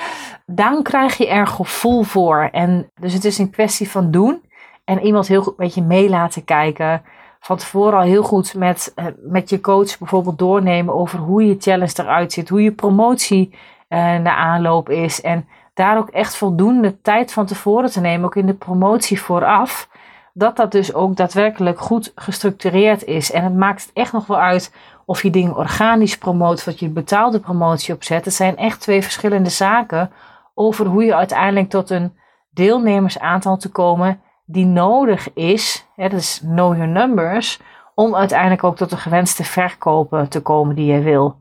Dan 0.46 0.84
krijg 0.84 1.18
je 1.18 1.28
er 1.28 1.48
gevoel 1.48 2.04
voor. 2.04 2.50
En 2.52 2.92
dus 3.00 3.14
het 3.14 3.26
is 3.26 3.38
een 3.38 3.50
kwestie 3.50 3.90
van 3.90 4.12
doen. 4.12 4.42
En 4.84 5.02
iemand 5.02 5.28
heel 5.28 5.42
goed 5.42 5.58
met 5.58 5.74
je 5.74 5.82
mee 5.82 6.10
laten 6.10 6.44
kijken 6.44 7.02
van 7.40 7.58
tevoren 7.58 8.00
al 8.00 8.06
heel 8.06 8.24
goed 8.24 8.54
met, 8.54 8.92
eh, 8.96 9.06
met 9.18 9.50
je 9.50 9.62
coach 9.62 9.98
bijvoorbeeld 9.98 10.38
doornemen 10.38 10.94
over 10.94 11.20
hoe 11.20 11.46
je 11.46 11.56
challenge 11.60 11.94
eruit 11.96 12.34
ziet, 12.34 12.50
hoe 12.50 12.64
je 12.64 12.72
promotie 12.72 13.54
uh, 13.90 14.00
naar 14.00 14.36
aanloop 14.36 14.90
is. 14.90 15.22
En 15.22 15.48
daar 15.74 15.98
ook 15.98 16.10
echt 16.10 16.36
voldoende 16.36 17.02
tijd 17.02 17.34
van 17.34 17.46
tevoren 17.46 17.92
te 17.92 18.00
nemen, 18.00 18.26
ook 18.26 18.36
in 18.36 18.46
de 18.46 18.54
promotie 18.54 19.22
vooraf. 19.22 19.90
Dat 20.34 20.56
dat 20.56 20.72
dus 20.72 20.94
ook 20.94 21.16
daadwerkelijk 21.16 21.80
goed 21.80 22.12
gestructureerd 22.16 23.04
is. 23.04 23.32
En 23.32 23.44
het 23.44 23.56
maakt 23.56 23.92
echt 23.94 24.12
nog 24.12 24.28
wel 24.28 24.40
uit 24.40 24.74
of 25.06 25.24
je 25.24 25.30
dingen 25.30 25.56
organisch 25.56 26.18
promoot 26.18 26.58
of 26.58 26.64
dat 26.64 26.80
je 26.80 26.90
betaalde 26.90 27.40
promotie 27.40 27.94
opzet. 27.94 28.26
Het 28.26 28.34
zijn 28.34 28.58
echt 28.58 28.82
twee 28.82 29.02
verschillende 29.02 29.50
zaken 29.50 30.12
over 30.54 30.86
hoe 30.86 31.04
je 31.06 31.16
uiteindelijk 31.16 31.70
tot 31.70 31.90
een 31.90 32.18
deelnemersaantal 32.52 33.58
te 33.58 33.70
komen 33.70 34.22
die 34.46 34.66
nodig 34.66 35.34
is, 35.34 35.88
hè, 35.96 36.10
dat 36.10 36.20
is 36.20 36.40
know 36.40 36.76
your 36.76 36.88
numbers, 36.88 37.60
om 37.96 38.16
uiteindelijk 38.16 38.64
ook 38.64 38.76
tot 38.76 38.90
de 38.90 38.98
gewenste 38.98 39.44
verkopen 39.44 40.30
te 40.30 40.42
komen 40.42 40.76
die 40.76 40.94
je 40.94 41.02
wil. 41.02 41.40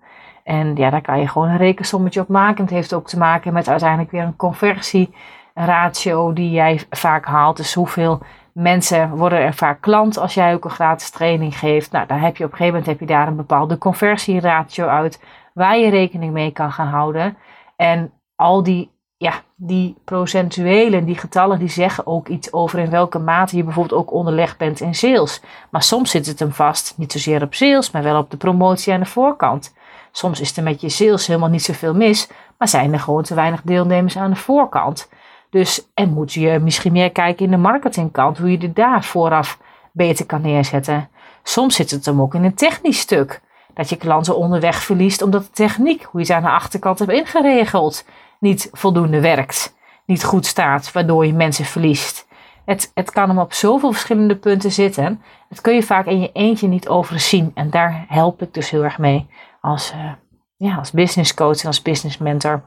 En 0.49 0.77
ja, 0.77 0.91
daar 0.91 1.03
kan 1.03 1.21
je 1.21 1.29
gewoon 1.29 1.49
een 1.49 1.57
rekensommetje 1.57 2.21
op 2.21 2.29
maken. 2.29 2.65
Het 2.65 2.73
heeft 2.73 2.95
ook 2.95 3.09
te 3.09 3.19
maken 3.19 3.53
met 3.53 3.69
uiteindelijk 3.69 4.11
weer 4.11 4.23
een 4.23 4.37
conversieratio 4.37 6.33
die 6.33 6.51
jij 6.51 6.81
vaak 6.91 7.27
haalt. 7.27 7.57
Dus 7.57 7.75
hoeveel 7.75 8.23
Mensen 8.59 9.11
worden 9.11 9.39
er 9.39 9.55
vaak 9.55 9.81
klant 9.81 10.17
als 10.17 10.35
jij 10.35 10.55
ook 10.55 10.65
een 10.65 10.71
gratis 10.71 11.11
training 11.11 11.59
geeft. 11.59 11.93
Nou, 11.93 12.07
dan 12.07 12.19
heb 12.19 12.37
je 12.37 12.45
op 12.45 12.51
een 12.51 12.57
gegeven 12.57 12.79
moment 12.79 12.87
heb 12.87 13.09
je 13.09 13.15
daar 13.15 13.29
een 13.29 13.37
bepaalde 13.37 13.79
conversieratio 13.79 14.87
uit 14.87 15.23
waar 15.55 15.79
je 15.79 15.91
rekening 15.91 16.33
mee 16.33 16.51
kan 16.51 16.73
gaan 16.73 16.87
houden. 16.87 17.37
En 17.77 18.13
al 18.35 18.63
die, 18.63 18.91
ja, 19.17 19.33
die 19.55 19.97
procentuele, 20.05 21.05
die 21.05 21.19
getallen, 21.19 21.59
die 21.59 21.69
zeggen 21.69 22.07
ook 22.07 22.29
iets 22.29 22.53
over 22.53 22.79
in 22.79 22.91
welke 22.91 23.19
mate 23.19 23.57
je 23.57 23.65
bijvoorbeeld 23.65 24.01
ook 24.01 24.13
onderlegd 24.13 24.59
bent 24.59 24.81
in 24.81 24.95
sales. 24.95 25.43
Maar 25.71 25.83
soms 25.83 26.11
zit 26.11 26.27
het 26.27 26.39
hem 26.39 26.53
vast, 26.53 26.95
niet 26.97 27.13
zozeer 27.13 27.43
op 27.43 27.55
sales, 27.55 27.91
maar 27.91 28.03
wel 28.03 28.19
op 28.19 28.31
de 28.31 28.37
promotie 28.37 28.93
aan 28.93 29.01
de 29.01 29.07
voorkant. 29.07 29.75
Soms 30.19 30.41
is 30.41 30.57
er 30.57 30.63
met 30.63 30.81
je 30.81 30.89
sales 30.89 31.27
helemaal 31.27 31.49
niet 31.49 31.63
zoveel 31.63 31.95
mis, 31.95 32.29
maar 32.57 32.69
zijn 32.69 32.93
er 32.93 33.01
gewoon 33.01 33.23
te 33.23 33.35
weinig 33.35 33.63
deelnemers 33.63 34.17
aan 34.17 34.31
de 34.31 34.37
voorkant. 34.37 35.09
Dus, 35.51 35.89
en 35.95 36.09
moet 36.13 36.33
je 36.33 36.59
misschien 36.59 36.93
meer 36.93 37.13
kijken 37.13 37.45
in 37.45 37.51
de 37.51 37.57
marketingkant, 37.57 38.39
hoe 38.39 38.51
je 38.51 38.59
er 38.59 38.75
daar 38.75 39.05
vooraf 39.05 39.59
beter 39.93 40.27
kan 40.27 40.41
neerzetten. 40.41 41.09
Soms 41.43 41.75
zit 41.75 41.91
het 41.91 42.05
hem 42.05 42.21
ook 42.21 42.35
in 42.35 42.45
een 42.45 42.55
technisch 42.55 42.99
stuk. 42.99 43.41
Dat 43.75 43.89
je 43.89 43.97
klanten 43.97 44.37
onderweg 44.37 44.83
verliest 44.83 45.23
omdat 45.23 45.43
de 45.43 45.51
techniek, 45.51 46.03
hoe 46.03 46.21
je 46.21 46.27
het 46.27 46.37
aan 46.37 46.51
de 46.51 46.57
achterkant 46.57 46.99
hebt 46.99 47.13
ingeregeld, 47.13 48.05
niet 48.41 48.69
voldoende 48.73 49.21
werkt. 49.21 49.77
Niet 50.05 50.25
goed 50.25 50.47
staat, 50.47 50.93
waardoor 50.93 51.27
je 51.27 51.33
mensen 51.33 51.65
verliest. 51.65 52.27
Het, 52.65 52.91
het 52.95 53.11
kan 53.11 53.29
hem 53.29 53.39
op 53.39 53.53
zoveel 53.53 53.93
verschillende 53.93 54.37
punten 54.37 54.73
zitten. 54.73 55.23
Dat 55.49 55.61
kun 55.61 55.75
je 55.75 55.83
vaak 55.83 56.07
in 56.07 56.21
je 56.21 56.31
eentje 56.33 56.69
niet 56.69 56.89
overzien. 56.89 57.51
En 57.55 57.71
daar 57.71 58.05
help 58.09 58.43
ik 58.43 58.55
dus 58.55 58.71
heel 58.71 58.85
erg 58.85 58.99
mee 58.99 59.27
als, 59.69 59.93
uh, 59.93 60.13
ja, 60.57 60.77
als 60.77 60.91
business 60.91 61.35
coach 61.35 61.61
en 61.61 61.67
als 61.67 61.83
business 61.83 62.19
mentor. 62.19 62.63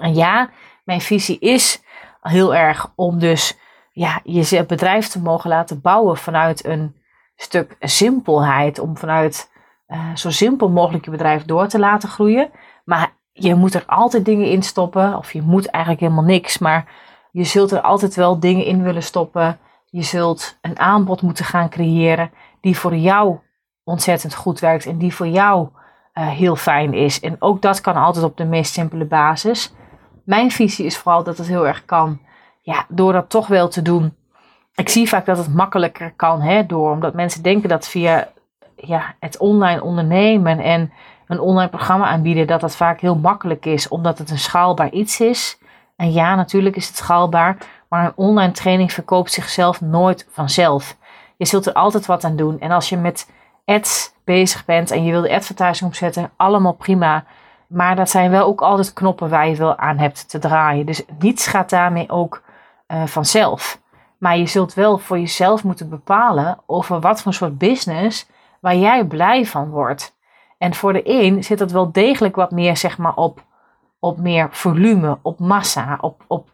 En 0.00 0.14
ja, 0.14 0.50
mijn 0.84 1.00
visie 1.00 1.38
is 1.38 1.82
heel 2.20 2.54
erg 2.54 2.92
om 2.94 3.18
dus 3.18 3.58
ja, 3.92 4.20
je 4.24 4.64
bedrijf 4.66 5.08
te 5.08 5.22
mogen 5.22 5.50
laten 5.50 5.80
bouwen 5.80 6.16
vanuit 6.16 6.64
een 6.64 6.96
stuk 7.36 7.76
simpelheid. 7.80 8.78
Om 8.78 8.96
vanuit 8.96 9.50
uh, 9.88 10.14
zo 10.14 10.30
simpel 10.30 10.68
mogelijk 10.68 11.04
je 11.04 11.10
bedrijf 11.10 11.44
door 11.44 11.68
te 11.68 11.78
laten 11.78 12.08
groeien. 12.08 12.50
Maar 12.84 13.12
je 13.32 13.54
moet 13.54 13.74
er 13.74 13.84
altijd 13.86 14.24
dingen 14.24 14.50
in 14.50 14.62
stoppen. 14.62 15.16
Of 15.16 15.32
je 15.32 15.42
moet 15.42 15.66
eigenlijk 15.66 16.02
helemaal 16.02 16.24
niks. 16.24 16.58
Maar 16.58 16.92
je 17.30 17.44
zult 17.44 17.70
er 17.70 17.80
altijd 17.80 18.14
wel 18.14 18.40
dingen 18.40 18.64
in 18.64 18.82
willen 18.82 19.02
stoppen. 19.02 19.58
Je 19.84 20.02
zult 20.02 20.58
een 20.60 20.78
aanbod 20.78 21.22
moeten 21.22 21.44
gaan 21.44 21.68
creëren 21.68 22.30
die 22.60 22.78
voor 22.78 22.96
jou 22.96 23.38
ontzettend 23.84 24.34
goed 24.34 24.60
werkt. 24.60 24.86
En 24.86 24.98
die 24.98 25.14
voor 25.14 25.28
jou 25.28 25.68
uh, 26.18 26.28
heel 26.28 26.56
fijn 26.56 26.94
is. 26.94 27.20
En 27.20 27.36
ook 27.38 27.62
dat 27.62 27.80
kan 27.80 27.96
altijd 27.96 28.24
op 28.24 28.36
de 28.36 28.44
meest 28.44 28.72
simpele 28.72 29.04
basis. 29.04 29.74
Mijn 30.24 30.50
visie 30.50 30.86
is 30.86 30.98
vooral 30.98 31.22
dat 31.22 31.38
het 31.38 31.46
heel 31.46 31.66
erg 31.66 31.84
kan. 31.84 32.20
Ja, 32.62 32.84
door 32.88 33.12
dat 33.12 33.30
toch 33.30 33.46
wel 33.46 33.68
te 33.68 33.82
doen. 33.82 34.14
Ik 34.74 34.88
zie 34.88 35.08
vaak 35.08 35.26
dat 35.26 35.38
het 35.38 35.54
makkelijker 35.54 36.12
kan. 36.16 36.40
Hè, 36.40 36.66
door, 36.66 36.90
omdat 36.90 37.14
mensen 37.14 37.42
denken 37.42 37.68
dat 37.68 37.88
via 37.88 38.28
ja, 38.76 39.14
het 39.20 39.38
online 39.38 39.82
ondernemen 39.82 40.58
en 40.58 40.92
een 41.26 41.40
online 41.40 41.70
programma 41.70 42.06
aanbieden, 42.06 42.46
dat 42.46 42.60
dat 42.60 42.76
vaak 42.76 43.00
heel 43.00 43.16
makkelijk 43.16 43.66
is, 43.66 43.88
omdat 43.88 44.18
het 44.18 44.30
een 44.30 44.38
schaalbaar 44.38 44.90
iets 44.90 45.20
is. 45.20 45.58
En 45.96 46.12
ja, 46.12 46.34
natuurlijk 46.34 46.76
is 46.76 46.86
het 46.86 46.96
schaalbaar, 46.96 47.56
maar 47.88 48.04
een 48.04 48.12
online 48.16 48.52
training 48.52 48.92
verkoopt 48.92 49.32
zichzelf 49.32 49.80
nooit 49.80 50.26
vanzelf. 50.30 50.96
Je 51.36 51.46
zult 51.46 51.66
er 51.66 51.72
altijd 51.72 52.06
wat 52.06 52.24
aan 52.24 52.36
doen. 52.36 52.60
En 52.60 52.70
als 52.70 52.88
je 52.88 52.96
met 52.96 53.30
ads 53.64 54.14
bezig 54.26 54.64
bent 54.64 54.90
en 54.90 55.04
je 55.04 55.10
wil 55.10 55.22
de 55.22 55.34
advertising 55.34 55.90
opzetten, 55.90 56.30
allemaal 56.36 56.72
prima. 56.72 57.24
Maar 57.66 57.96
dat 57.96 58.10
zijn 58.10 58.30
wel 58.30 58.46
ook 58.46 58.60
altijd 58.60 58.92
knoppen 58.92 59.28
waar 59.28 59.48
je 59.48 59.56
wel 59.56 59.76
aan 59.76 59.98
hebt 59.98 60.28
te 60.28 60.38
draaien. 60.38 60.86
Dus 60.86 61.04
niets 61.18 61.46
gaat 61.46 61.70
daarmee 61.70 62.10
ook 62.10 62.42
uh, 62.88 63.06
vanzelf. 63.06 63.80
Maar 64.18 64.38
je 64.38 64.46
zult 64.46 64.74
wel 64.74 64.98
voor 64.98 65.18
jezelf 65.18 65.64
moeten 65.64 65.88
bepalen 65.88 66.58
over 66.66 67.00
wat 67.00 67.22
voor 67.22 67.34
soort 67.34 67.58
business 67.58 68.28
waar 68.60 68.76
jij 68.76 69.04
blij 69.04 69.46
van 69.46 69.70
wordt. 69.70 70.14
En 70.58 70.74
voor 70.74 70.92
de 70.92 71.02
een 71.04 71.44
zit 71.44 71.58
dat 71.58 71.70
wel 71.70 71.92
degelijk 71.92 72.36
wat 72.36 72.50
meer 72.50 72.76
zeg 72.76 72.98
maar 72.98 73.14
op, 73.14 73.44
op 73.98 74.18
meer 74.18 74.48
volume, 74.50 75.18
op 75.22 75.38
massa, 75.38 75.98
op, 76.00 76.24
op 76.26 76.48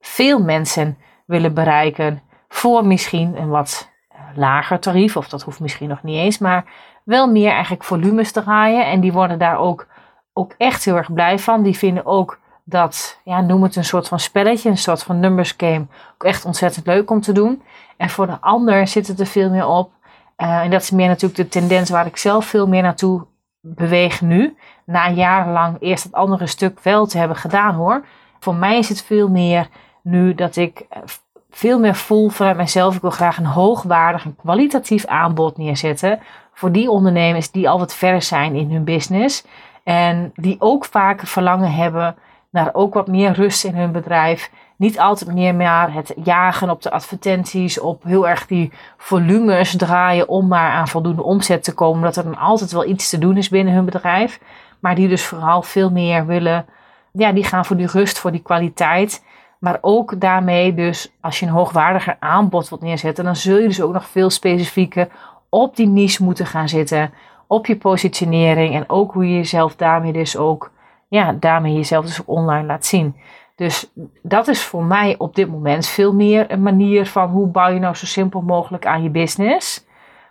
veel 0.00 0.42
mensen 0.42 0.98
willen 1.26 1.54
bereiken 1.54 2.22
voor 2.48 2.86
misschien 2.86 3.36
een 3.36 3.48
wat 3.48 3.90
eh, 4.08 4.20
lager 4.34 4.78
tarief, 4.78 5.16
of 5.16 5.28
dat 5.28 5.42
hoeft 5.42 5.60
misschien 5.60 5.88
nog 5.88 6.02
niet 6.02 6.16
eens, 6.16 6.38
maar 6.38 6.64
wel 7.08 7.30
meer 7.30 7.50
eigenlijk 7.50 7.84
volumes 7.84 8.32
draaien. 8.32 8.86
En 8.86 9.00
die 9.00 9.12
worden 9.12 9.38
daar 9.38 9.58
ook, 9.58 9.86
ook 10.32 10.54
echt 10.58 10.84
heel 10.84 10.96
erg 10.96 11.12
blij 11.12 11.38
van. 11.38 11.62
Die 11.62 11.78
vinden 11.78 12.06
ook 12.06 12.38
dat, 12.64 13.20
ja, 13.24 13.40
noem 13.40 13.62
het 13.62 13.76
een 13.76 13.84
soort 13.84 14.08
van 14.08 14.20
spelletje, 14.20 14.70
een 14.70 14.78
soort 14.78 15.02
van 15.02 15.20
numbers 15.20 15.54
game, 15.56 15.86
ook 16.14 16.24
echt 16.24 16.44
ontzettend 16.44 16.86
leuk 16.86 17.10
om 17.10 17.20
te 17.20 17.32
doen. 17.32 17.62
En 17.96 18.10
voor 18.10 18.26
de 18.26 18.40
ander 18.40 18.86
zit 18.88 19.06
het 19.06 19.20
er 19.20 19.26
veel 19.26 19.50
meer 19.50 19.66
op 19.66 19.90
uh, 20.38 20.58
en 20.58 20.70
dat 20.70 20.82
is 20.82 20.90
meer 20.90 21.08
natuurlijk 21.08 21.40
de 21.40 21.48
tendens 21.48 21.90
waar 21.90 22.06
ik 22.06 22.16
zelf 22.16 22.46
veel 22.46 22.68
meer 22.68 22.82
naartoe 22.82 23.26
beweeg 23.60 24.20
nu. 24.20 24.56
Na 24.84 25.10
jarenlang 25.10 25.76
eerst 25.80 26.04
het 26.04 26.12
andere 26.12 26.46
stuk 26.46 26.80
wel 26.80 27.06
te 27.06 27.18
hebben 27.18 27.36
gedaan 27.36 27.74
hoor. 27.74 28.04
Voor 28.38 28.54
mij 28.54 28.78
is 28.78 28.88
het 28.88 29.02
veel 29.02 29.28
meer 29.28 29.68
nu 30.02 30.34
dat 30.34 30.56
ik 30.56 30.86
eh, 30.88 31.02
veel 31.50 31.78
meer 31.78 31.94
voel 31.94 32.28
vanuit 32.28 32.56
mezelf. 32.56 32.94
Ik 32.94 33.00
wil 33.00 33.10
graag 33.10 33.38
een 33.38 33.46
hoogwaardig 33.46 34.24
en 34.24 34.36
kwalitatief 34.36 35.06
aanbod 35.06 35.56
neerzetten. 35.56 36.20
Voor 36.58 36.72
die 36.72 36.90
ondernemers 36.90 37.50
die 37.50 37.68
al 37.68 37.78
wat 37.78 37.94
verder 37.94 38.22
zijn 38.22 38.54
in 38.54 38.70
hun 38.70 38.84
business. 38.84 39.44
En 39.84 40.32
die 40.34 40.56
ook 40.58 40.84
vaak 40.84 41.26
verlangen 41.26 41.72
hebben 41.72 42.16
naar 42.50 42.70
ook 42.72 42.94
wat 42.94 43.06
meer 43.06 43.32
rust 43.32 43.64
in 43.64 43.74
hun 43.74 43.92
bedrijf 43.92 44.50
niet 44.76 44.98
altijd 44.98 45.34
meer 45.34 45.54
maar 45.54 45.92
het 45.92 46.14
jagen 46.24 46.70
op 46.70 46.82
de 46.82 46.90
advertenties, 46.90 47.80
op 47.80 48.02
heel 48.02 48.28
erg 48.28 48.46
die 48.46 48.72
volumes 48.96 49.76
draaien 49.76 50.28
om 50.28 50.48
maar 50.48 50.70
aan 50.70 50.88
voldoende 50.88 51.22
omzet 51.22 51.64
te 51.64 51.74
komen. 51.74 52.02
Dat 52.02 52.16
er 52.16 52.24
dan 52.24 52.38
altijd 52.38 52.72
wel 52.72 52.84
iets 52.84 53.10
te 53.10 53.18
doen 53.18 53.36
is 53.36 53.48
binnen 53.48 53.74
hun 53.74 53.84
bedrijf. 53.84 54.40
Maar 54.78 54.94
die 54.94 55.08
dus 55.08 55.24
vooral 55.24 55.62
veel 55.62 55.90
meer 55.90 56.26
willen, 56.26 56.66
ja, 57.12 57.32
die 57.32 57.44
gaan 57.44 57.64
voor 57.64 57.76
die 57.76 57.86
rust, 57.86 58.18
voor 58.18 58.30
die 58.30 58.42
kwaliteit. 58.42 59.24
Maar 59.58 59.78
ook 59.80 60.20
daarmee 60.20 60.74
dus, 60.74 61.12
als 61.20 61.40
je 61.40 61.46
een 61.46 61.52
hoogwaardiger 61.52 62.16
aanbod 62.20 62.68
wilt 62.68 62.82
neerzetten, 62.82 63.24
dan 63.24 63.36
zul 63.36 63.58
je 63.58 63.68
dus 63.68 63.82
ook 63.82 63.92
nog 63.92 64.08
veel 64.08 64.30
specifieker 64.30 65.08
op 65.48 65.76
die 65.76 65.86
niche 65.86 66.24
moeten 66.24 66.46
gaan 66.46 66.68
zitten. 66.68 67.12
Op 67.46 67.66
je 67.66 67.76
positionering 67.76 68.74
en 68.74 68.84
ook 68.88 69.12
hoe 69.12 69.28
je 69.28 69.34
jezelf 69.34 69.76
daarmee 69.76 70.12
dus 70.12 70.36
ook, 70.36 70.70
ja, 71.08 71.32
daarmee 71.32 71.74
jezelf 71.74 72.04
dus 72.04 72.24
online 72.24 72.66
laat 72.66 72.86
zien. 72.86 73.16
Dus 73.54 73.92
dat 74.22 74.48
is 74.48 74.62
voor 74.62 74.84
mij 74.84 75.14
op 75.18 75.34
dit 75.34 75.50
moment 75.50 75.86
veel 75.86 76.14
meer 76.14 76.50
een 76.50 76.62
manier 76.62 77.06
van 77.06 77.28
hoe 77.28 77.46
bouw 77.46 77.68
je 77.68 77.78
nou 77.80 77.94
zo 77.94 78.06
simpel 78.06 78.40
mogelijk 78.40 78.86
aan 78.86 79.02
je 79.02 79.10
business. 79.10 79.86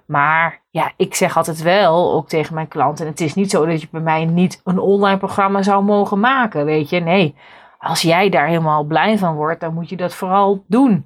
Maar 0.05 0.61
ja, 0.69 0.91
ik 0.97 1.15
zeg 1.15 1.37
altijd 1.37 1.61
wel, 1.61 2.13
ook 2.13 2.27
tegen 2.27 2.53
mijn 2.53 2.67
klanten, 2.67 3.05
het 3.05 3.21
is 3.21 3.33
niet 3.33 3.49
zo 3.49 3.65
dat 3.65 3.81
je 3.81 3.87
bij 3.91 4.01
mij 4.01 4.25
niet 4.25 4.61
een 4.63 4.79
online 4.79 5.17
programma 5.17 5.61
zou 5.61 5.83
mogen 5.83 6.19
maken, 6.19 6.65
weet 6.65 6.89
je. 6.89 6.99
Nee, 6.99 7.35
als 7.79 8.01
jij 8.01 8.29
daar 8.29 8.47
helemaal 8.47 8.83
blij 8.83 9.17
van 9.17 9.35
wordt, 9.35 9.59
dan 9.59 9.73
moet 9.73 9.89
je 9.89 9.95
dat 9.95 10.13
vooral 10.13 10.63
doen. 10.67 11.05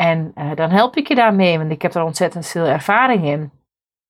En 0.00 0.32
uh, 0.34 0.50
dan 0.54 0.70
help 0.70 0.96
ik 0.96 1.08
je 1.08 1.14
daarmee, 1.14 1.58
want 1.58 1.70
ik 1.70 1.82
heb 1.82 1.94
er 1.94 2.02
ontzettend 2.02 2.46
veel 2.46 2.64
ervaring 2.64 3.24
in. 3.24 3.50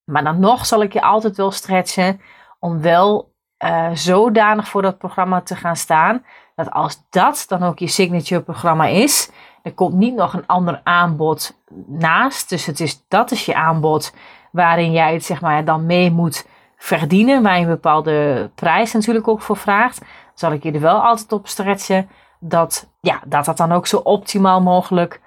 Maar 0.03 0.23
dan 0.23 0.39
nog 0.39 0.65
zal 0.65 0.81
ik 0.81 0.93
je 0.93 1.01
altijd 1.01 1.37
wel 1.37 1.51
stretchen 1.51 2.21
om 2.59 2.81
wel 2.81 3.33
uh, 3.63 3.89
zodanig 3.93 4.67
voor 4.67 4.81
dat 4.81 4.97
programma 4.97 5.41
te 5.41 5.55
gaan 5.55 5.75
staan 5.75 6.25
dat 6.55 6.71
als 6.71 7.03
dat 7.09 7.45
dan 7.47 7.63
ook 7.63 7.79
je 7.79 7.87
signature 7.87 8.41
programma 8.41 8.85
is, 8.85 9.31
er 9.63 9.73
komt 9.73 9.93
niet 9.93 10.15
nog 10.15 10.33
een 10.33 10.47
ander 10.47 10.81
aanbod 10.83 11.61
naast. 11.87 12.49
Dus 12.49 12.65
het 12.65 12.79
is, 12.79 13.05
dat 13.07 13.31
is 13.31 13.45
je 13.45 13.55
aanbod 13.55 14.13
waarin 14.51 14.91
jij 14.91 15.13
het 15.13 15.25
zeg 15.25 15.41
maar 15.41 15.65
dan 15.65 15.85
mee 15.85 16.11
moet 16.11 16.47
verdienen, 16.77 17.43
waar 17.43 17.55
je 17.55 17.61
een 17.61 17.69
bepaalde 17.69 18.49
prijs 18.55 18.93
natuurlijk 18.93 19.27
ook 19.27 19.41
voor 19.41 19.57
vraagt. 19.57 20.01
Zal 20.33 20.51
ik 20.51 20.63
je 20.63 20.71
er 20.71 20.79
wel 20.79 21.03
altijd 21.03 21.31
op 21.31 21.47
stretchen 21.47 22.09
dat, 22.39 22.89
ja, 22.99 23.21
dat 23.25 23.45
dat 23.45 23.57
dan 23.57 23.71
ook 23.71 23.87
zo 23.87 23.97
optimaal 23.97 24.61
mogelijk 24.61 25.21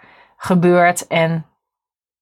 gebeurt. 0.44 1.06
En 1.06 1.46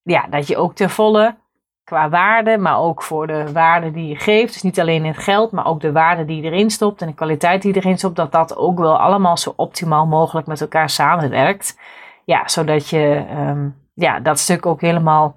ja, 0.01 0.25
dat 0.29 0.47
je 0.47 0.57
ook 0.57 0.75
ten 0.75 0.89
volle 0.89 1.35
qua 1.83 2.09
waarde, 2.09 2.57
maar 2.57 2.79
ook 2.79 3.03
voor 3.03 3.27
de 3.27 3.51
waarde 3.51 3.91
die 3.91 4.07
je 4.07 4.15
geeft. 4.15 4.53
Dus 4.53 4.61
niet 4.61 4.79
alleen 4.79 5.05
in 5.05 5.11
het 5.11 5.23
geld, 5.23 5.51
maar 5.51 5.65
ook 5.65 5.81
de 5.81 5.91
waarde 5.91 6.25
die 6.25 6.41
je 6.41 6.49
erin 6.51 6.69
stopt 6.69 7.01
en 7.01 7.07
de 7.07 7.13
kwaliteit 7.13 7.61
die 7.61 7.75
erin 7.75 7.97
stopt, 7.97 8.15
dat 8.15 8.31
dat 8.31 8.57
ook 8.57 8.79
wel 8.79 8.99
allemaal 8.99 9.37
zo 9.37 9.53
optimaal 9.55 10.05
mogelijk 10.05 10.47
met 10.47 10.61
elkaar 10.61 10.89
samenwerkt. 10.89 11.79
Ja, 12.25 12.47
zodat 12.47 12.89
je 12.89 13.25
um, 13.37 13.75
ja, 13.93 14.19
dat 14.19 14.39
stuk 14.39 14.65
ook 14.65 14.81
helemaal 14.81 15.35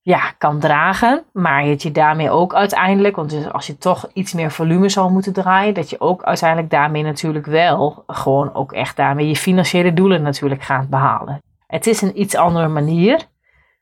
ja, 0.00 0.32
kan 0.38 0.58
dragen, 0.58 1.24
maar 1.32 1.64
dat 1.64 1.82
je 1.82 1.92
daarmee 1.92 2.30
ook 2.30 2.54
uiteindelijk, 2.54 3.16
want 3.16 3.30
dus 3.30 3.52
als 3.52 3.66
je 3.66 3.78
toch 3.78 4.10
iets 4.12 4.32
meer 4.32 4.50
volume 4.50 4.88
zal 4.88 5.10
moeten 5.10 5.32
draaien, 5.32 5.74
dat 5.74 5.90
je 5.90 6.00
ook 6.00 6.22
uiteindelijk 6.22 6.70
daarmee 6.70 7.02
natuurlijk 7.02 7.46
wel 7.46 8.04
gewoon 8.06 8.54
ook 8.54 8.72
echt 8.72 8.96
daarmee 8.96 9.28
je 9.28 9.36
financiële 9.36 9.94
doelen 9.94 10.22
natuurlijk 10.22 10.62
gaat 10.62 10.88
behalen. 10.88 11.42
Het 11.68 11.86
is 11.86 12.02
een 12.02 12.20
iets 12.20 12.34
andere 12.34 12.68
manier, 12.68 13.26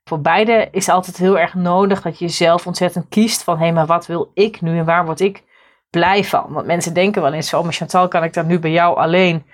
voor 0.04 0.20
beide 0.20 0.68
is 0.70 0.88
altijd 0.88 1.16
heel 1.16 1.38
erg 1.38 1.54
nodig 1.54 2.02
dat 2.02 2.18
je 2.18 2.28
zelf 2.28 2.66
ontzettend 2.66 3.08
kiest 3.08 3.42
van 3.42 3.56
hé, 3.56 3.64
hey, 3.64 3.72
maar 3.72 3.86
wat 3.86 4.06
wil 4.06 4.30
ik 4.34 4.60
nu 4.60 4.78
en 4.78 4.84
waar 4.84 5.04
word 5.04 5.20
ik 5.20 5.42
blij 5.90 6.24
van? 6.24 6.46
Want 6.48 6.66
mensen 6.66 6.94
denken 6.94 7.22
wel 7.22 7.32
eens 7.32 7.48
zo, 7.48 7.62
maar 7.62 7.72
Chantal, 7.72 8.08
kan 8.08 8.24
ik 8.24 8.32
dan 8.32 8.46
nu 8.46 8.58
bij 8.58 8.70
jou 8.70 8.96
alleen, 8.96 9.46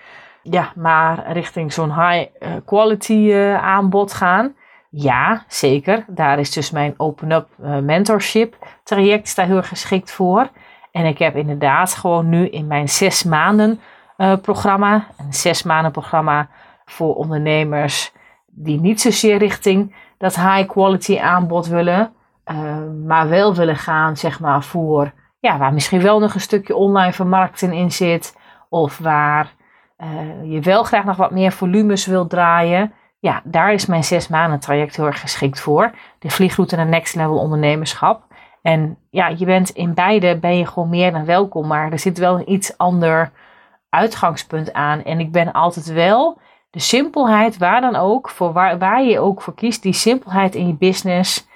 ja, 0.42 0.72
maar 0.74 1.32
richting 1.32 1.72
zo'n 1.72 1.94
high 1.94 2.28
eh, 2.38 2.50
quality 2.64 3.12
uh, 3.12 3.62
aanbod 3.62 4.12
gaan? 4.12 4.54
Ja, 4.90 5.44
zeker. 5.48 6.04
Daar 6.08 6.38
is 6.38 6.50
dus 6.50 6.70
mijn 6.70 6.94
Open 6.96 7.30
Up 7.30 7.48
uh, 7.60 7.78
Mentorship 7.78 8.56
traject 8.84 9.36
daar 9.36 9.46
heel 9.46 9.62
geschikt 9.62 10.10
voor. 10.10 10.50
En 10.90 11.06
ik 11.06 11.18
heb 11.18 11.36
inderdaad 11.36 11.94
gewoon 11.94 12.28
nu 12.28 12.48
in 12.48 12.66
mijn 12.66 12.88
zes 12.88 13.24
maanden 13.24 13.80
programma, 14.42 15.06
een 15.18 15.32
zes 15.32 15.62
maanden 15.62 15.92
programma 15.92 16.48
voor 16.84 17.14
ondernemers 17.14 18.12
die 18.54 18.80
niet 18.80 19.00
zozeer 19.00 19.38
richting 19.38 19.94
dat 20.18 20.36
high 20.36 20.68
quality 20.68 21.18
aanbod 21.18 21.66
willen, 21.66 22.12
uh, 22.46 22.76
maar 23.06 23.28
wel 23.28 23.54
willen 23.54 23.76
gaan 23.76 24.16
zeg 24.16 24.40
maar 24.40 24.62
voor, 24.62 25.12
ja, 25.40 25.58
waar 25.58 25.72
misschien 25.72 26.02
wel 26.02 26.18
nog 26.18 26.34
een 26.34 26.40
stukje 26.40 26.74
online 26.74 27.12
vermarkting 27.12 27.74
in 27.74 27.92
zit, 27.92 28.36
of 28.68 28.98
waar 28.98 29.54
je 30.44 30.60
wel 30.60 30.82
graag 30.82 31.04
nog 31.04 31.16
wat 31.16 31.30
meer 31.30 31.52
volumes 31.52 32.06
wil 32.06 32.26
draaien 32.26 32.92
ja, 33.22 33.42
daar 33.44 33.72
is 33.72 33.86
mijn 33.86 34.04
zes 34.04 34.28
maanden 34.28 34.60
traject 34.60 34.96
heel 34.96 35.06
erg 35.06 35.20
geschikt 35.20 35.60
voor. 35.60 35.90
De 36.18 36.30
vliegroute 36.30 36.76
naar 36.76 36.86
next 36.86 37.14
level 37.14 37.38
ondernemerschap. 37.38 38.22
En 38.62 38.98
ja, 39.10 39.28
je 39.28 39.44
bent 39.44 39.70
in 39.70 39.94
beide 39.94 40.38
ben 40.38 40.56
je 40.56 40.66
gewoon 40.66 40.88
meer 40.88 41.12
dan 41.12 41.24
welkom, 41.24 41.66
maar 41.66 41.92
er 41.92 41.98
zit 41.98 42.18
wel 42.18 42.38
een 42.38 42.52
iets 42.52 42.78
ander 42.78 43.30
uitgangspunt 43.88 44.72
aan. 44.72 45.02
En 45.02 45.20
ik 45.20 45.32
ben 45.32 45.52
altijd 45.52 45.86
wel 45.92 46.40
de 46.72 46.80
simpelheid, 46.80 47.58
waar 47.58 47.80
dan 47.80 47.96
ook, 47.96 48.28
voor 48.30 48.52
waar, 48.52 48.78
waar 48.78 49.02
je 49.02 49.20
ook 49.20 49.42
voor 49.42 49.54
kiest, 49.54 49.82
die 49.82 49.92
simpelheid 49.92 50.54
in 50.54 50.66
je 50.66 50.74
business, 50.74 51.46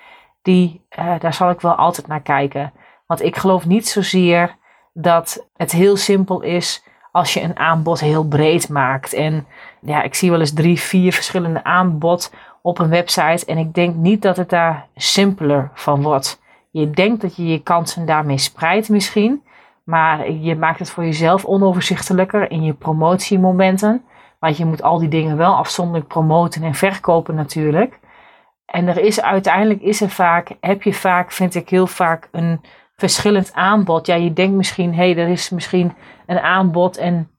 die, 0.42 0.86
uh, 0.98 1.18
daar 1.18 1.34
zal 1.34 1.50
ik 1.50 1.60
wel 1.60 1.74
altijd 1.74 2.06
naar 2.06 2.20
kijken. 2.20 2.72
Want 3.06 3.22
ik 3.22 3.36
geloof 3.36 3.66
niet 3.66 3.88
zozeer 3.88 4.56
dat 4.92 5.46
het 5.56 5.72
heel 5.72 5.96
simpel 5.96 6.42
is 6.42 6.84
als 7.12 7.34
je 7.34 7.42
een 7.42 7.58
aanbod 7.58 8.00
heel 8.00 8.24
breed 8.24 8.68
maakt. 8.68 9.12
En 9.12 9.46
ja, 9.80 10.02
ik 10.02 10.14
zie 10.14 10.30
wel 10.30 10.40
eens 10.40 10.52
drie, 10.52 10.80
vier 10.80 11.12
verschillende 11.12 11.64
aanbod 11.64 12.32
op 12.62 12.78
een 12.78 12.88
website. 12.88 13.46
En 13.46 13.58
ik 13.58 13.74
denk 13.74 13.94
niet 13.94 14.22
dat 14.22 14.36
het 14.36 14.48
daar 14.48 14.86
simpeler 14.96 15.70
van 15.74 16.02
wordt. 16.02 16.42
Je 16.70 16.90
denkt 16.90 17.20
dat 17.20 17.36
je 17.36 17.46
je 17.46 17.62
kansen 17.62 18.06
daarmee 18.06 18.38
spreidt 18.38 18.88
misschien. 18.88 19.42
Maar 19.84 20.30
je 20.30 20.56
maakt 20.56 20.78
het 20.78 20.90
voor 20.90 21.04
jezelf 21.04 21.44
onoverzichtelijker 21.44 22.50
in 22.50 22.62
je 22.62 22.72
promotiemomenten. 22.72 24.04
Want 24.46 24.58
je 24.58 24.64
moet 24.64 24.82
al 24.82 24.98
die 24.98 25.08
dingen 25.08 25.36
wel 25.36 25.54
afzonderlijk 25.54 26.08
promoten 26.08 26.62
en 26.62 26.74
verkopen 26.74 27.34
natuurlijk. 27.34 27.98
En 28.66 28.88
er 28.88 28.98
is 28.98 29.22
uiteindelijk 29.22 29.80
is 29.80 30.00
er 30.00 30.10
vaak, 30.10 30.50
heb 30.60 30.82
je 30.82 30.94
vaak, 30.94 31.32
vind 31.32 31.54
ik 31.54 31.68
heel 31.68 31.86
vaak, 31.86 32.28
een 32.32 32.60
verschillend 32.96 33.52
aanbod. 33.52 34.06
Ja, 34.06 34.14
je 34.14 34.32
denkt 34.32 34.56
misschien, 34.56 34.94
hé, 34.94 35.12
hey, 35.12 35.22
er 35.22 35.28
is 35.28 35.50
misschien 35.50 35.92
een 36.26 36.38
aanbod 36.38 36.96
en 36.96 37.30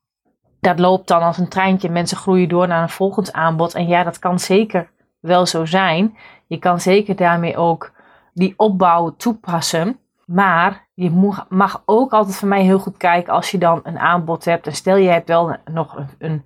dat 0.59 0.79
loopt 0.79 1.07
dan 1.07 1.21
als 1.21 1.37
een 1.37 1.49
treintje. 1.49 1.89
Mensen 1.89 2.17
groeien 2.17 2.49
door 2.49 2.67
naar 2.67 2.81
een 2.81 2.89
volgend 2.89 3.33
aanbod. 3.33 3.73
En 3.73 3.87
ja, 3.87 4.03
dat 4.03 4.19
kan 4.19 4.39
zeker 4.39 4.89
wel 5.19 5.45
zo 5.45 5.65
zijn. 5.65 6.17
Je 6.47 6.57
kan 6.57 6.79
zeker 6.79 7.15
daarmee 7.15 7.57
ook 7.57 7.91
die 8.33 8.53
opbouw 8.57 9.15
toepassen. 9.15 9.99
Maar 10.25 10.87
je 10.93 11.35
mag 11.49 11.81
ook 11.85 12.13
altijd 12.13 12.35
voor 12.35 12.47
mij 12.47 12.61
heel 12.61 12.79
goed 12.79 12.97
kijken 12.97 13.33
als 13.33 13.51
je 13.51 13.57
dan 13.57 13.79
een 13.83 13.99
aanbod 13.99 14.45
hebt. 14.45 14.67
En 14.67 14.73
stel 14.73 14.95
je 14.95 15.09
hebt 15.09 15.27
wel 15.27 15.55
nog 15.65 15.97
een, 15.97 16.09
een 16.17 16.43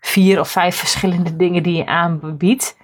vier 0.00 0.40
of 0.40 0.48
vijf 0.48 0.76
verschillende 0.76 1.36
dingen 1.36 1.62
die 1.62 1.76
je 1.76 1.86
aanbiedt. 1.86 2.76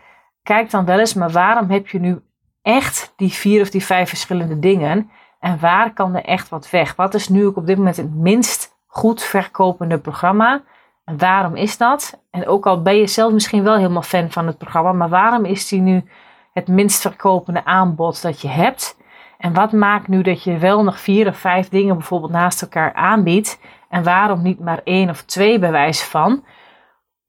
Kijk 0.43 0.71
dan 0.71 0.85
wel 0.85 0.99
eens, 0.99 1.15
maar 1.15 1.31
waarom 1.31 1.71
heb 1.71 1.89
je 1.89 2.01
nu 2.01 2.21
echt 2.63 3.13
die 3.17 3.33
vier 3.33 3.61
of 3.61 3.71
die 3.71 3.85
vijf 3.85 4.09
verschillende 4.09 4.59
dingen? 4.59 5.11
En 5.41 5.59
waar 5.61 5.93
kan 5.93 6.15
er 6.15 6.25
echt 6.25 6.49
wat 6.49 6.71
weg? 6.71 6.97
Wat 6.97 7.15
is 7.15 7.29
nu 7.29 7.47
ook 7.47 7.57
op 7.57 7.67
dit 7.67 7.77
moment 7.77 7.97
het 7.97 8.15
minst 8.15 8.75
goed 8.87 9.23
verkopende 9.23 9.99
programma? 9.99 10.63
En 11.05 11.19
waarom 11.19 11.57
is 11.57 11.77
dat? 11.77 12.21
En 12.31 12.47
ook 12.47 12.67
al 12.67 12.83
ben 12.83 12.97
je 12.97 13.07
zelf 13.07 13.33
misschien 13.33 13.63
wel 13.63 13.77
helemaal 13.77 14.03
fan 14.03 14.31
van 14.31 14.47
het 14.47 14.59
programma, 14.59 14.93
maar 14.93 15.09
waarom 15.09 15.45
is 15.45 15.69
die 15.69 15.81
nu 15.81 16.05
het 16.53 16.69
minst 16.69 17.01
verkopende 17.01 17.65
aanbod 17.65 18.23
dat 18.23 18.41
je 18.41 18.49
hebt? 18.49 18.97
En 19.39 19.53
wat 19.53 19.73
maakt 19.73 20.09
nu 20.09 20.23
dat 20.23 20.43
je 20.43 20.59
wel 20.59 20.83
nog 20.83 21.01
vier 21.01 21.29
of 21.29 21.37
vijf 21.37 21.69
dingen 21.69 21.97
bijvoorbeeld 21.97 22.33
naast 22.33 22.63
elkaar 22.63 22.95
aanbiedt? 22.95 23.61
En 23.89 24.03
waarom 24.03 24.43
niet 24.43 24.61
maar 24.61 24.81
één 24.85 25.11
of 25.11 25.23
twee 25.23 25.59
bewijs 25.59 26.03
van? 26.03 26.45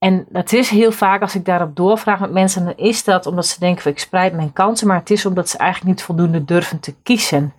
En 0.06 0.26
dat 0.28 0.52
is 0.52 0.70
heel 0.70 0.92
vaak, 0.92 1.20
als 1.20 1.34
ik 1.34 1.44
daarop 1.44 1.76
doorvraag 1.76 2.20
met 2.20 2.32
mensen, 2.32 2.64
dan 2.64 2.76
is 2.76 3.04
dat 3.04 3.26
omdat 3.26 3.46
ze 3.46 3.60
denken: 3.60 3.90
ik 3.90 3.98
spreid 3.98 4.34
mijn 4.34 4.52
kansen, 4.52 4.86
maar 4.86 4.98
het 4.98 5.10
is 5.10 5.26
omdat 5.26 5.48
ze 5.48 5.58
eigenlijk 5.58 5.96
niet 5.96 6.06
voldoende 6.06 6.44
durven 6.44 6.80
te 6.80 6.94
kiezen. 7.02 7.52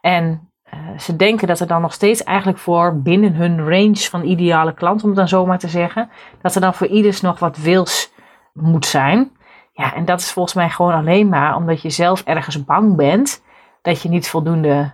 En 0.00 0.50
uh, 0.74 0.98
ze 0.98 1.16
denken 1.16 1.46
dat 1.46 1.60
er 1.60 1.66
dan 1.66 1.80
nog 1.80 1.92
steeds 1.92 2.22
eigenlijk 2.22 2.58
voor 2.58 3.00
binnen 3.02 3.34
hun 3.34 3.68
range 3.68 3.96
van 3.96 4.24
ideale 4.24 4.74
klant, 4.74 5.02
om 5.02 5.08
het 5.08 5.18
dan 5.18 5.28
zomaar 5.28 5.58
te 5.58 5.68
zeggen, 5.68 6.10
dat 6.40 6.54
er 6.54 6.60
dan 6.60 6.74
voor 6.74 6.86
ieders 6.86 7.20
nog 7.20 7.38
wat 7.38 7.56
wils 7.56 8.12
moet 8.52 8.86
zijn. 8.86 9.30
Ja, 9.72 9.94
en 9.94 10.04
dat 10.04 10.20
is 10.20 10.32
volgens 10.32 10.54
mij 10.54 10.70
gewoon 10.70 10.94
alleen 10.94 11.28
maar 11.28 11.56
omdat 11.56 11.82
je 11.82 11.90
zelf 11.90 12.22
ergens 12.22 12.64
bang 12.64 12.96
bent 12.96 13.42
dat 13.82 14.02
je 14.02 14.08
niet 14.08 14.28
voldoende, 14.28 14.92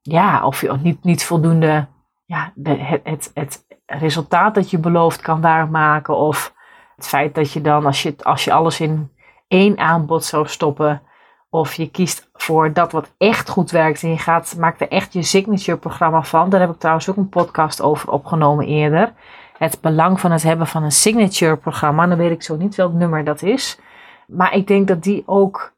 ja, 0.00 0.46
of 0.46 0.60
je 0.60 0.78
niet, 0.82 1.04
niet 1.04 1.24
voldoende, 1.24 1.86
ja, 2.24 2.52
het, 2.62 3.00
het, 3.04 3.30
het 3.34 3.64
resultaat 3.88 4.54
dat 4.54 4.70
je 4.70 4.78
belooft 4.78 5.20
kan 5.20 5.40
waarmaken. 5.40 6.16
Of 6.16 6.54
het 6.96 7.08
feit 7.08 7.34
dat 7.34 7.52
je 7.52 7.60
dan, 7.60 7.86
als 7.86 8.02
je, 8.02 8.14
als 8.22 8.44
je 8.44 8.52
alles 8.52 8.80
in 8.80 9.12
één 9.48 9.78
aanbod 9.78 10.24
zou 10.24 10.48
stoppen, 10.48 11.02
of 11.50 11.74
je 11.74 11.90
kiest 11.90 12.28
voor 12.32 12.72
dat 12.72 12.92
wat 12.92 13.14
echt 13.18 13.48
goed 13.48 13.70
werkt 13.70 14.02
en 14.02 14.10
je 14.10 14.18
gaat, 14.18 14.56
maakt 14.58 14.80
er 14.80 14.88
echt 14.88 15.12
je 15.12 15.22
signature 15.22 15.78
programma 15.78 16.22
van. 16.22 16.50
Daar 16.50 16.60
heb 16.60 16.70
ik 16.70 16.78
trouwens 16.78 17.10
ook 17.10 17.16
een 17.16 17.28
podcast 17.28 17.82
over 17.82 18.10
opgenomen 18.10 18.66
eerder. 18.66 19.12
Het 19.58 19.80
belang 19.80 20.20
van 20.20 20.30
het 20.32 20.42
hebben 20.42 20.66
van 20.66 20.82
een 20.82 20.92
signature 20.92 21.56
programma. 21.56 22.06
Dan 22.06 22.18
weet 22.18 22.30
ik 22.30 22.42
zo 22.42 22.56
niet 22.56 22.74
welk 22.74 22.92
nummer 22.92 23.24
dat 23.24 23.42
is. 23.42 23.80
Maar 24.26 24.54
ik 24.54 24.66
denk 24.66 24.88
dat 24.88 25.02
die 25.02 25.22
ook 25.26 25.72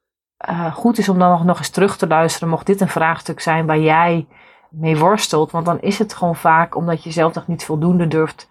uh, 0.50 0.74
goed 0.74 0.98
is 0.98 1.08
om 1.08 1.18
dan 1.18 1.30
nog, 1.30 1.44
nog 1.44 1.58
eens 1.58 1.70
terug 1.70 1.96
te 1.96 2.06
luisteren. 2.06 2.48
Mocht 2.48 2.66
dit 2.66 2.80
een 2.80 2.88
vraagstuk 2.88 3.40
zijn 3.40 3.66
waar 3.66 3.78
jij 3.78 4.26
mee 4.70 4.98
worstelt. 4.98 5.50
Want 5.50 5.66
dan 5.66 5.80
is 5.80 5.98
het 5.98 6.14
gewoon 6.14 6.36
vaak 6.36 6.76
omdat 6.76 7.04
je 7.04 7.10
zelf 7.10 7.34
nog 7.34 7.46
niet 7.46 7.64
voldoende 7.64 8.08
durft 8.08 8.48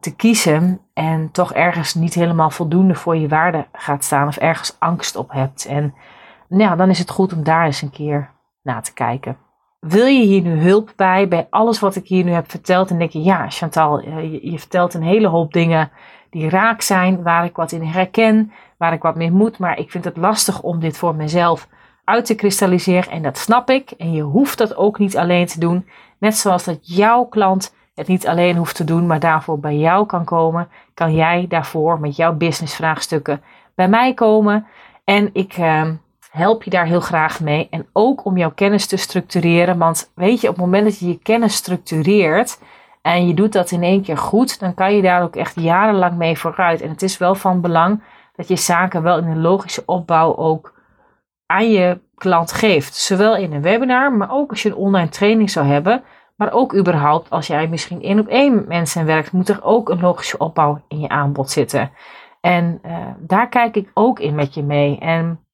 te 0.00 0.16
kiezen. 0.16 0.80
En 0.92 1.30
toch 1.30 1.52
ergens 1.52 1.94
niet 1.94 2.14
helemaal 2.14 2.50
voldoende 2.50 2.94
voor 2.94 3.16
je 3.16 3.28
waarde 3.28 3.66
gaat 3.72 4.04
staan. 4.04 4.28
Of 4.28 4.36
ergens 4.36 4.76
angst 4.78 5.16
op 5.16 5.32
hebt. 5.32 5.66
En 5.66 5.94
nou, 6.48 6.76
dan 6.76 6.90
is 6.90 6.98
het 6.98 7.10
goed 7.10 7.32
om 7.32 7.44
daar 7.44 7.64
eens 7.64 7.82
een 7.82 7.90
keer 7.90 8.30
naar 8.62 8.82
te 8.82 8.92
kijken. 8.92 9.36
Wil 9.80 10.06
je 10.06 10.24
hier 10.24 10.42
nu 10.42 10.60
hulp 10.60 10.92
bij, 10.96 11.28
bij 11.28 11.46
alles 11.50 11.80
wat 11.80 11.96
ik 11.96 12.06
hier 12.06 12.24
nu 12.24 12.30
heb 12.30 12.50
verteld? 12.50 12.90
En 12.90 12.98
denk 12.98 13.10
je, 13.10 13.22
ja, 13.22 13.50
Chantal, 13.50 14.00
eh, 14.00 14.32
je, 14.32 14.50
je 14.50 14.58
vertelt 14.58 14.94
een 14.94 15.02
hele 15.02 15.28
hoop 15.28 15.52
dingen 15.52 15.90
die 16.30 16.48
raak 16.48 16.80
zijn, 16.80 17.22
waar 17.22 17.44
ik 17.44 17.56
wat 17.56 17.72
in 17.72 17.82
herken, 17.82 18.52
waar 18.76 18.92
ik 18.92 19.02
wat 19.02 19.16
mee 19.16 19.30
moet. 19.30 19.58
Maar 19.58 19.78
ik 19.78 19.90
vind 19.90 20.04
het 20.04 20.16
lastig 20.16 20.62
om 20.62 20.80
dit 20.80 20.98
voor 20.98 21.14
mezelf 21.14 21.68
uit 22.10 22.24
te 22.26 22.34
kristalliseren. 22.34 23.10
En 23.10 23.22
dat 23.22 23.38
snap 23.38 23.70
ik. 23.70 23.90
En 23.90 24.12
je 24.12 24.22
hoeft 24.22 24.58
dat 24.58 24.76
ook 24.76 24.98
niet 24.98 25.16
alleen 25.16 25.46
te 25.46 25.60
doen. 25.60 25.88
Net 26.18 26.36
zoals 26.36 26.64
dat 26.64 26.78
jouw 26.82 27.24
klant 27.24 27.74
het 27.94 28.06
niet 28.06 28.26
alleen 28.26 28.56
hoeft 28.56 28.76
te 28.76 28.84
doen, 28.84 29.06
maar 29.06 29.20
daarvoor 29.20 29.58
bij 29.58 29.76
jou 29.76 30.06
kan 30.06 30.24
komen, 30.24 30.68
kan 30.94 31.14
jij 31.14 31.46
daarvoor 31.48 32.00
met 32.00 32.16
jouw 32.16 32.32
businessvraagstukken 32.32 33.42
bij 33.74 33.88
mij 33.88 34.14
komen. 34.14 34.66
En 35.04 35.30
ik. 35.32 35.56
Uh, 35.58 35.82
help 36.30 36.62
je 36.62 36.70
daar 36.70 36.86
heel 36.86 37.00
graag 37.00 37.40
mee. 37.40 37.66
En 37.70 37.86
ook 37.92 38.24
om 38.24 38.36
jouw 38.36 38.50
kennis 38.50 38.86
te 38.86 38.96
structureren. 38.96 39.78
Want 39.78 40.12
weet 40.14 40.40
je, 40.40 40.48
op 40.48 40.54
het 40.54 40.64
moment 40.64 40.84
dat 40.84 40.98
je 40.98 41.08
je 41.08 41.18
kennis 41.18 41.54
structureert 41.54 42.58
en 43.02 43.26
je 43.26 43.34
doet 43.34 43.52
dat 43.52 43.70
in 43.70 43.82
één 43.82 44.02
keer 44.02 44.18
goed, 44.18 44.60
dan 44.60 44.74
kan 44.74 44.94
je 44.94 45.02
daar 45.02 45.22
ook 45.22 45.36
echt 45.36 45.60
jarenlang 45.60 46.16
mee 46.16 46.38
vooruit. 46.38 46.80
En 46.80 46.88
het 46.88 47.02
is 47.02 47.18
wel 47.18 47.34
van 47.34 47.60
belang 47.60 48.02
dat 48.36 48.48
je 48.48 48.56
zaken 48.56 49.02
wel 49.02 49.18
in 49.18 49.26
een 49.26 49.40
logische 49.40 49.82
opbouw 49.86 50.36
ook 50.36 50.78
aan 51.50 51.70
je 51.70 52.00
klant 52.14 52.52
geeft. 52.52 52.94
Zowel 52.94 53.36
in 53.36 53.52
een 53.52 53.62
webinar, 53.62 54.12
maar 54.12 54.32
ook 54.32 54.50
als 54.50 54.62
je 54.62 54.68
een 54.68 54.74
online 54.74 55.08
training 55.08 55.50
zou 55.50 55.66
hebben. 55.66 56.02
Maar 56.36 56.52
ook 56.52 56.74
überhaupt 56.74 57.30
als 57.30 57.46
jij 57.46 57.68
misschien 57.68 58.02
één 58.02 58.18
op 58.18 58.26
één 58.26 58.64
mensen 58.68 59.06
werkt, 59.06 59.32
moet 59.32 59.48
er 59.48 59.62
ook 59.62 59.88
een 59.88 60.00
logische 60.00 60.38
opbouw 60.38 60.82
in 60.88 61.00
je 61.00 61.08
aanbod 61.08 61.50
zitten. 61.50 61.90
En 62.40 62.80
uh, 62.86 62.96
daar 63.18 63.48
kijk 63.48 63.76
ik 63.76 63.90
ook 63.94 64.18
in 64.18 64.34
met 64.34 64.54
je 64.54 64.62
mee. 64.62 64.98
En 64.98 65.44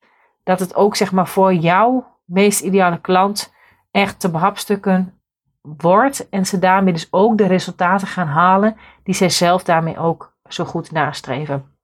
dat 0.43 0.61
het 0.61 0.75
ook 0.75 0.97
zeg 0.97 1.13
maar 1.13 1.27
voor 1.27 1.55
jouw 1.55 2.07
meest 2.25 2.61
ideale 2.61 3.01
klant 3.01 3.55
echt 3.91 4.21
te 4.21 4.31
behapstukken 4.31 5.21
wordt. 5.63 6.29
En 6.29 6.47
ze 6.47 6.59
daarmee 6.59 6.93
dus 6.93 7.09
ook 7.11 7.39
de 7.39 7.47
resultaten 7.47 8.07
gaan 8.07 8.29
halen 8.29 8.77
die 9.03 9.15
zij 9.15 9.31
zelf 9.31 9.65
daarmee 9.65 9.99
ook 9.99 10.37
zo 10.49 10.65
goed 10.65 10.93
nastreven. 10.93 11.76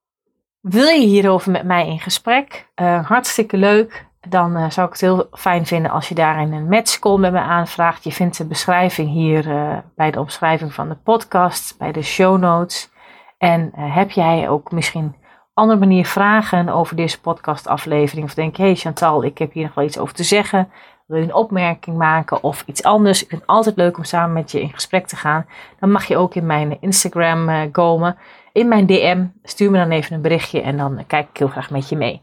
Wil 0.62 0.86
je 0.86 1.06
hierover 1.06 1.50
met 1.50 1.64
mij 1.64 1.86
in 1.86 2.00
gesprek? 2.00 2.66
Uh, 2.76 3.06
hartstikke 3.08 3.56
leuk. 3.56 4.06
Dan 4.28 4.56
uh, 4.56 4.70
zou 4.70 4.86
ik 4.86 4.92
het 4.92 5.00
heel 5.00 5.26
fijn 5.32 5.66
vinden 5.66 5.90
als 5.90 6.08
je 6.08 6.14
daarin 6.14 6.52
een 6.52 6.68
matchcall 6.68 7.18
met 7.18 7.32
me 7.32 7.38
aanvraagt. 7.38 8.04
Je 8.04 8.12
vindt 8.12 8.38
de 8.38 8.46
beschrijving 8.46 9.08
hier 9.08 9.46
uh, 9.46 9.76
bij 9.96 10.10
de 10.10 10.20
omschrijving 10.20 10.74
van 10.74 10.88
de 10.88 10.94
podcast, 10.94 11.78
bij 11.78 11.92
de 11.92 12.02
show 12.02 12.38
notes. 12.38 12.90
En 13.38 13.70
heb 13.74 14.10
jij 14.10 14.48
ook 14.48 14.70
misschien 14.70 15.16
andere 15.54 15.78
manier 15.78 16.06
vragen 16.06 16.68
over 16.68 16.96
deze 16.96 17.20
podcastaflevering. 17.20 18.26
Of 18.26 18.34
denk, 18.34 18.56
hey 18.56 18.74
Chantal, 18.74 19.24
ik 19.24 19.38
heb 19.38 19.52
hier 19.52 19.64
nog 19.64 19.74
wel 19.74 19.84
iets 19.84 19.98
over 19.98 20.14
te 20.14 20.24
zeggen. 20.24 20.70
Wil 21.06 21.18
je 21.18 21.24
een 21.24 21.34
opmerking 21.34 21.96
maken 21.96 22.42
of 22.42 22.62
iets 22.66 22.82
anders? 22.82 23.22
Ik 23.22 23.28
vind 23.28 23.40
het 23.40 23.50
altijd 23.50 23.76
leuk 23.76 23.96
om 23.96 24.04
samen 24.04 24.32
met 24.32 24.50
je 24.50 24.60
in 24.60 24.72
gesprek 24.72 25.06
te 25.06 25.16
gaan. 25.16 25.46
Dan 25.80 25.90
mag 25.90 26.04
je 26.04 26.16
ook 26.16 26.34
in 26.34 26.46
mijn 26.46 26.76
Instagram 26.80 27.70
komen. 27.70 28.16
In 28.52 28.68
mijn 28.68 28.86
DM. 28.86 29.24
Stuur 29.42 29.70
me 29.70 29.78
dan 29.78 29.90
even 29.90 30.14
een 30.14 30.22
berichtje 30.22 30.60
en 30.60 30.76
dan 30.76 31.04
kijk 31.06 31.28
ik 31.28 31.36
heel 31.36 31.48
graag 31.48 31.70
met 31.70 31.88
je 31.88 31.96
mee. 31.96 32.20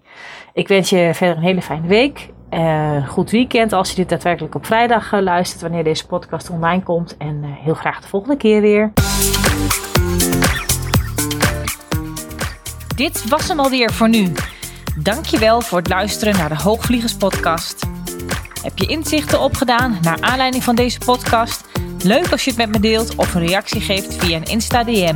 Ik 0.53 0.67
wens 0.67 0.89
je 0.89 1.11
verder 1.13 1.37
een 1.37 1.43
hele 1.43 1.61
fijne 1.61 1.87
week. 1.87 2.29
Uh, 2.51 3.07
goed 3.07 3.31
weekend 3.31 3.73
als 3.73 3.89
je 3.89 3.95
dit 3.95 4.09
daadwerkelijk 4.09 4.55
op 4.55 4.65
vrijdag 4.65 5.13
uh, 5.13 5.21
luistert 5.21 5.61
wanneer 5.61 5.83
deze 5.83 6.07
podcast 6.07 6.49
online 6.49 6.83
komt. 6.83 7.17
En 7.17 7.43
uh, 7.43 7.49
heel 7.63 7.73
graag 7.73 8.01
de 8.01 8.07
volgende 8.07 8.37
keer 8.37 8.61
weer. 8.61 8.91
Dit 12.95 13.29
was 13.29 13.47
hem 13.47 13.59
alweer 13.59 13.91
voor 13.91 14.09
nu. 14.09 14.31
Dankjewel 14.97 15.61
voor 15.61 15.77
het 15.77 15.89
luisteren 15.89 16.37
naar 16.37 16.49
de 16.49 16.61
Hoogvliegers 16.61 17.17
podcast. 17.17 17.87
Heb 18.63 18.77
je 18.77 18.85
inzichten 18.85 19.41
opgedaan 19.41 19.97
naar 20.01 20.21
aanleiding 20.21 20.63
van 20.63 20.75
deze 20.75 20.99
podcast? 20.99 21.67
Leuk 22.03 22.31
als 22.31 22.43
je 22.43 22.49
het 22.49 22.59
met 22.59 22.69
me 22.69 22.79
deelt 22.79 23.15
of 23.15 23.35
een 23.35 23.45
reactie 23.45 23.81
geeft 23.81 24.15
via 24.15 24.35
een 24.35 24.43
Insta 24.43 24.83
DM. 24.83 25.15